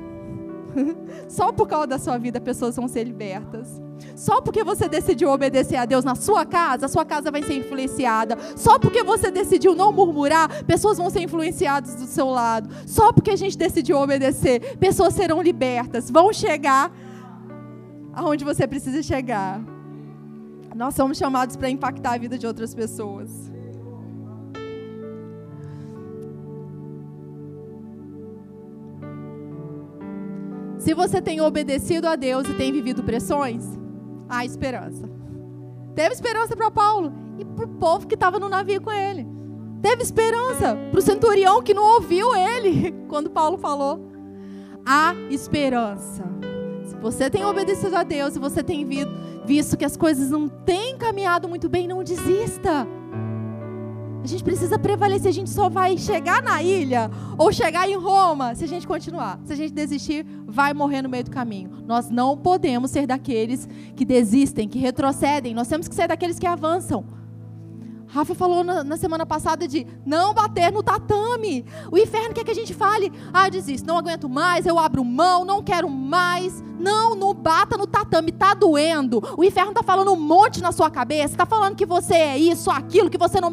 Só 1.27 1.51
por 1.51 1.67
causa 1.67 1.87
da 1.87 1.97
sua 1.97 2.17
vida, 2.17 2.39
pessoas 2.39 2.75
vão 2.75 2.87
ser 2.87 3.03
libertas. 3.03 3.81
Só 4.15 4.41
porque 4.41 4.63
você 4.63 4.87
decidiu 4.87 5.29
obedecer 5.29 5.75
a 5.75 5.85
Deus 5.85 6.03
na 6.03 6.15
sua 6.15 6.45
casa, 6.45 6.85
a 6.85 6.89
sua 6.89 7.05
casa 7.05 7.31
vai 7.31 7.43
ser 7.43 7.55
influenciada. 7.55 8.37
Só 8.55 8.79
porque 8.79 9.03
você 9.03 9.31
decidiu 9.31 9.75
não 9.75 9.91
murmurar, 9.91 10.63
pessoas 10.65 10.97
vão 10.97 11.09
ser 11.09 11.21
influenciadas 11.21 11.95
do 11.95 12.05
seu 12.05 12.27
lado. 12.27 12.69
Só 12.85 13.11
porque 13.11 13.31
a 13.31 13.35
gente 13.35 13.57
decidiu 13.57 13.97
obedecer, 13.97 14.77
pessoas 14.77 15.13
serão 15.13 15.41
libertas, 15.41 16.09
vão 16.09 16.31
chegar 16.31 16.91
aonde 18.13 18.43
você 18.43 18.67
precisa 18.67 19.01
chegar. 19.01 19.61
Nós 20.75 20.95
somos 20.95 21.17
chamados 21.17 21.55
para 21.55 21.69
impactar 21.69 22.13
a 22.13 22.17
vida 22.17 22.37
de 22.37 22.47
outras 22.47 22.73
pessoas. 22.73 23.51
Se 30.79 30.93
você 30.93 31.21
tem 31.21 31.41
obedecido 31.41 32.07
a 32.07 32.15
Deus 32.15 32.47
e 32.47 32.53
tem 32.53 32.71
vivido 32.71 33.03
pressões, 33.03 33.63
há 34.29 34.45
esperança. 34.45 35.09
Teve 35.93 36.13
esperança 36.13 36.55
para 36.55 36.71
Paulo 36.71 37.11
e 37.37 37.43
para 37.43 37.65
o 37.65 37.67
povo 37.67 38.07
que 38.07 38.15
estava 38.15 38.39
no 38.39 38.47
navio 38.47 38.81
com 38.81 38.91
ele. 38.91 39.27
Teve 39.81 40.01
esperança 40.01 40.77
para 40.89 40.99
o 40.99 41.01
centurião 41.01 41.61
que 41.61 41.73
não 41.73 41.95
ouviu 41.95 42.35
ele 42.35 42.91
quando 43.07 43.29
Paulo 43.29 43.57
falou. 43.57 44.09
Há 44.85 45.13
esperança. 45.29 46.23
Você 47.01 47.29
tem 47.29 47.45
obedecido 47.45 47.95
a 47.95 48.03
Deus 48.03 48.35
e 48.35 48.39
você 48.39 48.61
tem 48.61 48.87
visto 49.45 49.77
que 49.77 49.85
as 49.85 49.95
coisas 49.95 50.29
não 50.29 50.47
têm 50.47 50.97
caminhado 50.97 51.47
muito 51.47 51.69
bem, 51.69 51.87
não 51.87 52.03
desista. 52.03 52.87
A 54.21 54.27
gente 54.27 54.43
precisa 54.43 54.77
prevalecer. 54.77 55.29
A 55.29 55.33
gente 55.33 55.49
só 55.49 55.69
vai 55.69 55.97
chegar 55.97 56.43
na 56.43 56.61
ilha 56.61 57.09
ou 57.37 57.51
chegar 57.51 57.89
em 57.89 57.95
Roma 57.95 58.53
se 58.53 58.65
a 58.65 58.67
gente 58.67 58.85
continuar. 58.85 59.39
Se 59.45 59.53
a 59.53 59.55
gente 59.55 59.73
desistir, 59.73 60.25
vai 60.45 60.73
morrer 60.73 61.01
no 61.01 61.09
meio 61.09 61.23
do 61.23 61.31
caminho. 61.31 61.71
Nós 61.85 62.09
não 62.09 62.37
podemos 62.37 62.91
ser 62.91 63.07
daqueles 63.07 63.67
que 63.95 64.03
desistem, 64.03 64.67
que 64.67 64.77
retrocedem. 64.77 65.53
Nós 65.53 65.67
temos 65.67 65.87
que 65.87 65.95
ser 65.95 66.07
daqueles 66.09 66.37
que 66.37 66.45
avançam. 66.45 67.05
Rafa 68.11 68.33
falou 68.33 68.63
na, 68.63 68.83
na, 68.83 68.97
semana 68.97 69.23
passada 69.23 69.67
de 69.67 69.85
não 70.03 70.33
bater 70.33 70.71
no 70.71 70.81
tatame. 70.81 71.63
O 71.91 71.97
inferno 71.97 72.33
quer 72.33 72.43
que 72.43 72.49
a 72.49 72.55
gente 72.55 72.73
fale, 72.73 73.11
ah, 73.31 73.47
eu 73.47 73.51
desisto, 73.51 73.87
não 73.87 73.99
aguento 73.99 74.27
mais, 74.27 74.65
eu 74.65 74.79
abro 74.79 75.05
mão, 75.05 75.45
não 75.45 75.61
quero 75.61 75.87
mais. 75.87 76.63
Não, 76.79 77.13
não 77.13 77.33
bata 77.33 77.77
no 77.77 77.85
tatame, 77.85 78.31
tá 78.31 78.53
doendo. 78.53 79.21
O 79.37 79.43
inferno 79.43 79.73
tá 79.73 79.83
falando 79.83 80.11
um 80.11 80.19
monte 80.19 80.61
na 80.61 80.71
sua 80.71 80.89
cabeça, 80.89 81.37
tá 81.37 81.45
falando 81.45 81.75
que 81.75 81.85
você 81.85 82.15
é 82.15 82.37
isso, 82.37 82.71
aquilo, 82.71 83.09
que 83.09 83.17
você 83.17 83.39
não 83.39 83.51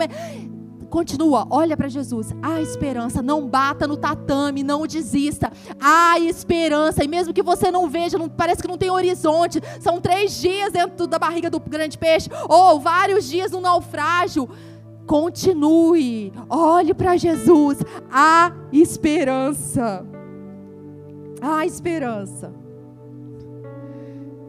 continua, 0.96 1.46
olha 1.50 1.76
para 1.76 1.90
Jesus. 1.90 2.35
Há 2.42 2.62
esperança, 2.62 3.20
não 3.20 3.46
bata 3.46 3.87
no 3.87 3.98
tatame, 3.98 4.62
não 4.62 4.87
desista. 4.87 5.52
Há 5.78 6.18
esperança, 6.18 7.04
e 7.04 7.09
mesmo 7.09 7.35
que 7.35 7.42
você 7.42 7.70
não 7.70 7.87
veja, 7.87 8.16
não, 8.16 8.30
parece 8.30 8.62
que 8.62 8.68
não 8.68 8.78
tem 8.78 8.88
horizonte, 8.88 9.61
são 9.78 10.00
três 10.00 10.40
dias 10.40 10.72
dentro 10.72 11.06
da 11.06 11.18
barriga 11.18 11.50
do 11.50 11.61
grande 11.61 11.98
peixe, 11.98 12.30
ou 12.48 12.80
vários 12.80 13.28
dias 13.28 13.50
no 13.50 13.61
naufrágio. 13.61 14.48
Continue, 15.06 16.32
olhe 16.48 16.94
para 16.94 17.14
Jesus. 17.18 17.78
Há 18.11 18.50
esperança. 18.72 20.02
Há 21.42 21.66
esperança. 21.66 22.54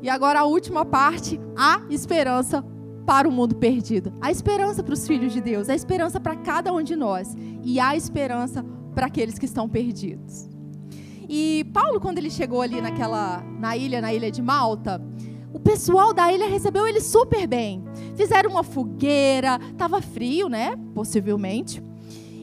E 0.01 0.09
agora 0.09 0.39
a 0.39 0.45
última 0.45 0.85
parte, 0.85 1.41
há 1.57 1.81
esperança 1.89 2.63
para 3.07 3.25
o 3.27 3.31
mundo 3.31 3.55
perdido. 3.55 4.11
Há 4.19 4.29
esperança 4.29 4.83
para 4.83 4.93
os 4.93 5.07
filhos 5.07 5.31
de 5.31 5.39
Deus, 5.39 5.69
há 5.69 5.73
esperança 5.73 6.19
para 6.19 6.35
cada 6.35 6.73
um 6.73 6.83
de 6.83 6.93
nós 6.93 7.33
e 7.63 7.79
há 7.79 7.95
esperança 7.95 8.65
para 8.93 9.05
aqueles 9.05 9.39
que 9.39 9.45
estão 9.45 9.69
perdidos. 9.69 10.49
E 11.29 11.65
Paulo, 11.73 12.01
quando 12.01 12.17
ele 12.17 12.29
chegou 12.29 12.61
ali 12.61 12.81
naquela 12.81 13.41
na 13.59 13.77
ilha, 13.77 14.01
na 14.01 14.13
ilha 14.13 14.29
de 14.29 14.41
Malta, 14.41 15.01
o 15.53 15.59
pessoal 15.59 16.13
da 16.13 16.33
ilha 16.33 16.49
recebeu 16.49 16.85
ele 16.85 16.99
super 16.99 17.47
bem. 17.47 17.81
Fizeram 18.15 18.51
uma 18.51 18.63
fogueira, 18.63 19.57
estava 19.71 20.01
frio, 20.01 20.49
né? 20.49 20.75
Possivelmente. 20.93 21.81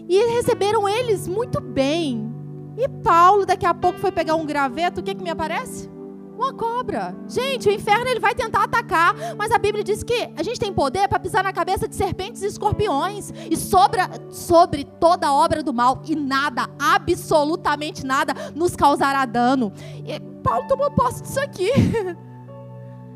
E 0.09 0.35
receberam 0.35 0.89
eles 0.89 1.29
muito 1.29 1.61
bem. 1.61 2.33
E 2.79 2.89
Paulo, 2.89 3.45
daqui 3.45 3.67
a 3.67 3.75
pouco, 3.75 3.99
foi 3.99 4.11
pegar 4.11 4.35
um 4.35 4.47
graveto. 4.47 5.01
O 5.01 5.05
que, 5.05 5.15
que 5.15 5.23
me 5.23 5.31
aparece? 5.31 5.91
Uma 6.37 6.53
cobra. 6.53 7.15
Gente, 7.29 7.69
o 7.69 7.73
inferno 7.73 8.09
ele 8.09 8.19
vai 8.19 8.35
tentar 8.35 8.65
atacar, 8.65 9.15
mas 9.37 9.53
a 9.53 9.59
Bíblia 9.59 9.85
diz 9.85 10.03
que 10.03 10.31
a 10.37 10.43
gente 10.43 10.59
tem 10.59 10.73
poder 10.73 11.09
para 11.09 11.21
pisar 11.21 11.45
na 11.45 11.53
cabeça 11.53 11.87
de 11.87 11.95
serpentes 11.95 12.43
e 12.43 12.47
escorpiões 12.47 13.33
e 13.51 13.57
sobra, 13.57 14.11
sobre 14.31 14.85
toda 14.85 15.33
obra 15.33 15.63
do 15.63 15.73
mal 15.73 16.03
e 16.05 16.17
nada, 16.17 16.69
absolutamente 16.79 18.05
nada 18.05 18.35
nos 18.55 18.75
causará 18.75 19.25
dano. 19.25 19.73
E 20.05 20.19
Paulo 20.43 20.67
tomou 20.67 20.91
posse 20.91 21.23
disso 21.23 21.41
aqui. 21.41 21.71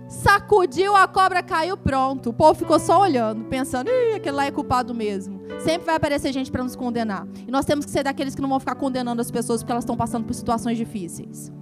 Sacudiu, 0.08 0.96
a 0.96 1.06
cobra 1.06 1.42
caiu, 1.42 1.76
pronto. 1.76 2.30
O 2.30 2.32
povo 2.32 2.54
ficou 2.54 2.78
só 2.78 3.02
olhando, 3.02 3.44
pensando, 3.44 3.90
Ih, 3.90 4.14
aquele 4.14 4.36
lá 4.36 4.46
é 4.46 4.50
culpado 4.50 4.94
mesmo. 4.94 5.42
Sempre 5.60 5.84
vai 5.84 5.96
aparecer 5.96 6.32
gente 6.32 6.50
para 6.50 6.64
nos 6.64 6.74
condenar. 6.74 7.26
E 7.46 7.50
nós 7.50 7.66
temos 7.66 7.84
que 7.84 7.90
ser 7.90 8.04
daqueles 8.04 8.34
que 8.34 8.40
não 8.40 8.48
vão 8.48 8.58
ficar 8.58 8.74
condenando 8.74 9.20
as 9.20 9.30
pessoas 9.30 9.60
porque 9.60 9.72
elas 9.72 9.84
estão 9.84 9.96
passando 9.96 10.24
por 10.24 10.32
situações 10.32 10.78
difíceis. 10.78 11.52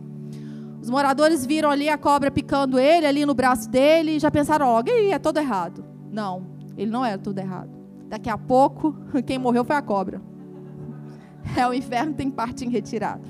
Os 0.87 0.91
moradores 0.91 1.45
viram 1.45 1.69
ali 1.69 1.89
a 1.89 1.99
cobra 1.99 2.31
picando 2.31 2.79
ele, 2.79 3.07
ali 3.07 3.27
no 3.27 3.35
braço 3.35 3.69
dele, 3.69 4.13
e 4.13 4.19
já 4.21 4.31
pensaram 4.31 4.69
logo, 4.69 4.89
Ih, 4.89 5.11
é 5.11 5.19
todo 5.19 5.37
errado. 5.37 5.85
Não, 6.13 6.47
ele 6.79 6.89
não 6.89 7.05
era 7.05 7.19
tudo 7.19 7.41
errado. 7.41 7.71
Daqui 8.09 8.31
a 8.31 8.39
pouco, 8.39 8.95
quem 9.27 9.37
morreu 9.37 9.65
foi 9.65 9.75
a 9.75 9.83
cobra. 9.83 10.23
É 11.57 11.67
o 11.67 11.75
inferno 11.75 12.15
tem 12.15 12.31
parte 12.31 12.65
em 12.65 12.71
retirada. 12.71 13.21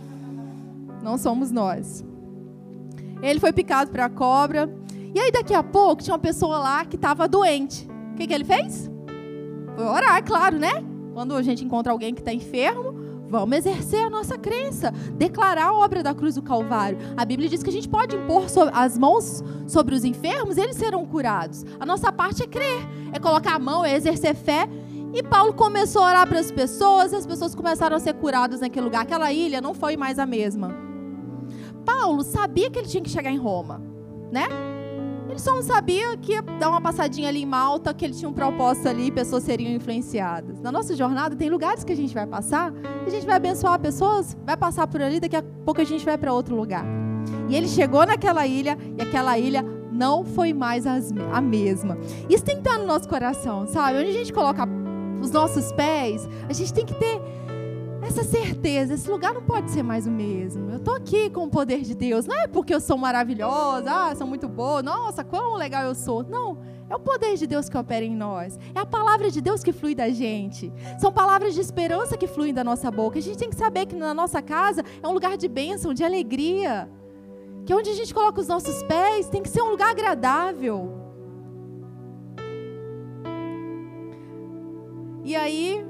Não 1.03 1.17
somos 1.17 1.51
nós. 1.51 2.05
Ele 3.23 3.41
foi 3.41 3.55
picado 3.55 3.91
para 3.91 4.05
a 4.05 4.11
cobra. 4.11 4.71
E 5.15 5.19
aí, 5.19 5.33
daqui 5.33 5.55
a 5.55 5.63
pouco, 5.63 6.03
tinha 6.03 6.13
uma 6.13 6.21
pessoa 6.21 6.59
lá 6.59 6.85
que 6.85 6.97
estava 6.97 7.27
doente. 7.27 7.89
O 8.13 8.17
que, 8.17 8.27
que 8.27 8.35
ele 8.35 8.45
fez? 8.45 8.91
Foi 9.75 9.85
orar, 9.85 10.23
claro, 10.23 10.59
né? 10.59 10.85
Quando 11.15 11.35
a 11.35 11.43
gente 11.43 11.65
encontra 11.65 11.91
alguém 11.91 12.13
que 12.13 12.21
está 12.21 12.35
enfermo, 12.35 13.06
Vamos 13.41 13.59
exercer 13.59 14.07
a 14.07 14.11
nossa 14.11 14.39
crença, 14.39 14.91
declarar 15.15 15.69
a 15.69 15.75
obra 15.75 16.03
da 16.03 16.15
cruz 16.15 16.35
do 16.35 16.43
Calvário. 16.43 16.99
A 17.17 17.25
Bíblia 17.25 17.49
diz 17.49 17.63
que 17.63 17.71
a 17.71 17.73
gente 17.73 17.89
pode 17.89 18.17
impor 18.17 18.47
as 18.73 18.97
mãos 18.97 19.43
sobre 19.67 19.95
os 19.95 20.05
enfermos 20.05 20.57
e 20.57 20.61
eles 20.61 20.77
serão 20.77 21.05
curados. 21.05 21.65
A 21.79 21.87
nossa 21.87 22.13
parte 22.13 22.43
é 22.43 22.47
crer, 22.47 22.81
é 23.13 23.19
colocar 23.19 23.55
a 23.55 23.59
mão, 23.59 23.85
é 23.85 23.95
exercer 23.95 24.35
fé. 24.35 24.69
E 25.15 25.23
Paulo 25.23 25.55
começou 25.55 26.03
a 26.03 26.09
orar 26.09 26.27
para 26.27 26.39
as 26.39 26.51
pessoas, 26.51 27.13
e 27.13 27.17
as 27.17 27.27
pessoas 27.27 27.55
começaram 27.55 27.97
a 27.97 28.01
ser 28.01 28.15
curadas 28.15 28.61
naquele 28.61 28.85
lugar. 28.85 29.03
Aquela 29.03 29.33
ilha 29.33 29.61
não 29.61 29.73
foi 29.73 29.97
mais 29.97 30.19
a 30.19 30.27
mesma. 30.27 30.75
Paulo 31.85 32.23
sabia 32.23 32.71
que 32.71 32.79
ele 32.79 32.89
tinha 32.89 33.03
que 33.03 33.09
chegar 33.09 33.31
em 33.31 33.39
Roma, 33.39 33.81
né? 34.31 34.47
Não 35.45 35.63
sabia 35.63 36.17
que 36.17 36.33
ia 36.33 36.43
dar 36.43 36.71
uma 36.71 36.81
passadinha 36.81 37.29
ali 37.29 37.43
em 37.43 37.47
Malta, 37.47 37.93
que 37.93 38.05
ele 38.05 38.15
tinha 38.15 38.29
um 38.29 38.33
propósito 38.33 38.89
ali 38.89 39.11
pessoas 39.11 39.43
seriam 39.43 39.73
influenciadas. 39.73 40.61
Na 40.61 40.71
nossa 40.71 40.95
jornada, 40.95 41.35
tem 41.37 41.51
lugares 41.51 41.85
que 41.85 41.93
a 41.93 41.97
gente 41.97 42.13
vai 42.13 42.27
passar, 42.27 42.73
a 43.07 43.11
gente 43.11 43.25
vai 43.27 43.37
abençoar 43.37 43.79
pessoas, 43.79 44.37
vai 44.45 44.57
passar 44.57 44.87
por 44.87 45.01
ali, 45.01 45.21
daqui 45.21 45.37
a 45.37 45.43
pouco 45.43 45.81
a 45.81 45.85
gente 45.85 46.05
vai 46.05 46.19
para 46.19 46.33
outro 46.33 46.55
lugar. 46.55 46.85
E 47.49 47.57
ele 47.57 47.69
chegou 47.69 48.05
naquela 48.07 48.47
ilha, 48.47 48.77
e 48.99 49.03
aquela 49.03 49.39
ilha 49.39 49.65
não 49.91 50.25
foi 50.25 50.53
mais 50.53 50.87
a 50.87 51.41
mesma. 51.41 51.97
Isso 52.29 52.45
tem 52.45 52.57
que 52.57 52.61
estar 52.61 52.79
no 52.79 52.87
nosso 52.87 53.09
coração, 53.09 53.67
sabe? 53.67 53.99
Onde 53.99 54.11
a 54.11 54.13
gente 54.13 54.33
coloca 54.33 54.69
os 55.21 55.31
nossos 55.31 55.73
pés, 55.73 56.29
a 56.49 56.53
gente 56.53 56.73
tem 56.73 56.85
que 56.85 56.95
ter 56.95 57.21
essa 58.07 58.23
certeza, 58.23 58.95
esse 58.95 59.11
lugar 59.11 59.35
não 59.35 59.43
pode 59.43 59.71
ser 59.71 59.83
mais 59.83 60.07
o 60.07 60.11
mesmo. 60.11 60.71
Eu 60.71 60.77
estou 60.77 60.95
aqui 60.95 61.29
com 61.29 61.45
o 61.45 61.51
poder 61.51 61.81
de 61.81 61.95
Deus. 61.95 62.25
Não 62.25 62.37
é 62.37 62.47
porque 62.47 62.75
eu 62.75 62.81
sou 62.81 62.97
maravilhosa, 62.97 63.91
ah, 63.91 64.15
sou 64.15 64.27
muito 64.27 64.49
boa, 64.49 64.83
nossa, 64.83 65.25
quão 65.25 65.55
legal 65.55 65.83
eu 65.83 65.95
sou. 65.95 66.23
Não, 66.23 66.59
é 66.89 66.95
o 66.95 67.01
poder 67.01 67.37
de 67.37 67.47
Deus 67.47 67.69
que 67.69 67.77
opera 67.77 68.05
em 68.05 68.15
nós. 68.15 68.59
É 68.75 68.79
a 68.79 68.87
palavra 68.87 69.29
de 69.31 69.41
Deus 69.41 69.63
que 69.63 69.73
flui 69.73 69.95
da 69.95 70.09
gente. 70.09 70.73
São 71.01 71.13
palavras 71.13 71.55
de 71.55 71.61
esperança 71.61 72.17
que 72.17 72.29
fluem 72.29 72.55
da 72.55 72.63
nossa 72.63 72.91
boca. 72.91 73.19
A 73.19 73.23
gente 73.23 73.39
tem 73.39 73.51
que 73.51 73.57
saber 73.57 73.87
que 73.87 73.97
na 73.97 74.15
nossa 74.15 74.41
casa 74.41 74.85
é 75.03 75.09
um 75.09 75.13
lugar 75.13 75.37
de 75.37 75.49
bênção, 75.49 75.93
de 75.93 76.05
alegria. 76.05 76.89
Que 77.65 77.75
onde 77.75 77.91
a 77.91 77.95
gente 77.95 78.15
coloca 78.15 78.41
os 78.41 78.47
nossos 78.47 78.85
pés 78.85 79.29
tem 79.29 79.43
que 79.43 79.49
ser 79.49 79.63
um 79.63 79.71
lugar 79.71 79.91
agradável. 79.91 80.93
E 85.25 85.35
aí, 85.35 85.85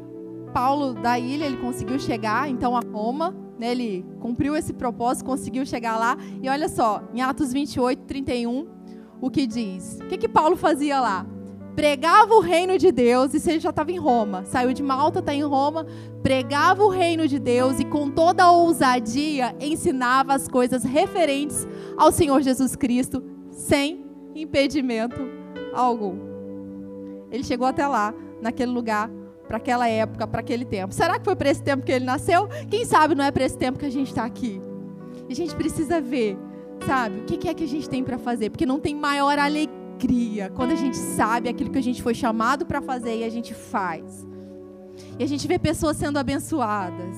Paulo 0.56 0.94
da 0.94 1.18
ilha, 1.18 1.44
ele 1.44 1.58
conseguiu 1.58 1.98
chegar 1.98 2.48
então 2.48 2.74
a 2.74 2.80
Roma, 2.80 3.36
né, 3.58 3.72
ele 3.72 4.06
cumpriu 4.20 4.56
esse 4.56 4.72
propósito, 4.72 5.26
conseguiu 5.26 5.66
chegar 5.66 5.98
lá. 5.98 6.16
E 6.42 6.48
olha 6.48 6.66
só, 6.66 7.02
em 7.12 7.20
Atos 7.20 7.52
28, 7.52 8.04
31, 8.04 8.66
o 9.20 9.30
que 9.30 9.46
diz? 9.46 9.98
O 10.00 10.06
que, 10.06 10.16
que 10.16 10.26
Paulo 10.26 10.56
fazia 10.56 10.98
lá? 10.98 11.26
Pregava 11.74 12.32
o 12.32 12.40
reino 12.40 12.78
de 12.78 12.90
Deus, 12.90 13.34
e 13.34 13.50
ele 13.50 13.60
já 13.60 13.68
estava 13.68 13.92
em 13.92 13.98
Roma, 13.98 14.46
saiu 14.46 14.72
de 14.72 14.82
Malta, 14.82 15.18
está 15.18 15.34
em 15.34 15.42
Roma, 15.42 15.86
pregava 16.22 16.82
o 16.82 16.88
reino 16.88 17.28
de 17.28 17.38
Deus 17.38 17.78
e 17.78 17.84
com 17.84 18.10
toda 18.10 18.44
a 18.44 18.50
ousadia 18.50 19.54
ensinava 19.60 20.32
as 20.32 20.48
coisas 20.48 20.84
referentes 20.84 21.68
ao 21.98 22.10
Senhor 22.10 22.40
Jesus 22.40 22.74
Cristo, 22.74 23.22
sem 23.50 24.06
impedimento 24.34 25.20
algum. 25.74 26.16
Ele 27.30 27.44
chegou 27.44 27.66
até 27.66 27.86
lá, 27.86 28.14
naquele 28.40 28.72
lugar 28.72 29.10
para 29.46 29.56
aquela 29.56 29.88
época, 29.88 30.26
para 30.26 30.40
aquele 30.40 30.64
tempo. 30.64 30.92
Será 30.94 31.18
que 31.18 31.24
foi 31.24 31.36
para 31.36 31.50
esse 31.50 31.62
tempo 31.62 31.84
que 31.84 31.92
ele 31.92 32.04
nasceu? 32.04 32.48
Quem 32.68 32.84
sabe 32.84 33.14
não 33.14 33.24
é 33.24 33.30
para 33.30 33.44
esse 33.44 33.56
tempo 33.56 33.78
que 33.78 33.86
a 33.86 33.90
gente 33.90 34.08
está 34.08 34.24
aqui. 34.24 34.60
E 35.28 35.32
a 35.32 35.36
gente 35.36 35.54
precisa 35.54 36.00
ver, 36.00 36.36
sabe, 36.86 37.20
o 37.20 37.24
que 37.24 37.48
é 37.48 37.54
que 37.54 37.64
a 37.64 37.68
gente 37.68 37.88
tem 37.88 38.02
para 38.02 38.18
fazer, 38.18 38.50
porque 38.50 38.66
não 38.66 38.78
tem 38.78 38.94
maior 38.94 39.38
alegria 39.38 40.50
quando 40.54 40.72
a 40.72 40.76
gente 40.76 40.96
sabe 40.96 41.48
aquilo 41.48 41.70
que 41.70 41.78
a 41.78 41.82
gente 41.82 42.02
foi 42.02 42.14
chamado 42.14 42.66
para 42.66 42.80
fazer 42.82 43.18
e 43.18 43.24
a 43.24 43.30
gente 43.30 43.54
faz. 43.54 44.26
E 45.18 45.24
a 45.24 45.26
gente 45.26 45.46
vê 45.46 45.58
pessoas 45.58 45.96
sendo 45.96 46.18
abençoadas. 46.18 47.16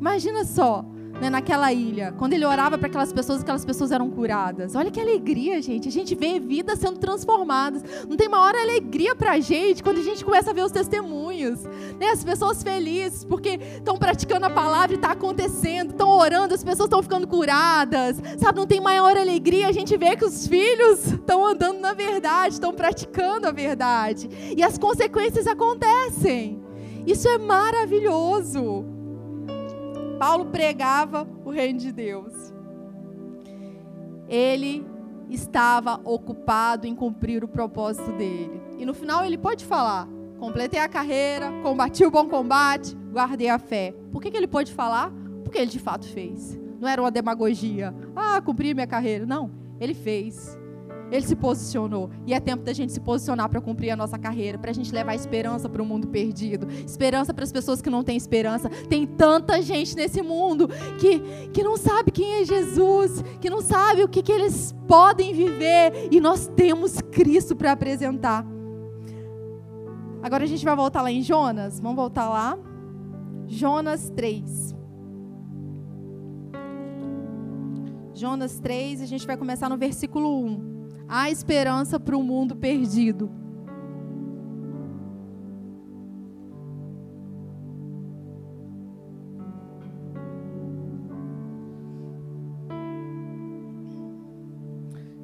Imagina 0.00 0.44
só, 0.44 0.84
né, 1.20 1.28
naquela 1.28 1.72
ilha, 1.72 2.14
quando 2.16 2.32
ele 2.32 2.44
orava 2.44 2.78
para 2.78 2.86
aquelas 2.86 3.12
pessoas, 3.12 3.40
aquelas 3.40 3.64
pessoas 3.64 3.90
eram 3.90 4.08
curadas. 4.10 4.74
Olha 4.74 4.90
que 4.90 5.00
alegria, 5.00 5.60
gente. 5.60 5.88
A 5.88 5.90
gente 5.90 6.14
vê 6.14 6.38
vidas 6.38 6.78
sendo 6.78 6.98
transformadas. 6.98 7.82
Não 8.08 8.16
tem 8.16 8.28
maior 8.28 8.54
alegria 8.54 9.14
para 9.14 9.32
a 9.32 9.40
gente 9.40 9.82
quando 9.82 9.98
a 9.98 10.02
gente 10.02 10.24
começa 10.24 10.50
a 10.50 10.54
ver 10.54 10.62
os 10.62 10.72
testemunhos. 10.72 11.64
Né? 11.98 12.10
As 12.12 12.22
pessoas 12.22 12.62
felizes 12.62 13.24
porque 13.24 13.58
estão 13.76 13.96
praticando 13.96 14.46
a 14.46 14.50
palavra 14.50 14.92
e 14.92 14.96
está 14.96 15.12
acontecendo, 15.12 15.90
estão 15.90 16.08
orando, 16.10 16.54
as 16.54 16.62
pessoas 16.62 16.86
estão 16.86 17.02
ficando 17.02 17.26
curadas. 17.26 18.20
Sabe, 18.38 18.58
não 18.58 18.66
tem 18.66 18.80
maior 18.80 19.16
alegria 19.16 19.68
a 19.68 19.72
gente 19.72 19.96
ver 19.96 20.16
que 20.16 20.24
os 20.24 20.46
filhos 20.46 21.12
estão 21.12 21.44
andando 21.44 21.80
na 21.80 21.92
verdade, 21.94 22.54
estão 22.54 22.72
praticando 22.72 23.46
a 23.46 23.52
verdade. 23.52 24.28
E 24.56 24.62
as 24.62 24.78
consequências 24.78 25.46
acontecem. 25.46 26.62
Isso 27.06 27.26
é 27.28 27.38
ele 34.28 34.84
estava 35.30 36.00
ocupado 36.04 36.86
em 36.86 36.94
cumprir 36.94 37.44
o 37.44 37.48
propósito 37.48 38.12
dele. 38.12 38.60
E 38.78 38.84
no 38.84 38.94
final 38.94 39.24
ele 39.24 39.38
pode 39.38 39.64
falar: 39.64 40.08
completei 40.38 40.80
a 40.80 40.88
carreira, 40.88 41.50
combati 41.62 42.04
o 42.04 42.10
bom 42.10 42.28
combate, 42.28 42.96
guardei 43.12 43.48
a 43.48 43.58
fé. 43.58 43.94
Por 44.10 44.20
que, 44.20 44.30
que 44.30 44.36
ele 44.36 44.48
pode 44.48 44.72
falar? 44.72 45.12
Porque 45.44 45.58
ele 45.58 45.70
de 45.70 45.78
fato 45.78 46.06
fez. 46.06 46.58
Não 46.80 46.88
era 46.88 47.00
uma 47.00 47.10
demagogia. 47.10 47.94
Ah, 48.14 48.40
cumpri 48.40 48.74
minha 48.74 48.86
carreira. 48.86 49.24
Não, 49.24 49.50
ele 49.80 49.94
fez. 49.94 50.57
Ele 51.10 51.26
se 51.26 51.34
posicionou. 51.34 52.10
E 52.26 52.34
é 52.34 52.40
tempo 52.40 52.62
da 52.62 52.72
gente 52.72 52.92
se 52.92 53.00
posicionar 53.00 53.48
para 53.48 53.60
cumprir 53.60 53.90
a 53.90 53.96
nossa 53.96 54.18
carreira, 54.18 54.58
para 54.58 54.70
a 54.70 54.74
gente 54.74 54.92
levar 54.92 55.14
esperança 55.14 55.68
para 55.68 55.82
o 55.82 55.86
mundo 55.86 56.08
perdido, 56.08 56.68
esperança 56.84 57.32
para 57.32 57.44
as 57.44 57.52
pessoas 57.52 57.80
que 57.80 57.90
não 57.90 58.04
têm 58.04 58.16
esperança. 58.16 58.68
Tem 58.88 59.06
tanta 59.06 59.60
gente 59.62 59.96
nesse 59.96 60.20
mundo 60.22 60.68
que, 60.98 61.20
que 61.52 61.62
não 61.62 61.76
sabe 61.76 62.10
quem 62.10 62.40
é 62.40 62.44
Jesus, 62.44 63.22
que 63.40 63.48
não 63.48 63.60
sabe 63.60 64.02
o 64.02 64.08
que, 64.08 64.22
que 64.22 64.32
eles 64.32 64.74
podem 64.86 65.32
viver. 65.32 66.08
E 66.10 66.20
nós 66.20 66.46
temos 66.48 67.00
Cristo 67.00 67.56
para 67.56 67.72
apresentar. 67.72 68.46
Agora 70.22 70.44
a 70.44 70.48
gente 70.48 70.64
vai 70.64 70.76
voltar 70.76 71.00
lá 71.00 71.10
em 71.10 71.22
Jonas. 71.22 71.80
Vamos 71.80 71.96
voltar 71.96 72.28
lá. 72.28 72.58
Jonas 73.46 74.10
3. 74.10 74.76
Jonas 78.12 78.58
3, 78.58 79.00
a 79.00 79.06
gente 79.06 79.24
vai 79.24 79.36
começar 79.36 79.68
no 79.68 79.78
versículo 79.78 80.44
1 80.44 80.77
há 81.08 81.30
esperança 81.30 81.98
para 81.98 82.16
um 82.16 82.22
mundo 82.22 82.54
perdido. 82.54 83.30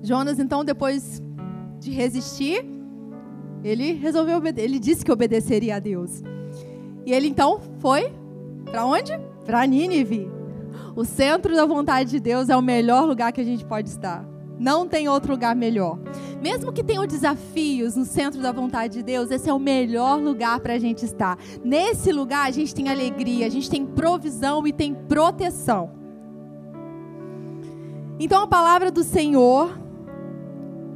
Jonas, 0.03 0.39
então, 0.39 0.65
depois 0.65 1.23
de 1.79 1.91
resistir, 1.91 2.65
ele 3.63 3.93
resolveu. 3.93 4.41
Ele 4.57 4.79
disse 4.79 5.05
que 5.05 5.11
obedeceria 5.11 5.77
a 5.77 5.79
Deus. 5.79 6.23
E 7.07 7.13
ele 7.13 7.29
então 7.29 7.59
foi 7.79 8.13
para 8.65 8.85
onde? 8.85 9.13
Para 9.47 9.67
Nínive. 9.67 10.31
O 10.95 11.05
centro 11.05 11.55
da 11.55 11.65
vontade 11.65 12.11
de 12.11 12.21
Deus 12.21 12.49
é 12.49 12.57
o 12.57 12.63
melhor 12.63 13.07
lugar 13.07 13.33
que 13.33 13.41
a 13.41 13.45
gente 13.45 13.65
pode 13.65 13.89
estar. 13.89 14.34
Não 14.65 14.89
tem 14.89 15.11
outro 15.11 15.33
lugar 15.33 15.55
melhor. 15.55 15.99
Mesmo 16.41 16.73
que 16.73 16.83
tenham 16.83 17.07
desafios 17.07 17.95
no 17.97 18.07
centro 18.07 18.41
da 18.41 18.51
vontade 18.51 18.95
de 18.95 19.03
Deus, 19.03 19.31
esse 19.31 19.47
é 19.47 19.53
o 19.53 19.59
melhor 19.59 20.19
lugar 20.19 20.59
para 20.61 20.73
a 20.73 20.79
gente 20.79 21.05
estar. 21.05 21.39
Nesse 21.63 22.11
lugar 22.11 22.49
a 22.49 22.51
gente 22.51 22.75
tem 22.75 22.89
alegria, 22.89 23.45
a 23.45 23.51
gente 23.51 23.69
tem 23.69 23.85
provisão 23.85 24.67
e 24.67 24.73
tem 24.73 24.95
proteção. 24.95 25.93
Então 28.19 28.43
a 28.43 28.47
palavra 28.47 28.91
do 28.91 29.05
Senhor, 29.05 29.79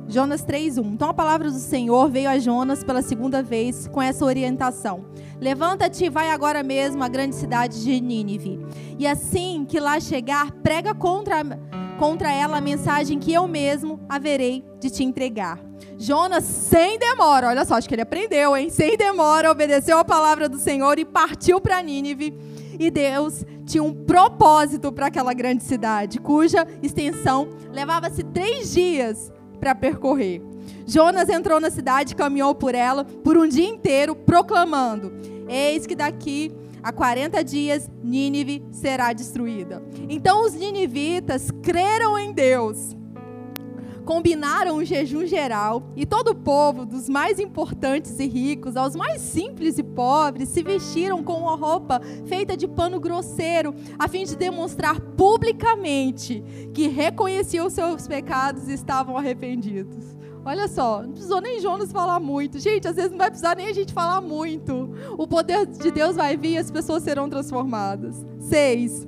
Jonas 0.09 0.43
3:1. 0.43 0.95
Então 0.95 1.11
a 1.11 1.15
palavra 1.15 1.51
do 1.51 1.59
Senhor 1.59 2.09
veio 2.09 2.31
a 2.31 2.39
Jonas 2.39 2.83
pela 2.83 3.03
segunda 3.03 3.43
vez 3.43 3.87
com 3.87 4.01
essa 4.01 4.25
orientação: 4.25 5.05
Levanta-te 5.39 6.07
e 6.07 6.09
vai 6.09 6.31
agora 6.31 6.63
mesmo 6.63 7.05
à 7.05 7.09
grande 7.09 7.37
cidade 7.37 7.85
de 7.85 8.01
Nínive. 8.01 8.65
E 8.99 9.07
assim 9.07 9.67
que 9.69 9.79
lá 9.79 10.01
chegar, 10.01 10.53
prega 10.63 10.95
contra 10.95 11.45
contra 11.99 12.33
ela 12.33 12.59
a 12.59 12.61
mensagem 12.61 13.19
que 13.19 13.33
eu 13.33 13.47
mesmo 13.49 14.01
haverei 14.09 14.65
de 14.81 14.89
te 14.89 15.03
entregar. 15.03 15.61
Jonas, 15.99 16.45
sem 16.45 16.99
demora, 16.99 17.49
olha 17.49 17.65
só, 17.65 17.75
acho 17.75 17.89
que 17.89 17.95
ele 17.95 18.03
aprendeu, 18.03 18.57
hein? 18.57 18.71
Sem 18.71 18.97
demora, 18.97 19.51
obedeceu 19.51 19.99
a 19.99 20.05
palavra 20.05 20.49
do 20.49 20.59
Senhor 20.59 20.99
e 20.99 21.05
partiu 21.05 21.61
para 21.61 21.83
Nínive. 21.83 22.33
E 22.79 22.91
Deus 22.91 23.45
tinha 23.67 23.83
um 23.83 23.93
propósito 23.93 24.93
para 24.93 25.07
aquela 25.09 25.35
grande 25.35 25.65
cidade, 25.65 26.21
cuja 26.21 26.67
extensão 26.81 27.49
levava-se 27.73 28.23
três 28.23 28.73
dias 28.73 29.33
para 29.59 29.75
percorrer. 29.75 30.41
Jonas 30.87 31.29
entrou 31.29 31.61
na 31.61 31.71
cidade, 31.71 32.15
caminhou 32.15 32.55
por 32.55 32.75
ela 32.75 33.05
por 33.05 33.37
um 33.37 33.49
dia 33.49 33.69
inteiro, 33.69 34.15
proclamando: 34.15 35.13
Eis 35.49 35.87
que 35.87 35.97
daqui 35.97 36.53
a 36.83 36.93
40 36.93 37.43
dias 37.43 37.91
Nínive 38.03 38.65
será 38.71 39.13
destruída. 39.13 39.83
Então 40.09 40.45
os 40.45 40.55
ninivitas 40.55 41.51
creram 41.63 42.19
em 42.19 42.33
Deus. 42.33 42.97
Combinaram 44.05 44.79
um 44.79 44.85
jejum 44.85 45.27
geral 45.27 45.93
e 45.95 46.07
todo 46.07 46.29
o 46.29 46.35
povo, 46.35 46.87
dos 46.87 47.11
mais 47.11 47.39
importantes 47.39 48.19
e 48.19 48.27
ricos 48.27 48.75
aos 48.75 48.97
mais 48.97 49.21
simples 49.21 49.77
e 49.77 49.83
pobres, 49.83 50.49
se 50.49 50.63
vestiram 50.63 51.23
com 51.23 51.35
uma 51.35 51.55
roupa 51.55 52.01
feita 52.25 52.57
de 52.57 52.67
pano 52.67 52.99
grosseiro, 52.99 53.75
a 53.99 54.09
fim 54.09 54.25
de 54.25 54.35
demonstrar 54.35 54.99
publicamente 54.99 56.43
que 56.73 56.89
reconheciam 56.89 57.69
seus 57.69 58.09
pecados 58.09 58.69
e 58.69 58.73
estavam 58.73 59.15
arrependidos. 59.15 60.17
Olha 60.45 60.69
só, 60.69 61.03
não 61.03 61.13
precisou 61.13 61.41
nem 61.41 61.61
Jonas 61.61 61.93
falar 61.93 62.21
muito. 62.21 62.59
Gente, 62.59 62.89
às 62.89 62.97
vezes 62.97 63.11
não 63.11 63.19
vai 63.19 63.29
precisar 63.29 63.57
nem 63.57 63.69
a 63.69 63.73
gente 63.73 63.93
falar 63.93 64.21
muito. 64.21 64.91
O 65.17 65.27
poder 65.27 65.67
de 65.67 65.91
Deus 65.91 66.17
vai 66.17 66.37
vir 66.37 66.53
e 66.53 66.59
as 66.59 66.71
pessoas 66.71 67.03
serão 67.03 67.29
transformadas. 67.29 68.25
Seis. 68.39 69.07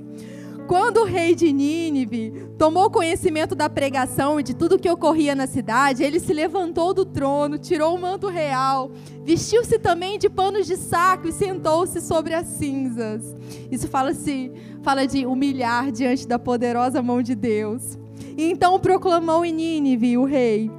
Quando 0.67 1.01
o 1.01 1.05
rei 1.05 1.35
de 1.35 1.51
Nínive 1.51 2.47
tomou 2.57 2.89
conhecimento 2.89 3.53
da 3.53 3.69
pregação 3.69 4.39
e 4.39 4.43
de 4.43 4.53
tudo 4.53 4.79
que 4.79 4.89
ocorria 4.89 5.35
na 5.35 5.45
cidade, 5.45 6.01
ele 6.01 6.17
se 6.17 6.33
levantou 6.33 6.93
do 6.93 7.03
trono, 7.03 7.57
tirou 7.57 7.93
o 7.93 7.99
manto 7.99 8.27
real, 8.27 8.89
vestiu-se 9.21 9.77
também 9.79 10.17
de 10.17 10.29
panos 10.29 10.65
de 10.65 10.77
saco 10.77 11.27
e 11.27 11.33
sentou-se 11.33 11.99
sobre 11.99 12.33
as 12.33 12.47
cinzas. 12.47 13.35
Isso 13.69 13.85
fala-se, 13.89 14.49
fala 14.81 15.05
de 15.05 15.25
humilhar 15.25 15.91
diante 15.91 16.25
da 16.25 16.39
poderosa 16.39 17.01
mão 17.01 17.21
de 17.21 17.35
Deus. 17.35 17.97
E 18.37 18.49
então 18.49 18.79
proclamou 18.79 19.43
em 19.43 19.51
Nínive 19.51 20.17
o 20.17 20.23
rei: 20.23 20.71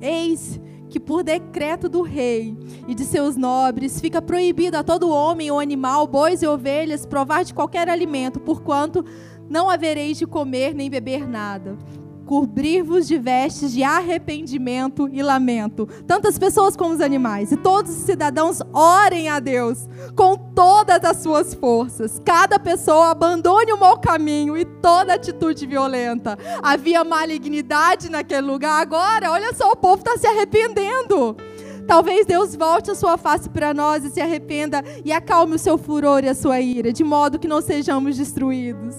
Eis 0.00 0.60
que 0.88 0.98
por 0.98 1.22
decreto 1.22 1.88
do 1.88 2.02
rei 2.02 2.56
e 2.86 2.94
de 2.94 3.04
seus 3.04 3.36
nobres 3.36 4.00
fica 4.00 4.22
proibido 4.22 4.76
a 4.76 4.82
todo 4.82 5.10
homem 5.10 5.50
ou 5.50 5.60
animal, 5.60 6.06
bois 6.06 6.42
e 6.42 6.46
ovelhas, 6.46 7.04
provar 7.04 7.44
de 7.44 7.52
qualquer 7.52 7.88
alimento, 7.90 8.40
porquanto 8.40 9.04
não 9.48 9.68
havereis 9.68 10.16
de 10.16 10.26
comer 10.26 10.74
nem 10.74 10.88
beber 10.88 11.28
nada 11.28 11.76
cobrir-vos 12.28 13.08
de 13.08 13.16
vestes 13.16 13.72
de 13.72 13.82
arrependimento 13.82 15.08
e 15.10 15.22
lamento, 15.22 15.86
tantas 16.06 16.38
pessoas 16.38 16.76
como 16.76 16.92
os 16.92 17.00
animais, 17.00 17.50
e 17.50 17.56
todos 17.56 17.90
os 17.90 18.02
cidadãos 18.02 18.60
orem 18.70 19.30
a 19.30 19.40
Deus 19.40 19.88
com 20.14 20.36
todas 20.36 21.02
as 21.04 21.22
suas 21.22 21.54
forças. 21.54 22.20
Cada 22.22 22.58
pessoa 22.58 23.12
abandone 23.12 23.72
o 23.72 23.80
mau 23.80 23.98
caminho 23.98 24.58
e 24.58 24.66
toda 24.66 25.14
atitude 25.14 25.66
violenta. 25.66 26.36
Havia 26.62 27.02
malignidade 27.02 28.10
naquele 28.10 28.46
lugar, 28.46 28.82
agora, 28.82 29.30
olha 29.30 29.54
só, 29.54 29.72
o 29.72 29.76
povo 29.76 30.02
está 30.02 30.18
se 30.18 30.26
arrependendo. 30.26 31.34
Talvez 31.86 32.26
Deus 32.26 32.54
volte 32.54 32.90
a 32.90 32.94
sua 32.94 33.16
face 33.16 33.48
para 33.48 33.72
nós 33.72 34.04
e 34.04 34.10
se 34.10 34.20
arrependa 34.20 34.84
e 35.02 35.10
acalme 35.10 35.54
o 35.54 35.58
seu 35.58 35.78
furor 35.78 36.22
e 36.22 36.28
a 36.28 36.34
sua 36.34 36.60
ira, 36.60 36.92
de 36.92 37.02
modo 37.02 37.38
que 37.38 37.48
não 37.48 37.62
sejamos 37.62 38.18
destruídos. 38.18 38.94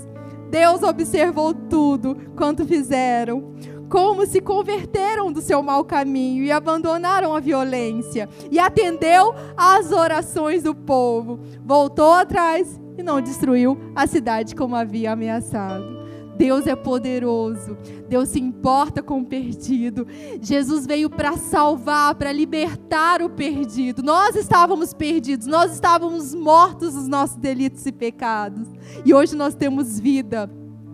Deus 0.49 0.83
observou 0.83 1.53
tudo 1.53 2.15
quanto 2.35 2.65
fizeram, 2.65 3.53
como 3.89 4.25
se 4.25 4.39
converteram 4.39 5.31
do 5.31 5.41
seu 5.41 5.61
mau 5.63 5.83
caminho 5.83 6.43
e 6.43 6.51
abandonaram 6.51 7.35
a 7.35 7.39
violência, 7.39 8.29
e 8.51 8.59
atendeu 8.59 9.33
às 9.57 9.91
orações 9.91 10.63
do 10.63 10.75
povo. 10.75 11.39
Voltou 11.65 12.13
atrás 12.13 12.79
e 12.97 13.03
não 13.03 13.21
destruiu 13.21 13.77
a 13.95 14.05
cidade 14.05 14.55
como 14.55 14.75
havia 14.75 15.11
ameaçado. 15.11 15.98
Deus 16.39 16.65
é 16.65 16.73
poderoso. 16.73 17.77
Deus 18.07 18.29
se 18.29 18.39
importa 18.39 19.03
com 19.03 19.19
o 19.19 19.25
perdido. 19.25 20.07
Jesus 20.41 20.87
veio 20.87 21.09
para 21.09 21.35
salvar, 21.35 22.15
para 22.15 22.31
libertar 22.31 23.21
o 23.21 23.29
perdido. 23.29 24.01
Nós 24.01 24.37
estávamos 24.37 24.93
perdidos, 24.93 25.45
nós 25.45 25.73
estávamos 25.73 26.33
mortos 26.33 26.95
nos 26.95 27.09
nossos 27.09 27.35
delitos 27.35 27.85
e 27.85 27.91
pecados. 27.91 28.69
E 29.03 29.13
hoje 29.13 29.35
nós 29.35 29.53
temos 29.53 29.99
vida. 29.99 30.49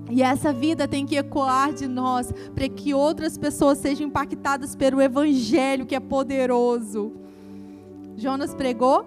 E 0.09 0.23
essa 0.23 0.51
vida 0.51 0.87
tem 0.87 1.05
que 1.05 1.15
ecoar 1.15 1.71
de 1.71 1.87
nós 1.87 2.31
para 2.55 2.67
que 2.67 2.95
outras 2.95 3.37
pessoas 3.37 3.77
sejam 3.77 4.07
impactadas 4.07 4.75
pelo 4.75 4.99
evangelho 4.99 5.85
que 5.85 5.95
é 5.95 5.99
poderoso. 5.99 7.11
Jonas 8.17 8.55
pregou 8.55 9.05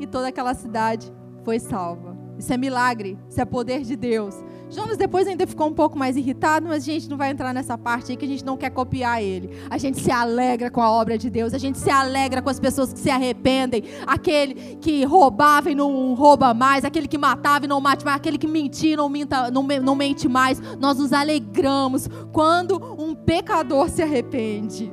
e 0.00 0.08
toda 0.08 0.26
aquela 0.26 0.54
cidade 0.54 1.12
foi 1.44 1.60
salva. 1.60 2.07
Isso 2.38 2.52
é 2.52 2.56
milagre, 2.56 3.18
isso 3.28 3.40
é 3.40 3.44
poder 3.44 3.82
de 3.82 3.96
Deus. 3.96 4.34
Jonas 4.70 4.98
depois 4.98 5.26
ainda 5.26 5.46
ficou 5.46 5.66
um 5.66 5.72
pouco 5.72 5.98
mais 5.98 6.16
irritado, 6.16 6.68
mas 6.68 6.82
a 6.82 6.92
gente 6.92 7.08
não 7.08 7.16
vai 7.16 7.30
entrar 7.30 7.54
nessa 7.54 7.78
parte 7.78 8.12
aí 8.12 8.16
que 8.16 8.24
a 8.24 8.28
gente 8.28 8.44
não 8.44 8.56
quer 8.56 8.70
copiar 8.70 9.22
ele. 9.22 9.50
A 9.70 9.78
gente 9.78 9.98
se 9.98 10.10
alegra 10.10 10.70
com 10.70 10.82
a 10.82 10.90
obra 10.90 11.16
de 11.16 11.30
Deus, 11.30 11.54
a 11.54 11.58
gente 11.58 11.78
se 11.78 11.90
alegra 11.90 12.42
com 12.42 12.50
as 12.50 12.60
pessoas 12.60 12.92
que 12.92 12.98
se 12.98 13.08
arrependem, 13.08 13.82
aquele 14.06 14.76
que 14.76 15.04
roubava 15.04 15.70
e 15.70 15.74
não 15.74 16.14
rouba 16.14 16.52
mais, 16.52 16.84
aquele 16.84 17.08
que 17.08 17.16
matava 17.16 17.64
e 17.64 17.68
não 17.68 17.80
mate 17.80 18.04
mais, 18.04 18.18
aquele 18.18 18.36
que 18.36 18.46
mentia 18.46 18.92
e 18.92 18.96
não, 18.96 19.08
minta, 19.08 19.50
não, 19.50 19.62
não 19.62 19.94
mente 19.94 20.28
mais. 20.28 20.60
Nós 20.78 20.98
nos 20.98 21.14
alegramos 21.14 22.08
quando 22.32 22.76
um 22.98 23.14
pecador 23.14 23.88
se 23.88 24.02
arrepende. 24.02 24.92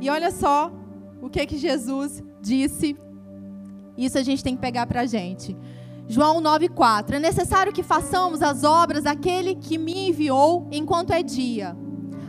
E 0.00 0.08
olha 0.08 0.30
só 0.30 0.72
o 1.20 1.28
que 1.28 1.44
que 1.44 1.58
Jesus 1.58 2.22
disse. 2.40 2.96
Isso 3.98 4.16
a 4.16 4.22
gente 4.22 4.42
tem 4.42 4.54
que 4.54 4.62
pegar 4.62 4.86
para 4.86 5.02
a 5.02 5.06
gente. 5.06 5.56
João 6.06 6.40
9,4: 6.40 7.14
É 7.14 7.18
necessário 7.18 7.72
que 7.72 7.82
façamos 7.82 8.40
as 8.40 8.64
obras 8.64 9.04
daquele 9.04 9.56
que 9.56 9.76
me 9.76 10.08
enviou 10.08 10.66
enquanto 10.70 11.12
é 11.12 11.22
dia. 11.22 11.76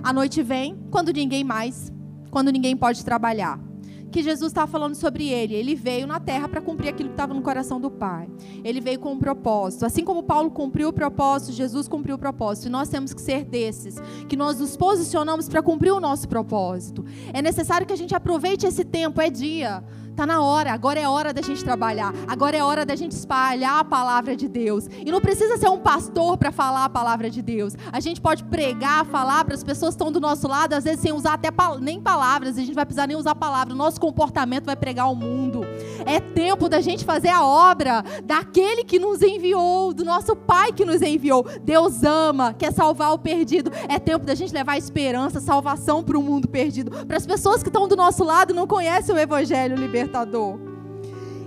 A 0.04 0.12
noite 0.12 0.42
vem 0.42 0.78
quando 0.90 1.14
ninguém 1.14 1.44
mais, 1.44 1.94
quando 2.32 2.52
ninguém 2.52 2.76
pode 2.76 3.06
trabalhar 3.06 3.70
que 4.10 4.24
Jesus 4.24 4.50
estava 4.52 4.70
falando 4.70 4.96
sobre 4.96 5.30
ele. 5.30 5.54
Ele 5.54 5.76
veio 5.76 6.08
na 6.08 6.20
terra 6.20 6.48
para 6.48 6.62
cumprir 6.62 6.90
aquilo 6.90 7.10
que 7.10 7.14
estava 7.14 7.34
no 7.34 7.42
coração 7.42 7.80
do 7.80 7.90
Pai. 7.90 8.28
Ele 8.64 8.82
veio 8.82 9.00
com 9.00 9.14
um 9.14 9.20
propósito. 9.20 9.86
Assim 9.86 10.04
como 10.04 10.24
Paulo 10.24 10.52
cumpriu 10.52 10.90
o 10.90 10.94
propósito, 10.94 11.54
Jesus 11.54 11.88
cumpriu 11.88 12.16
o 12.16 12.20
propósito. 12.20 12.68
E 12.68 12.70
nós 12.70 12.90
temos 12.90 13.14
que 13.14 13.22
ser 13.22 13.46
desses, 13.46 13.96
que 14.28 14.36
nós 14.36 14.60
nos 14.60 14.76
posicionamos 14.76 15.48
para 15.48 15.62
cumprir 15.62 15.92
o 15.92 16.00
nosso 16.00 16.28
propósito. 16.28 17.06
É 17.34 17.42
necessário 17.42 17.86
que 17.86 17.94
a 17.94 17.98
gente 17.98 18.16
aproveite 18.16 18.66
esse 18.66 18.84
tempo, 18.84 19.22
é 19.22 19.30
dia. 19.30 19.84
Está 20.20 20.28
na 20.28 20.42
hora, 20.42 20.74
agora 20.74 21.00
é 21.00 21.08
hora 21.08 21.32
da 21.32 21.42
gente 21.42 21.64
trabalhar, 21.64 22.14
agora 22.28 22.58
é 22.58 22.62
hora 22.62 22.86
da 22.86 22.94
gente 22.94 23.14
espalhar 23.14 23.80
a 23.80 23.86
palavra 23.86 24.36
de 24.36 24.50
Deus. 24.50 24.86
E 24.90 25.10
não 25.10 25.22
precisa 25.22 25.56
ser 25.56 25.70
um 25.70 25.80
pastor 25.80 26.38
para 26.38 26.52
falar 26.52 26.84
a 26.84 26.90
palavra 26.90 27.30
de 27.30 27.42
Deus. 27.42 27.74
A 27.90 28.02
gente 28.02 28.20
pode 28.20 28.44
pregar, 28.44 29.06
falar 29.06 29.46
para 29.46 29.56
as 29.56 29.64
pessoas 29.64 29.96
que 29.96 30.02
estão 30.02 30.12
do 30.12 30.20
nosso 30.20 30.46
lado, 30.46 30.74
às 30.74 30.84
vezes 30.84 31.00
sem 31.00 31.14
usar 31.14 31.36
até 31.36 31.48
nem 31.80 32.02
palavras, 32.02 32.58
a 32.58 32.60
gente 32.60 32.74
vai 32.74 32.86
precisar 32.86 33.08
nem 33.08 33.16
usar 33.16 33.34
palavras. 33.34 33.74
O 33.74 33.78
nosso 33.78 33.98
comportamento 34.02 34.66
vai 34.66 34.76
pregar 34.76 35.06
ao 35.06 35.16
mundo. 35.16 35.62
É 36.06 36.20
tempo 36.20 36.68
da 36.68 36.82
gente 36.82 37.06
fazer 37.06 37.30
a 37.30 37.46
obra 37.46 38.04
daquele 38.26 38.84
que 38.84 39.00
nos 39.00 39.22
enviou, 39.22 39.94
do 39.94 40.04
nosso 40.04 40.36
Pai 40.36 40.74
que 40.74 40.84
nos 40.84 41.02
enviou. 41.02 41.46
Deus 41.64 42.04
ama, 42.04 42.54
quer 42.54 42.74
salvar 42.74 43.14
o 43.14 43.20
perdido. 43.20 43.72
É 43.88 43.98
tempo 43.98 44.26
da 44.26 44.36
gente 44.36 44.54
levar 44.54 44.78
esperança, 44.78 45.40
salvação 45.40 46.04
para 46.04 46.18
o 46.18 46.22
mundo 46.22 46.50
perdido. 46.50 46.92
Para 47.06 47.16
as 47.16 47.26
pessoas 47.26 47.64
que 47.64 47.70
estão 47.70 47.88
do 47.88 47.96
nosso 47.96 48.22
lado 48.26 48.54
não 48.54 48.68
conhecem 48.68 49.16
o 49.16 49.18
Evangelho 49.18 49.78
libertador 49.78 50.09
libertador. 50.10 50.60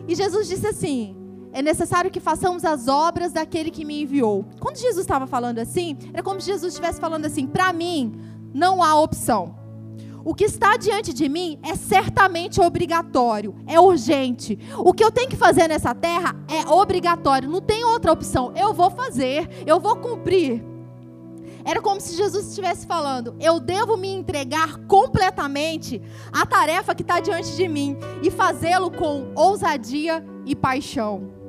E 0.07 0.15
Jesus 0.15 0.49
disse 0.49 0.67
assim: 0.67 1.17
é 1.53 1.61
necessário 1.61 2.11
que 2.11 2.21
façamos 2.21 2.65
as 2.65 2.89
obras 2.89 3.33
daquele 3.33 3.71
que 3.71 3.85
me 3.85 4.03
enviou. 4.03 4.47
Quando 4.59 4.79
Jesus 4.79 5.01
estava 5.01 5.27
falando 5.27 5.59
assim, 5.59 5.99
era 6.13 6.23
como 6.23 6.41
se 6.41 6.47
Jesus 6.47 6.73
estivesse 6.73 7.01
falando 7.01 7.27
assim: 7.27 7.47
para 7.47 7.73
mim, 7.73 8.15
não 8.55 8.83
há 8.83 8.99
opção. 8.99 9.61
O 10.25 10.35
que 10.35 10.45
está 10.45 10.77
diante 10.77 11.13
de 11.13 11.29
mim 11.29 11.59
é 11.65 11.75
certamente 11.75 12.61
obrigatório, 12.61 13.57
é 13.67 13.81
urgente. 13.81 14.57
O 14.79 14.93
que 14.93 15.03
eu 15.03 15.11
tenho 15.11 15.29
que 15.29 15.37
fazer 15.37 15.67
nessa 15.67 15.93
terra 15.97 16.37
é 16.49 16.71
obrigatório, 16.71 17.51
não 17.51 17.61
tem 17.61 17.85
outra 17.85 18.13
opção. 18.13 18.53
Eu 18.55 18.73
vou 18.73 18.89
fazer, 18.89 19.49
eu 19.67 19.81
vou 19.81 19.97
cumprir. 19.97 20.72
Era 21.65 21.81
como 21.81 22.01
se 22.01 22.17
Jesus 22.17 22.49
estivesse 22.49 22.87
falando: 22.87 23.35
eu 23.41 23.61
devo 23.61 23.97
me 23.97 24.09
entregar 24.09 24.79
completamente 24.87 26.01
à 26.33 26.47
tarefa 26.47 26.95
que 26.95 27.03
está 27.03 27.21
diante 27.21 27.57
de 27.57 27.69
mim 27.69 27.97
e 28.23 28.31
fazê-lo 28.31 28.91
com 28.91 29.33
ousadia 29.35 30.25
e 30.47 30.55
paixão. 30.55 31.42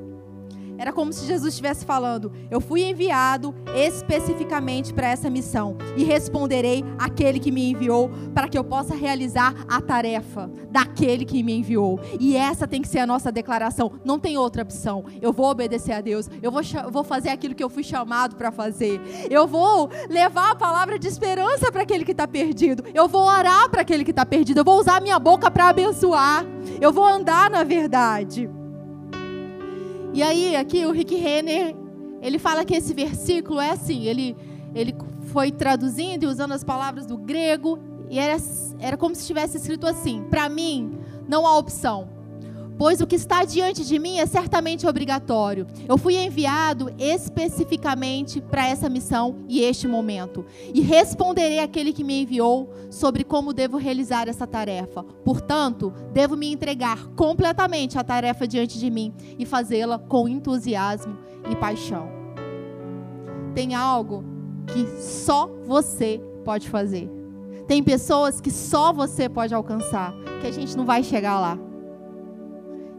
Era 0.84 0.92
como 0.92 1.14
se 1.14 1.26
Jesus 1.26 1.54
estivesse 1.54 1.86
falando: 1.86 2.30
Eu 2.52 2.60
fui 2.60 2.84
enviado 2.84 3.56
especificamente 3.74 4.94
para 4.94 5.08
essa 5.08 5.30
missão 5.30 5.78
e 5.96 6.04
responderei 6.04 6.84
àquele 7.00 7.40
que 7.40 7.54
me 7.54 7.72
enviou 7.72 8.12
para 8.34 8.50
que 8.50 8.58
eu 8.58 8.66
possa 8.66 8.94
realizar 8.94 9.56
a 9.70 9.80
tarefa 9.80 10.52
daquele 10.70 11.24
que 11.24 11.42
me 11.42 11.54
enviou. 11.54 12.02
E 12.20 12.36
essa 12.36 12.68
tem 12.68 12.82
que 12.82 12.90
ser 12.90 13.00
a 13.00 13.08
nossa 13.08 13.32
declaração. 13.32 13.94
Não 14.04 14.20
tem 14.20 14.38
outra 14.38 14.64
opção. 14.64 15.06
Eu 15.22 15.32
vou 15.32 15.50
obedecer 15.50 15.94
a 15.94 16.02
Deus. 16.02 16.30
Eu 16.42 16.52
vou, 16.52 16.62
vou 16.92 17.04
fazer 17.06 17.30
aquilo 17.30 17.56
que 17.56 17.64
eu 17.64 17.70
fui 17.70 17.84
chamado 17.84 18.36
para 18.36 18.52
fazer. 18.52 19.00
Eu 19.30 19.48
vou 19.48 19.90
levar 20.10 20.52
a 20.52 20.56
palavra 20.56 21.00
de 21.00 21.08
esperança 21.08 21.72
para 21.72 21.84
aquele 21.84 22.04
que 22.04 22.12
está 22.12 22.28
perdido. 22.28 22.84
Eu 22.94 23.08
vou 23.08 23.22
orar 23.22 23.70
para 23.70 23.84
aquele 23.84 24.04
que 24.04 24.12
está 24.12 24.26
perdido. 24.26 24.58
Eu 24.58 24.66
vou 24.66 24.78
usar 24.78 25.02
minha 25.02 25.18
boca 25.18 25.50
para 25.50 25.70
abençoar. 25.70 26.46
Eu 26.82 26.92
vou 26.92 27.06
andar 27.06 27.50
na 27.50 27.64
verdade. 27.64 28.50
E 30.14 30.22
aí, 30.22 30.56
aqui 30.56 30.86
o 30.86 30.92
Rick 30.92 31.16
Renner, 31.16 31.76
ele 32.22 32.38
fala 32.38 32.64
que 32.64 32.76
esse 32.76 32.94
versículo 32.94 33.60
é 33.60 33.72
assim, 33.72 34.04
ele, 34.04 34.38
ele 34.76 34.96
foi 35.32 35.52
traduzindo 35.52 36.24
e 36.24 36.28
usando 36.28 36.52
as 36.52 36.64
palavras 36.64 37.06
do 37.06 37.18
grego, 37.18 37.80
e 38.10 38.20
era, 38.20 38.38
era 38.80 38.96
como 38.96 39.16
se 39.16 39.22
estivesse 39.22 39.58
escrito 39.58 39.88
assim: 39.88 40.24
para 40.30 40.48
mim, 40.48 41.00
não 41.28 41.48
há 41.48 41.58
opção 41.58 42.08
pois 42.78 43.02
o 43.02 43.08
que 43.08 43.16
está 43.16 43.44
diante 43.44 43.86
de 43.86 44.00
mim 44.00 44.18
é 44.18 44.26
certamente 44.26 44.88
obrigatório. 44.88 45.68
Eu 45.88 45.98
fui 45.98 46.18
enviado 46.18 46.94
especificamente 46.98 48.42
para 48.42 48.68
essa 48.68 48.90
missão 48.90 49.38
e 49.48 49.62
este 49.62 49.88
momento, 49.88 50.46
e 50.74 50.82
responderei 50.82 51.60
àquele 51.60 51.94
que 51.94 52.04
me 52.04 52.22
enviou 52.22 52.72
sobre 52.90 53.24
como 53.24 53.54
devo 53.54 53.78
realizar 53.78 54.28
essa 54.28 54.48
tarefa. 54.48 55.04
Portanto, 55.04 55.94
devo 56.12 56.36
me 56.36 56.52
entregar 56.52 57.08
completamente 57.16 57.98
à 57.98 58.04
tarefa 58.04 58.48
diante 58.48 58.80
de 58.80 58.90
mim 58.90 59.14
e 59.38 59.46
fazê-la 59.46 59.98
com 59.98 60.28
entusiasmo 60.28 61.18
e 61.50 61.56
paixão. 61.56 62.08
Tem 63.54 63.76
algo 63.76 64.24
que 64.68 64.88
só 65.02 65.48
você 65.66 66.22
pode 66.44 66.70
fazer. 66.70 67.10
Tem 67.68 67.82
pessoas 67.82 68.42
que 68.42 68.52
só 68.52 68.92
você 68.92 69.30
pode 69.30 69.54
alcançar, 69.54 70.14
que 70.42 70.48
a 70.48 70.52
gente 70.52 70.76
não 70.76 70.86
vai 70.86 71.04
chegar 71.04 71.40
lá. 71.40 71.58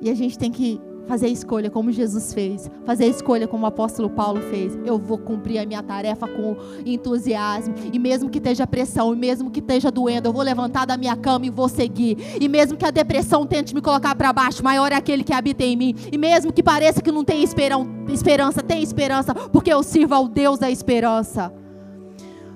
E 0.00 0.10
a 0.10 0.14
gente 0.14 0.38
tem 0.38 0.50
que 0.50 0.80
fazer 1.06 1.26
a 1.26 1.28
escolha 1.28 1.70
como 1.70 1.92
Jesus 1.92 2.32
fez, 2.32 2.70
fazer 2.84 3.04
a 3.04 3.08
escolha 3.08 3.46
como 3.46 3.64
o 3.64 3.66
apóstolo 3.66 4.08
Paulo 4.10 4.40
fez. 4.42 4.76
Eu 4.84 4.98
vou 4.98 5.18
cumprir 5.18 5.58
a 5.58 5.66
minha 5.66 5.82
tarefa 5.82 6.26
com 6.26 6.56
entusiasmo, 6.84 7.74
e 7.92 7.98
mesmo 7.98 8.30
que 8.30 8.38
esteja 8.38 8.66
pressão, 8.66 9.12
e 9.12 9.16
mesmo 9.16 9.50
que 9.50 9.60
esteja 9.60 9.90
doendo, 9.90 10.28
eu 10.28 10.32
vou 10.32 10.42
levantar 10.42 10.86
da 10.86 10.96
minha 10.96 11.16
cama 11.16 11.46
e 11.46 11.50
vou 11.50 11.68
seguir. 11.68 12.16
E 12.40 12.48
mesmo 12.48 12.76
que 12.76 12.84
a 12.84 12.90
depressão 12.90 13.46
tente 13.46 13.74
me 13.74 13.80
colocar 13.80 14.14
para 14.14 14.32
baixo, 14.32 14.64
maior 14.64 14.92
é 14.92 14.96
aquele 14.96 15.22
que 15.22 15.32
habita 15.32 15.62
em 15.62 15.76
mim. 15.76 15.94
E 16.10 16.18
mesmo 16.18 16.52
que 16.52 16.62
pareça 16.62 17.02
que 17.02 17.12
não 17.12 17.24
tem 17.24 17.42
esperança, 17.42 18.62
tem 18.62 18.82
esperança, 18.82 19.34
porque 19.34 19.72
eu 19.72 19.82
sirvo 19.82 20.14
ao 20.14 20.28
Deus 20.28 20.58
da 20.58 20.70
esperança. 20.70 21.52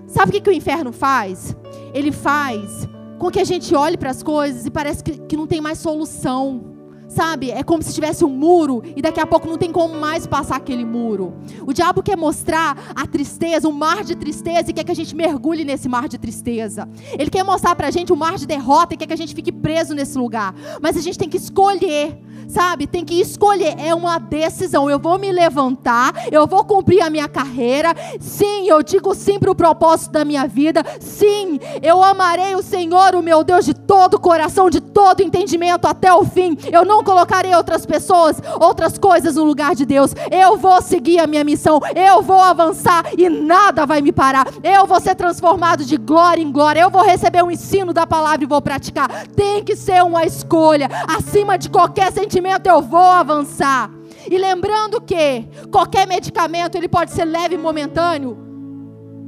Sabe 0.06 0.30
o 0.30 0.32
que, 0.32 0.40
que 0.40 0.50
o 0.50 0.52
inferno 0.52 0.90
faz? 0.90 1.54
Ele 1.92 2.10
faz 2.10 2.88
com 3.18 3.30
que 3.30 3.40
a 3.40 3.44
gente 3.44 3.74
olhe 3.74 3.96
para 3.96 4.10
as 4.10 4.22
coisas 4.22 4.64
e 4.64 4.70
parece 4.70 5.04
que, 5.04 5.18
que 5.18 5.36
não 5.36 5.46
tem 5.46 5.60
mais 5.60 5.78
solução. 5.78 6.77
Sabe, 7.08 7.50
é 7.50 7.62
como 7.62 7.82
se 7.82 7.94
tivesse 7.94 8.24
um 8.24 8.28
muro 8.28 8.82
e 8.94 9.00
daqui 9.00 9.18
a 9.18 9.26
pouco 9.26 9.48
não 9.48 9.56
tem 9.56 9.72
como 9.72 9.94
mais 9.94 10.26
passar 10.26 10.56
aquele 10.56 10.84
muro. 10.84 11.34
O 11.66 11.72
diabo 11.72 12.02
quer 12.02 12.16
mostrar 12.16 12.76
a 12.94 13.06
tristeza, 13.06 13.66
um 13.66 13.72
mar 13.72 14.04
de 14.04 14.14
tristeza 14.14 14.70
e 14.70 14.74
quer 14.74 14.84
que 14.84 14.92
a 14.92 14.96
gente 14.96 15.16
mergulhe 15.16 15.64
nesse 15.64 15.88
mar 15.88 16.06
de 16.06 16.18
tristeza. 16.18 16.88
Ele 17.18 17.30
quer 17.30 17.42
mostrar 17.42 17.74
pra 17.74 17.90
gente 17.90 18.12
um 18.12 18.16
mar 18.16 18.36
de 18.36 18.46
derrota 18.46 18.94
e 18.94 18.96
quer 18.96 19.06
que 19.06 19.14
a 19.14 19.16
gente 19.16 19.34
fique 19.34 19.50
preso 19.50 19.94
nesse 19.94 20.18
lugar. 20.18 20.54
Mas 20.82 20.96
a 20.96 21.00
gente 21.00 21.18
tem 21.18 21.28
que 21.28 21.38
escolher 21.38 22.18
sabe? 22.48 22.86
Tem 22.86 23.04
que 23.04 23.20
escolher, 23.20 23.74
é 23.78 23.94
uma 23.94 24.18
decisão. 24.18 24.90
Eu 24.90 24.98
vou 24.98 25.18
me 25.18 25.30
levantar, 25.30 26.12
eu 26.32 26.46
vou 26.46 26.64
cumprir 26.64 27.02
a 27.02 27.10
minha 27.10 27.28
carreira. 27.28 27.94
Sim, 28.18 28.68
eu 28.68 28.82
digo 28.82 29.14
sim 29.14 29.38
para 29.38 29.50
o 29.50 29.54
propósito 29.54 30.12
da 30.12 30.24
minha 30.24 30.46
vida. 30.46 30.82
Sim, 30.98 31.60
eu 31.82 32.02
amarei 32.02 32.54
o 32.54 32.62
Senhor, 32.62 33.14
o 33.14 33.22
meu 33.22 33.44
Deus, 33.44 33.66
de 33.66 33.74
todo 33.74 34.14
o 34.14 34.20
coração, 34.20 34.70
de 34.70 34.80
todo 34.80 35.22
entendimento 35.22 35.86
até 35.86 36.12
o 36.12 36.24
fim. 36.24 36.56
Eu 36.72 36.84
não 36.84 36.97
colocarei 37.02 37.54
outras 37.54 37.84
pessoas, 37.86 38.40
outras 38.60 38.98
coisas 38.98 39.36
no 39.36 39.44
lugar 39.44 39.74
de 39.74 39.84
Deus. 39.84 40.14
Eu 40.30 40.56
vou 40.56 40.80
seguir 40.82 41.18
a 41.18 41.26
minha 41.26 41.44
missão, 41.44 41.80
eu 41.94 42.22
vou 42.22 42.40
avançar 42.40 43.04
e 43.16 43.28
nada 43.28 43.86
vai 43.86 44.00
me 44.00 44.12
parar. 44.12 44.46
Eu 44.62 44.86
vou 44.86 45.00
ser 45.00 45.14
transformado 45.14 45.84
de 45.84 45.96
glória 45.96 46.42
em 46.42 46.50
glória. 46.50 46.80
Eu 46.80 46.90
vou 46.90 47.04
receber 47.04 47.42
o 47.42 47.50
ensino 47.50 47.92
da 47.92 48.06
palavra 48.06 48.44
e 48.44 48.48
vou 48.48 48.60
praticar. 48.60 49.26
Tem 49.28 49.62
que 49.62 49.76
ser 49.76 50.02
uma 50.02 50.24
escolha 50.24 50.88
acima 51.06 51.56
de 51.56 51.68
qualquer 51.68 52.12
sentimento, 52.12 52.66
eu 52.66 52.80
vou 52.80 53.00
avançar. 53.00 53.90
E 54.30 54.36
lembrando 54.36 55.00
que 55.00 55.46
qualquer 55.70 56.06
medicamento 56.06 56.76
ele 56.76 56.88
pode 56.88 57.12
ser 57.12 57.24
leve 57.24 57.54
e 57.54 57.58
momentâneo, 57.58 58.36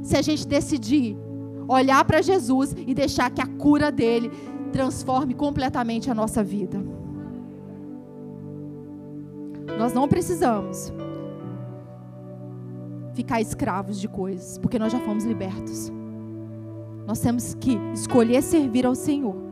se 0.03 0.17
a 0.17 0.21
gente 0.21 0.47
decidir 0.47 1.17
olhar 1.67 2.03
para 2.05 2.21
Jesus 2.21 2.75
e 2.85 2.93
deixar 2.93 3.29
que 3.29 3.41
a 3.41 3.47
cura 3.47 3.91
dele 3.91 4.31
transforme 4.71 5.33
completamente 5.33 6.09
a 6.09 6.13
nossa 6.15 6.43
vida. 6.43 7.00
Nós 9.77 9.93
não 9.93 10.07
precisamos 10.07 10.93
ficar 13.13 13.41
escravos 13.41 13.99
de 13.99 14.07
coisas, 14.07 14.57
porque 14.57 14.79
nós 14.79 14.91
já 14.91 14.99
fomos 14.99 15.23
libertos. 15.23 15.91
Nós 17.05 17.19
temos 17.19 17.53
que 17.55 17.77
escolher 17.93 18.41
servir 18.41 18.85
ao 18.85 18.95
Senhor 18.95 19.51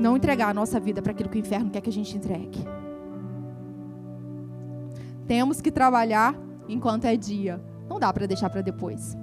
não 0.00 0.16
entregar 0.16 0.48
a 0.48 0.54
nossa 0.54 0.80
vida 0.80 1.02
para 1.02 1.12
aquilo 1.12 1.28
que 1.28 1.36
o 1.36 1.40
inferno 1.40 1.70
quer 1.70 1.80
que 1.80 1.90
a 1.90 1.92
gente 1.92 2.16
entregue. 2.16 2.64
Temos 5.26 5.60
que 5.60 5.70
trabalhar 5.70 6.34
enquanto 6.68 7.04
é 7.04 7.16
dia. 7.16 7.62
Não 7.88 8.00
dá 8.00 8.12
para 8.12 8.26
deixar 8.26 8.50
para 8.50 8.62
depois. 8.62 9.16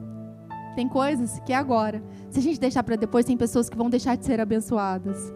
Tem 0.75 0.87
coisas 0.87 1.39
que 1.39 1.51
é 1.51 1.55
agora. 1.55 2.01
Se 2.29 2.39
a 2.39 2.41
gente 2.41 2.59
deixar 2.59 2.83
para 2.83 2.95
depois, 2.95 3.25
tem 3.25 3.35
pessoas 3.35 3.67
que 3.67 3.75
vão 3.75 3.89
deixar 3.89 4.15
de 4.15 4.25
ser 4.25 4.39
abençoadas. 4.39 5.33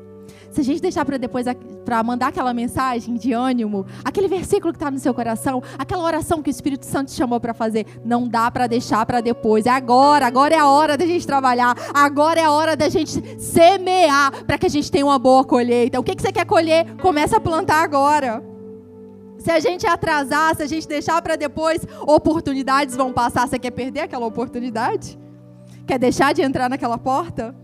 Se 0.51 0.61
a 0.61 0.63
gente 0.63 0.81
deixar 0.81 1.05
para 1.05 1.17
depois, 1.17 1.45
para 1.85 2.03
mandar 2.03 2.27
aquela 2.27 2.53
mensagem 2.53 3.15
de 3.15 3.33
ânimo, 3.33 3.85
aquele 4.03 4.27
versículo 4.27 4.73
que 4.73 4.77
está 4.77 4.91
no 4.91 4.99
seu 4.99 5.13
coração, 5.13 5.61
aquela 5.77 6.03
oração 6.03 6.41
que 6.41 6.49
o 6.49 6.51
Espírito 6.51 6.85
Santo 6.85 7.09
te 7.09 7.15
chamou 7.15 7.39
para 7.39 7.53
fazer, 7.53 7.85
não 8.03 8.27
dá 8.27 8.51
para 8.51 8.67
deixar 8.67 9.05
para 9.05 9.21
depois. 9.21 9.65
É 9.65 9.69
agora, 9.69 10.25
agora 10.25 10.55
é 10.55 10.59
a 10.59 10.67
hora 10.67 10.97
da 10.97 11.05
gente 11.05 11.25
trabalhar, 11.25 11.75
agora 11.93 12.39
é 12.39 12.43
a 12.43 12.51
hora 12.51 12.75
da 12.75 12.89
gente 12.89 13.21
semear 13.39 14.45
para 14.45 14.57
que 14.57 14.65
a 14.65 14.69
gente 14.69 14.91
tenha 14.91 15.05
uma 15.05 15.19
boa 15.19 15.43
colheita. 15.43 15.99
O 15.99 16.03
que, 16.03 16.15
que 16.15 16.21
você 16.21 16.31
quer 16.31 16.45
colher? 16.45 16.95
Começa 16.97 17.37
a 17.37 17.39
plantar 17.39 17.83
agora. 17.83 18.43
Se 19.37 19.49
a 19.49 19.59
gente 19.59 19.87
atrasar, 19.87 20.55
se 20.55 20.61
a 20.61 20.67
gente 20.67 20.87
deixar 20.87 21.19
para 21.21 21.35
depois, 21.35 21.81
oportunidades 22.01 22.95
vão 22.95 23.11
passar. 23.11 23.47
Você 23.47 23.57
quer 23.57 23.71
perder 23.71 24.01
aquela 24.01 24.25
oportunidade? 24.25 25.17
Quer 25.87 25.97
deixar 25.97 26.33
de 26.33 26.43
entrar 26.43 26.69
naquela 26.69 26.97
porta? 26.97 27.55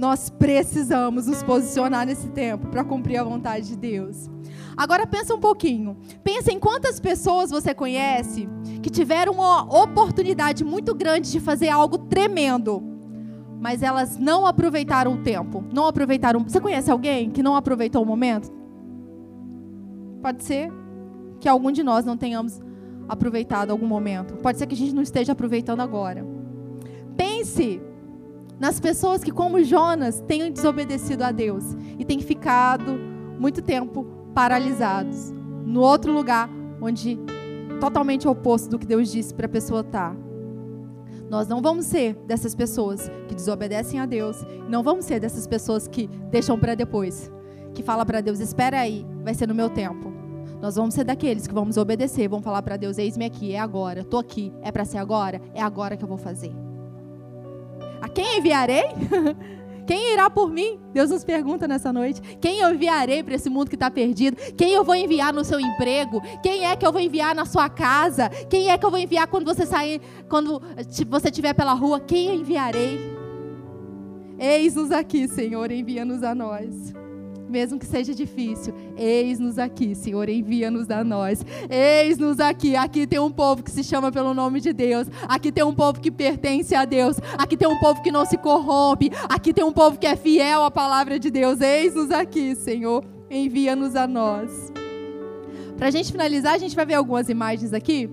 Nós 0.00 0.30
precisamos 0.30 1.26
nos 1.26 1.42
posicionar 1.42 2.06
nesse 2.06 2.26
tempo 2.28 2.68
para 2.68 2.82
cumprir 2.82 3.18
a 3.18 3.22
vontade 3.22 3.68
de 3.68 3.76
Deus. 3.76 4.30
Agora 4.74 5.06
pensa 5.06 5.34
um 5.34 5.38
pouquinho. 5.38 5.94
Pensa 6.24 6.50
em 6.50 6.58
quantas 6.58 6.98
pessoas 6.98 7.50
você 7.50 7.74
conhece 7.74 8.48
que 8.82 8.88
tiveram 8.88 9.34
uma 9.34 9.62
oportunidade 9.62 10.64
muito 10.64 10.94
grande 10.94 11.30
de 11.30 11.38
fazer 11.38 11.68
algo 11.68 11.98
tremendo, 11.98 12.82
mas 13.60 13.82
elas 13.82 14.16
não 14.16 14.46
aproveitaram 14.46 15.12
o 15.12 15.22
tempo. 15.22 15.62
Não 15.70 15.86
aproveitaram. 15.86 16.42
Você 16.44 16.62
conhece 16.62 16.90
alguém 16.90 17.28
que 17.28 17.42
não 17.42 17.54
aproveitou 17.54 18.02
o 18.02 18.06
momento? 18.06 18.50
Pode 20.22 20.42
ser 20.44 20.72
que 21.38 21.46
algum 21.46 21.70
de 21.70 21.82
nós 21.82 22.06
não 22.06 22.16
tenhamos 22.16 22.58
aproveitado 23.06 23.70
algum 23.70 23.86
momento. 23.86 24.32
Pode 24.38 24.56
ser 24.56 24.66
que 24.66 24.74
a 24.74 24.78
gente 24.78 24.94
não 24.94 25.02
esteja 25.02 25.32
aproveitando 25.32 25.80
agora. 25.80 26.24
Pense 27.18 27.82
nas 28.60 28.78
pessoas 28.78 29.24
que, 29.24 29.32
como 29.32 29.64
Jonas, 29.64 30.20
tenham 30.28 30.50
desobedecido 30.50 31.24
a 31.24 31.32
Deus 31.32 31.64
e 31.98 32.04
têm 32.04 32.20
ficado 32.20 32.92
muito 33.38 33.62
tempo 33.62 34.04
paralisados 34.34 35.32
no 35.64 35.80
outro 35.80 36.12
lugar 36.12 36.48
onde 36.80 37.18
totalmente 37.80 38.28
oposto 38.28 38.68
do 38.68 38.78
que 38.78 38.86
Deus 38.86 39.10
disse 39.10 39.32
para 39.32 39.46
a 39.46 39.48
pessoa 39.48 39.80
estar. 39.80 40.14
Tá. 40.14 40.16
Nós 41.30 41.48
não 41.48 41.62
vamos 41.62 41.86
ser 41.86 42.14
dessas 42.26 42.54
pessoas 42.54 43.10
que 43.28 43.34
desobedecem 43.34 43.98
a 43.98 44.04
Deus, 44.04 44.44
não 44.68 44.82
vamos 44.82 45.06
ser 45.06 45.20
dessas 45.20 45.46
pessoas 45.46 45.88
que 45.88 46.06
deixam 46.30 46.58
para 46.58 46.74
depois, 46.74 47.32
que 47.72 47.82
fala 47.82 48.04
para 48.04 48.20
Deus: 48.20 48.40
"Espera 48.40 48.80
aí, 48.80 49.06
vai 49.24 49.32
ser 49.32 49.48
no 49.48 49.54
meu 49.54 49.70
tempo". 49.70 50.12
Nós 50.60 50.76
vamos 50.76 50.92
ser 50.92 51.04
daqueles 51.04 51.46
que 51.46 51.54
vamos 51.54 51.78
obedecer, 51.78 52.28
vamos 52.28 52.44
falar 52.44 52.60
para 52.60 52.76
Deus: 52.76 52.98
eis-me 52.98 53.24
aqui, 53.24 53.54
é 53.54 53.58
agora, 53.58 54.00
estou 54.00 54.20
aqui, 54.20 54.52
é 54.60 54.70
para 54.70 54.84
ser 54.84 54.98
agora, 54.98 55.40
é 55.54 55.62
agora 55.62 55.96
que 55.96 56.04
eu 56.04 56.08
vou 56.08 56.18
fazer. 56.18 56.52
A 58.00 58.08
quem 58.08 58.38
enviarei? 58.38 58.84
Quem 59.86 60.12
irá 60.12 60.30
por 60.30 60.52
mim? 60.52 60.78
Deus 60.92 61.10
nos 61.10 61.24
pergunta 61.24 61.66
nessa 61.66 61.92
noite. 61.92 62.20
Quem 62.40 62.60
eu 62.60 62.72
enviarei 62.72 63.24
para 63.24 63.34
esse 63.34 63.50
mundo 63.50 63.68
que 63.68 63.74
está 63.74 63.90
perdido? 63.90 64.36
Quem 64.56 64.72
eu 64.72 64.84
vou 64.84 64.94
enviar 64.94 65.32
no 65.32 65.44
seu 65.44 65.58
emprego? 65.58 66.22
Quem 66.44 66.64
é 66.64 66.76
que 66.76 66.86
eu 66.86 66.92
vou 66.92 67.00
enviar 67.00 67.34
na 67.34 67.44
sua 67.44 67.68
casa? 67.68 68.28
Quem 68.48 68.70
é 68.70 68.78
que 68.78 68.86
eu 68.86 68.90
vou 68.90 69.00
enviar 69.00 69.26
quando 69.26 69.44
você 69.44 69.66
sair, 69.66 70.00
quando 70.28 70.62
você 71.08 71.28
estiver 71.28 71.54
pela 71.54 71.72
rua? 71.72 71.98
Quem 71.98 72.28
eu 72.28 72.34
enviarei? 72.34 73.00
Eis-nos 74.38 74.92
aqui, 74.92 75.26
Senhor, 75.26 75.72
envia-nos 75.72 76.22
a 76.22 76.36
nós 76.36 76.99
mesmo 77.50 77.78
que 77.78 77.86
seja 77.86 78.14
difícil. 78.14 78.72
Eis-nos 78.96 79.58
aqui, 79.58 79.94
Senhor, 79.94 80.28
envia-nos 80.28 80.90
a 80.90 81.02
nós. 81.02 81.44
Eis-nos 81.68 82.40
aqui. 82.40 82.76
Aqui 82.76 83.06
tem 83.06 83.18
um 83.18 83.30
povo 83.30 83.62
que 83.62 83.70
se 83.70 83.82
chama 83.82 84.10
pelo 84.12 84.32
nome 84.32 84.60
de 84.60 84.72
Deus. 84.72 85.08
Aqui 85.28 85.50
tem 85.50 85.64
um 85.64 85.74
povo 85.74 86.00
que 86.00 86.10
pertence 86.10 86.74
a 86.74 86.84
Deus. 86.84 87.16
Aqui 87.36 87.56
tem 87.56 87.68
um 87.68 87.78
povo 87.78 88.02
que 88.02 88.10
não 88.10 88.24
se 88.24 88.38
corrompe. 88.38 89.10
Aqui 89.28 89.52
tem 89.52 89.64
um 89.64 89.72
povo 89.72 89.98
que 89.98 90.06
é 90.06 90.16
fiel 90.16 90.62
à 90.62 90.70
palavra 90.70 91.18
de 91.18 91.30
Deus. 91.30 91.60
Eis-nos 91.60 92.10
aqui, 92.10 92.54
Senhor, 92.54 93.04
envia-nos 93.30 93.96
a 93.96 94.06
nós. 94.06 94.72
Para 95.76 95.88
a 95.88 95.90
gente 95.90 96.12
finalizar, 96.12 96.54
a 96.54 96.58
gente 96.58 96.76
vai 96.76 96.86
ver 96.86 96.94
algumas 96.94 97.28
imagens 97.28 97.72
aqui. 97.72 98.08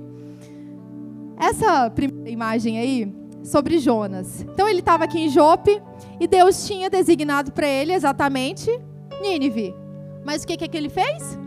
Essa 1.38 1.90
primeira 1.90 2.30
imagem 2.30 2.80
aí, 2.80 3.14
sobre 3.44 3.80
Jonas. 3.80 4.42
Então 4.42 4.68
ele 4.68 4.80
estava 4.80 5.06
aqui 5.06 5.20
em 5.20 5.30
Jope 5.30 5.82
e 6.20 6.28
Deus 6.28 6.66
tinha 6.68 6.90
designado 6.90 7.52
para 7.52 7.68
ele 7.68 7.94
exatamente 7.94 8.70
Nínive. 9.22 9.76
Mas 10.24 10.43
o 10.43 10.47
que, 10.47 10.57
que, 10.57 10.68
que 10.68 10.78
ele 10.78 10.89
fez? 10.89 11.38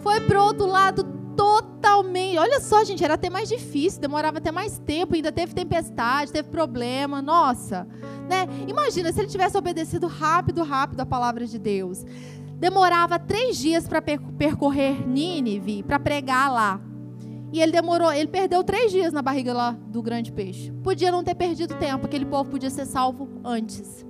Foi 0.00 0.20
para 0.20 0.40
o 0.40 0.44
outro 0.44 0.66
lado 0.66 1.04
totalmente. 1.36 2.38
Olha 2.38 2.60
só, 2.60 2.84
gente, 2.84 3.04
era 3.04 3.14
até 3.14 3.28
mais 3.28 3.48
difícil, 3.48 4.00
demorava 4.00 4.38
até 4.38 4.50
mais 4.50 4.78
tempo, 4.78 5.14
ainda 5.14 5.32
teve 5.32 5.54
tempestade, 5.54 6.32
teve 6.32 6.48
problema. 6.48 7.20
Nossa, 7.20 7.86
né? 8.28 8.46
Imagina 8.66 9.12
se 9.12 9.20
ele 9.20 9.28
tivesse 9.28 9.56
obedecido 9.56 10.06
rápido, 10.06 10.62
rápido 10.62 11.00
a 11.00 11.06
palavra 11.06 11.46
de 11.46 11.58
Deus. 11.58 12.04
Demorava 12.56 13.18
três 13.18 13.58
dias 13.58 13.86
para 13.86 14.00
percorrer 14.00 15.06
Nínive, 15.06 15.82
para 15.82 15.98
pregar 15.98 16.52
lá. 16.52 16.80
E 17.52 17.60
ele 17.60 17.70
demorou, 17.70 18.12
ele 18.12 18.28
perdeu 18.28 18.64
três 18.64 18.90
dias 18.90 19.12
na 19.12 19.22
barriga 19.22 19.52
lá 19.52 19.78
do 19.86 20.02
grande 20.02 20.32
peixe. 20.32 20.72
Podia 20.82 21.12
não 21.12 21.22
ter 21.22 21.34
perdido 21.34 21.74
tempo, 21.74 22.06
aquele 22.06 22.24
povo 22.24 22.50
podia 22.50 22.70
ser 22.70 22.84
salvo 22.84 23.28
antes, 23.44 24.04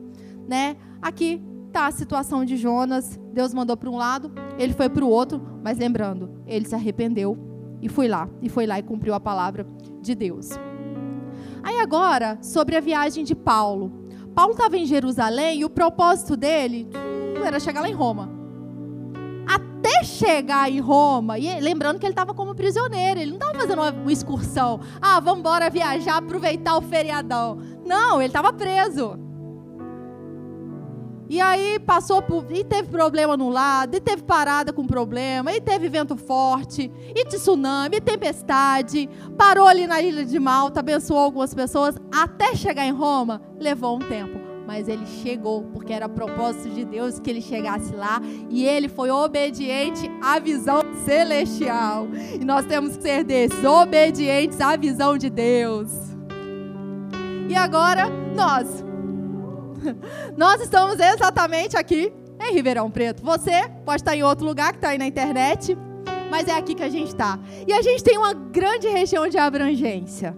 né? 0.48 0.76
Aqui 1.02 1.42
está 1.74 1.88
a 1.88 1.90
situação 1.90 2.44
de 2.44 2.56
Jonas. 2.56 3.18
Deus 3.32 3.52
mandou 3.52 3.76
para 3.76 3.90
um 3.90 3.96
lado, 3.96 4.30
ele 4.56 4.72
foi 4.72 4.88
para 4.88 5.04
o 5.04 5.08
outro, 5.08 5.42
mas 5.60 5.76
lembrando, 5.76 6.40
ele 6.46 6.68
se 6.68 6.74
arrependeu 6.74 7.36
e 7.82 7.88
foi 7.88 8.06
lá, 8.06 8.28
e 8.40 8.48
foi 8.48 8.64
lá 8.64 8.78
e 8.78 8.82
cumpriu 8.82 9.12
a 9.12 9.18
palavra 9.18 9.66
de 10.00 10.14
Deus. 10.14 10.50
Aí 11.64 11.80
agora, 11.80 12.38
sobre 12.40 12.76
a 12.76 12.80
viagem 12.80 13.24
de 13.24 13.34
Paulo. 13.34 13.90
Paulo 14.36 14.52
estava 14.52 14.76
em 14.76 14.86
Jerusalém 14.86 15.60
e 15.60 15.64
o 15.64 15.70
propósito 15.70 16.36
dele 16.36 16.88
era 17.44 17.58
chegar 17.58 17.80
lá 17.80 17.88
em 17.88 17.92
Roma. 17.92 18.30
Até 19.46 20.04
chegar 20.04 20.70
em 20.70 20.78
Roma, 20.78 21.40
e 21.40 21.60
lembrando 21.60 21.98
que 21.98 22.06
ele 22.06 22.12
estava 22.12 22.32
como 22.32 22.54
prisioneiro, 22.54 23.18
ele 23.18 23.32
não 23.32 23.38
estava 23.38 23.58
fazendo 23.58 23.82
uma, 23.82 24.12
excursão. 24.12 24.80
Ah, 25.02 25.18
vamos 25.18 25.40
embora 25.40 25.68
viajar, 25.68 26.18
aproveitar 26.18 26.76
o 26.76 26.82
feriadão. 26.82 27.58
Não, 27.84 28.20
ele 28.20 28.28
estava 28.28 28.52
preso. 28.52 29.23
E 31.28 31.40
aí 31.40 31.78
passou 31.78 32.22
por. 32.22 32.44
E 32.50 32.62
teve 32.62 32.88
problema 32.88 33.36
no 33.36 33.48
lado, 33.48 33.96
e 33.96 34.00
teve 34.00 34.22
parada 34.22 34.72
com 34.72 34.86
problema, 34.86 35.52
e 35.52 35.60
teve 35.60 35.88
vento 35.88 36.16
forte, 36.16 36.90
e 37.14 37.24
tsunami, 37.24 37.96
e 37.96 38.00
tempestade. 38.00 39.08
Parou 39.36 39.66
ali 39.66 39.86
na 39.86 40.00
ilha 40.00 40.24
de 40.24 40.38
Malta, 40.38 40.80
abençoou 40.80 41.20
algumas 41.20 41.54
pessoas. 41.54 41.96
Até 42.12 42.54
chegar 42.54 42.86
em 42.86 42.92
Roma, 42.92 43.40
levou 43.58 43.96
um 43.96 44.00
tempo. 44.00 44.44
Mas 44.66 44.88
ele 44.88 45.04
chegou, 45.22 45.62
porque 45.74 45.92
era 45.92 46.08
propósito 46.08 46.70
de 46.70 46.86
Deus 46.86 47.18
que 47.18 47.28
ele 47.28 47.42
chegasse 47.42 47.94
lá. 47.94 48.20
E 48.48 48.64
ele 48.64 48.88
foi 48.88 49.10
obediente 49.10 50.10
à 50.22 50.38
visão 50.38 50.80
celestial. 51.04 52.06
E 52.40 52.44
nós 52.44 52.64
temos 52.64 52.96
que 52.96 53.02
ser 53.02 53.24
desobedientes 53.24 54.60
à 54.60 54.74
visão 54.76 55.18
de 55.18 55.28
Deus. 55.28 55.90
E 57.46 57.54
agora, 57.54 58.08
nós 58.34 58.83
Nós 60.36 60.60
estamos 60.60 60.98
exatamente 60.98 61.76
aqui 61.76 62.12
em 62.40 62.54
Ribeirão 62.54 62.90
Preto. 62.90 63.22
Você 63.22 63.68
pode 63.84 64.02
estar 64.02 64.16
em 64.16 64.22
outro 64.22 64.44
lugar 64.44 64.72
que 64.72 64.78
está 64.78 64.90
aí 64.90 64.98
na 64.98 65.06
internet, 65.06 65.76
mas 66.30 66.48
é 66.48 66.52
aqui 66.52 66.74
que 66.74 66.82
a 66.82 66.88
gente 66.88 67.08
está. 67.08 67.38
E 67.66 67.72
a 67.72 67.82
gente 67.82 68.02
tem 68.02 68.18
uma 68.18 68.32
grande 68.32 68.88
região 68.88 69.28
de 69.28 69.38
abrangência. 69.38 70.36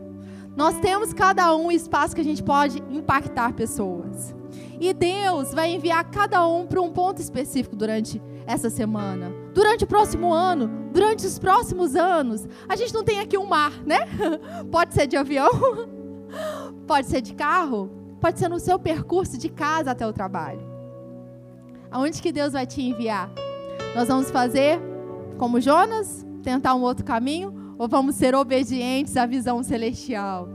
Nós 0.56 0.78
temos 0.80 1.12
cada 1.12 1.54
um 1.54 1.70
espaço 1.70 2.14
que 2.14 2.20
a 2.20 2.24
gente 2.24 2.42
pode 2.42 2.82
impactar 2.90 3.52
pessoas. 3.52 4.34
E 4.80 4.92
Deus 4.92 5.52
vai 5.52 5.70
enviar 5.70 6.04
cada 6.10 6.46
um 6.46 6.66
para 6.66 6.80
um 6.80 6.90
ponto 6.90 7.20
específico 7.20 7.76
durante 7.76 8.20
essa 8.46 8.70
semana, 8.70 9.32
durante 9.52 9.84
o 9.84 9.86
próximo 9.86 10.32
ano, 10.32 10.90
durante 10.92 11.26
os 11.26 11.38
próximos 11.38 11.94
anos. 11.94 12.46
A 12.68 12.76
gente 12.76 12.94
não 12.94 13.02
tem 13.02 13.20
aqui 13.20 13.36
um 13.36 13.46
mar, 13.46 13.72
né? 13.84 13.98
Pode 14.70 14.94
ser 14.94 15.06
de 15.06 15.16
avião, 15.16 15.50
pode 16.86 17.06
ser 17.06 17.20
de 17.20 17.34
carro, 17.34 17.90
Pode 18.20 18.38
ser 18.38 18.48
no 18.48 18.58
seu 18.58 18.78
percurso 18.78 19.38
de 19.38 19.48
casa 19.48 19.90
até 19.90 20.06
o 20.06 20.12
trabalho. 20.12 20.60
Aonde 21.90 22.20
que 22.20 22.32
Deus 22.32 22.52
vai 22.52 22.66
te 22.66 22.82
enviar? 22.82 23.30
Nós 23.94 24.08
vamos 24.08 24.30
fazer 24.30 24.80
como 25.38 25.60
Jonas, 25.60 26.26
tentar 26.42 26.74
um 26.74 26.82
outro 26.82 27.04
caminho, 27.04 27.74
ou 27.78 27.86
vamos 27.88 28.16
ser 28.16 28.34
obedientes 28.34 29.16
à 29.16 29.26
visão 29.26 29.62
celestial? 29.62 30.48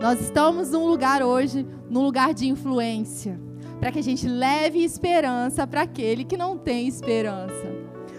Nós 0.00 0.20
estamos 0.20 0.70
num 0.70 0.86
lugar 0.86 1.22
hoje, 1.22 1.66
num 1.88 2.02
lugar 2.02 2.34
de 2.34 2.46
influência, 2.48 3.40
para 3.80 3.92
que 3.92 3.98
a 3.98 4.02
gente 4.02 4.28
leve 4.28 4.82
esperança 4.82 5.66
para 5.66 5.82
aquele 5.82 6.24
que 6.24 6.36
não 6.36 6.58
tem 6.58 6.86
esperança, 6.86 7.72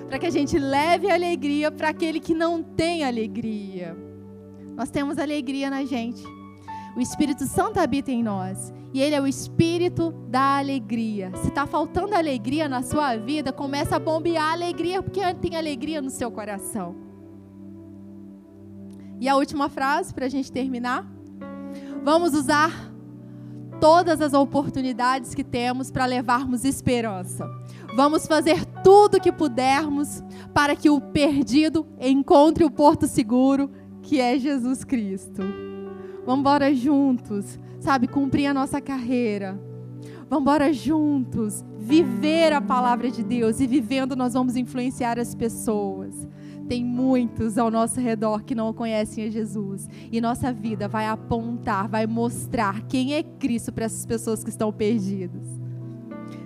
para 0.07 0.17
que 0.17 0.25
a 0.25 0.31
gente 0.31 0.57
leve 0.57 1.11
alegria 1.11 1.69
para 1.71 1.89
aquele 1.89 2.19
que 2.19 2.33
não 2.33 2.63
tem 2.63 3.03
alegria. 3.03 3.95
Nós 4.75 4.89
temos 4.89 5.17
alegria 5.17 5.69
na 5.69 5.85
gente. 5.85 6.23
O 6.95 7.01
Espírito 7.01 7.45
Santo 7.45 7.77
habita 7.79 8.09
em 8.09 8.23
nós 8.23 8.73
e 8.93 9.01
Ele 9.01 9.13
é 9.13 9.21
o 9.21 9.27
Espírito 9.27 10.11
da 10.29 10.57
alegria. 10.57 11.29
Se 11.41 11.49
está 11.49 11.67
faltando 11.67 12.15
alegria 12.15 12.69
na 12.69 12.81
sua 12.81 13.17
vida, 13.17 13.51
começa 13.51 13.97
a 13.97 13.99
bombear 13.99 14.53
alegria, 14.53 15.03
porque 15.03 15.21
tem 15.35 15.57
alegria 15.57 16.01
no 16.01 16.09
seu 16.09 16.31
coração. 16.31 16.95
E 19.19 19.27
a 19.27 19.35
última 19.35 19.67
frase 19.67 20.13
para 20.13 20.25
a 20.25 20.29
gente 20.29 20.49
terminar. 20.49 21.05
Vamos 22.03 22.33
usar 22.33 22.71
todas 23.81 24.21
as 24.21 24.33
oportunidades 24.33 25.33
que 25.33 25.43
temos 25.43 25.91
para 25.91 26.05
levarmos 26.05 26.63
esperança. 26.63 27.45
Vamos 27.95 28.25
fazer 28.25 28.65
tudo 28.83 29.17
o 29.17 29.21
que 29.21 29.31
pudermos 29.31 30.23
para 30.53 30.75
que 30.75 30.89
o 30.89 31.01
perdido 31.01 31.85
encontre 31.99 32.63
o 32.63 32.71
porto 32.71 33.07
seguro, 33.07 33.69
que 34.01 34.21
é 34.21 34.39
Jesus 34.39 34.83
Cristo. 34.85 35.41
Vamos 36.25 36.39
embora 36.39 36.73
juntos, 36.73 37.59
sabe, 37.79 38.07
cumprir 38.07 38.47
a 38.47 38.53
nossa 38.53 38.81
carreira. 38.81 39.59
Vamos 40.27 40.41
embora 40.41 40.73
juntos, 40.73 41.63
viver 41.77 42.51
a 42.51 42.59
palavra 42.59 43.11
de 43.11 43.23
Deus 43.23 43.59
e 43.59 43.67
vivendo 43.67 44.15
nós 44.15 44.33
vamos 44.33 44.55
influenciar 44.55 45.19
as 45.19 45.35
pessoas. 45.35 46.27
tem 46.67 46.83
muitos 46.83 47.59
ao 47.59 47.69
nosso 47.69 47.99
redor 47.99 48.43
que 48.43 48.55
não 48.55 48.73
conhecem 48.73 49.25
a 49.25 49.29
Jesus. 49.29 49.87
E 50.11 50.19
nossa 50.19 50.51
vida 50.51 50.87
vai 50.87 51.05
apontar, 51.05 51.87
vai 51.87 52.07
mostrar 52.07 52.81
quem 52.87 53.13
é 53.13 53.21
Cristo 53.21 53.71
para 53.71 53.85
essas 53.85 54.03
pessoas 54.03 54.43
que 54.43 54.49
estão 54.49 54.73
perdidas. 54.73 55.47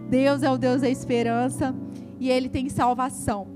Deus 0.10 0.44
é 0.44 0.52
o 0.52 0.58
Deus 0.58 0.82
da 0.82 0.90
esperança 0.90 1.74
e 2.20 2.30
Ele 2.30 2.50
tem 2.50 2.68
salvação. 2.68 3.48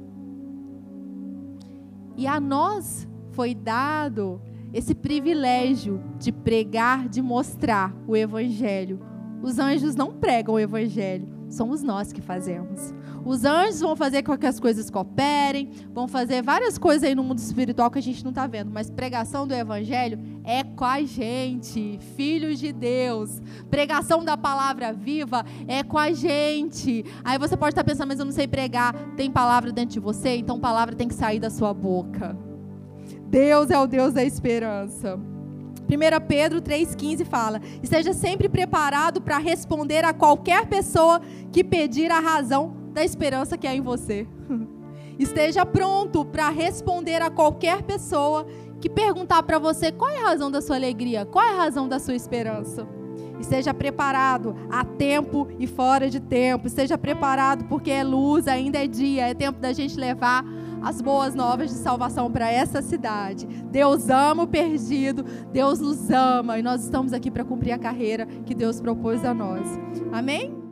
E 2.16 2.26
a 2.26 2.40
nós 2.40 3.06
foi 3.32 3.54
dado 3.54 4.40
esse 4.74 4.96
privilégio 4.96 6.02
de 6.18 6.32
pregar, 6.32 7.08
de 7.08 7.22
mostrar 7.22 7.96
o 8.08 8.18
Evangelho. 8.18 9.00
Os 9.42 9.60
anjos 9.60 9.96
não 9.96 10.14
pregam 10.14 10.56
o 10.56 10.60
Evangelho, 10.60 11.28
somos 11.50 11.84
nós 11.84 12.12
que 12.12 12.22
fazemos. 12.22 12.94
Os 13.26 13.46
anjos 13.46 13.82
vão 13.82 13.96
fazer 13.96 14.24
com 14.24 14.38
que 14.38 14.46
as 14.46 14.60
coisas 14.60 14.90
cooperem, 14.90 15.70
vão 15.94 16.08
fazer 16.08 16.42
várias 16.42 16.78
coisas 16.78 17.04
aí 17.04 17.14
no 17.14 17.24
mundo 17.24 17.38
espiritual 17.40 17.92
que 17.92 18.00
a 18.00 18.02
gente 18.02 18.24
não 18.24 18.32
está 18.32 18.48
vendo, 18.48 18.72
mas 18.72 18.90
pregação 18.90 19.46
do 19.46 19.54
Evangelho 19.54 20.20
é 20.44 20.64
com 20.64 20.86
a 20.86 21.02
gente, 21.04 22.00
filhos 22.16 22.60
de 22.60 22.74
Deus. 22.74 23.42
Pregação 23.70 24.26
da 24.26 24.36
palavra 24.36 24.92
viva 24.92 25.46
é 25.68 25.84
com 25.84 25.98
a 25.98 26.12
gente. 26.12 27.06
Aí 27.24 27.38
você 27.38 27.56
pode 27.56 27.74
estar 27.74 27.84
pensando, 27.84 28.08
mas 28.08 28.20
eu 28.20 28.26
não 28.26 28.32
sei 28.32 28.48
pregar. 28.48 28.94
Tem 29.16 29.32
palavra 29.32 29.72
dentro 29.72 29.94
de 29.94 30.00
você, 30.00 30.38
então 30.38 30.60
palavra 30.60 30.96
tem 30.96 31.08
que 31.08 31.14
sair 31.14 31.40
da 31.40 31.50
sua 31.50 31.74
boca. 31.74 32.53
Deus 33.34 33.72
é 33.72 33.80
o 33.80 33.88
Deus 33.88 34.14
da 34.14 34.24
esperança. 34.24 35.16
1 35.16 36.28
Pedro 36.28 36.62
3,15 36.62 37.26
fala: 37.26 37.60
Esteja 37.82 38.14
sempre 38.14 38.48
preparado 38.48 39.20
para 39.20 39.40
responder 39.40 40.06
a 40.06 40.14
qualquer 40.14 40.68
pessoa 40.68 41.20
que 41.52 41.64
pedir 41.64 42.12
a 42.12 42.20
razão 42.20 42.76
da 42.94 43.04
esperança 43.04 43.58
que 43.58 43.66
há 43.66 43.74
em 43.74 43.82
você. 43.82 44.28
Esteja 45.18 45.66
pronto 45.66 46.24
para 46.24 46.48
responder 46.50 47.24
a 47.24 47.32
qualquer 47.32 47.82
pessoa 47.82 48.46
que 48.80 48.88
perguntar 48.88 49.42
para 49.42 49.58
você 49.58 49.92
qual 49.92 50.12
é 50.12 50.20
a 50.20 50.28
razão 50.28 50.52
da 50.52 50.62
sua 50.62 50.76
alegria, 50.76 51.26
qual 51.26 51.44
é 51.44 51.54
a 51.54 51.58
razão 51.58 51.90
da 51.90 51.98
sua 51.98 52.14
esperança. 52.14 52.88
Esteja 53.40 53.74
preparado 53.74 54.56
a 54.70 54.86
tempo 54.86 55.48
e 55.58 55.66
fora 55.66 56.08
de 56.08 56.20
tempo. 56.20 56.68
Esteja 56.68 57.00
preparado 57.00 57.66
porque 57.66 57.90
é 57.90 58.04
luz, 58.04 58.48
ainda 58.48 58.78
é 58.78 58.86
dia, 58.86 59.28
é 59.28 59.34
tempo 59.34 59.60
da 59.60 59.74
gente 59.74 59.98
levar 59.98 60.46
as 60.84 61.02
boas 61.02 61.34
novas 61.34 61.70
de 61.70 61.78
salvação 61.78 62.32
para 62.32 62.52
essa 62.52 62.82
cidade. 62.82 63.46
Deus 63.46 64.10
ama 64.10 64.44
o 64.44 64.48
perdido, 64.48 65.24
Deus 65.52 65.80
nos 65.80 66.10
ama 66.10 66.60
e 66.60 66.62
nós 66.62 66.84
estamos 66.84 67.14
aqui 67.14 67.32
para 67.32 67.46
cumprir 67.46 67.72
a 67.72 67.80
carreira 67.80 68.26
que 68.46 68.54
Deus 68.54 68.82
propôs 68.82 69.24
a 69.24 69.34
nós. 69.34 69.66
Amém? 70.12 70.63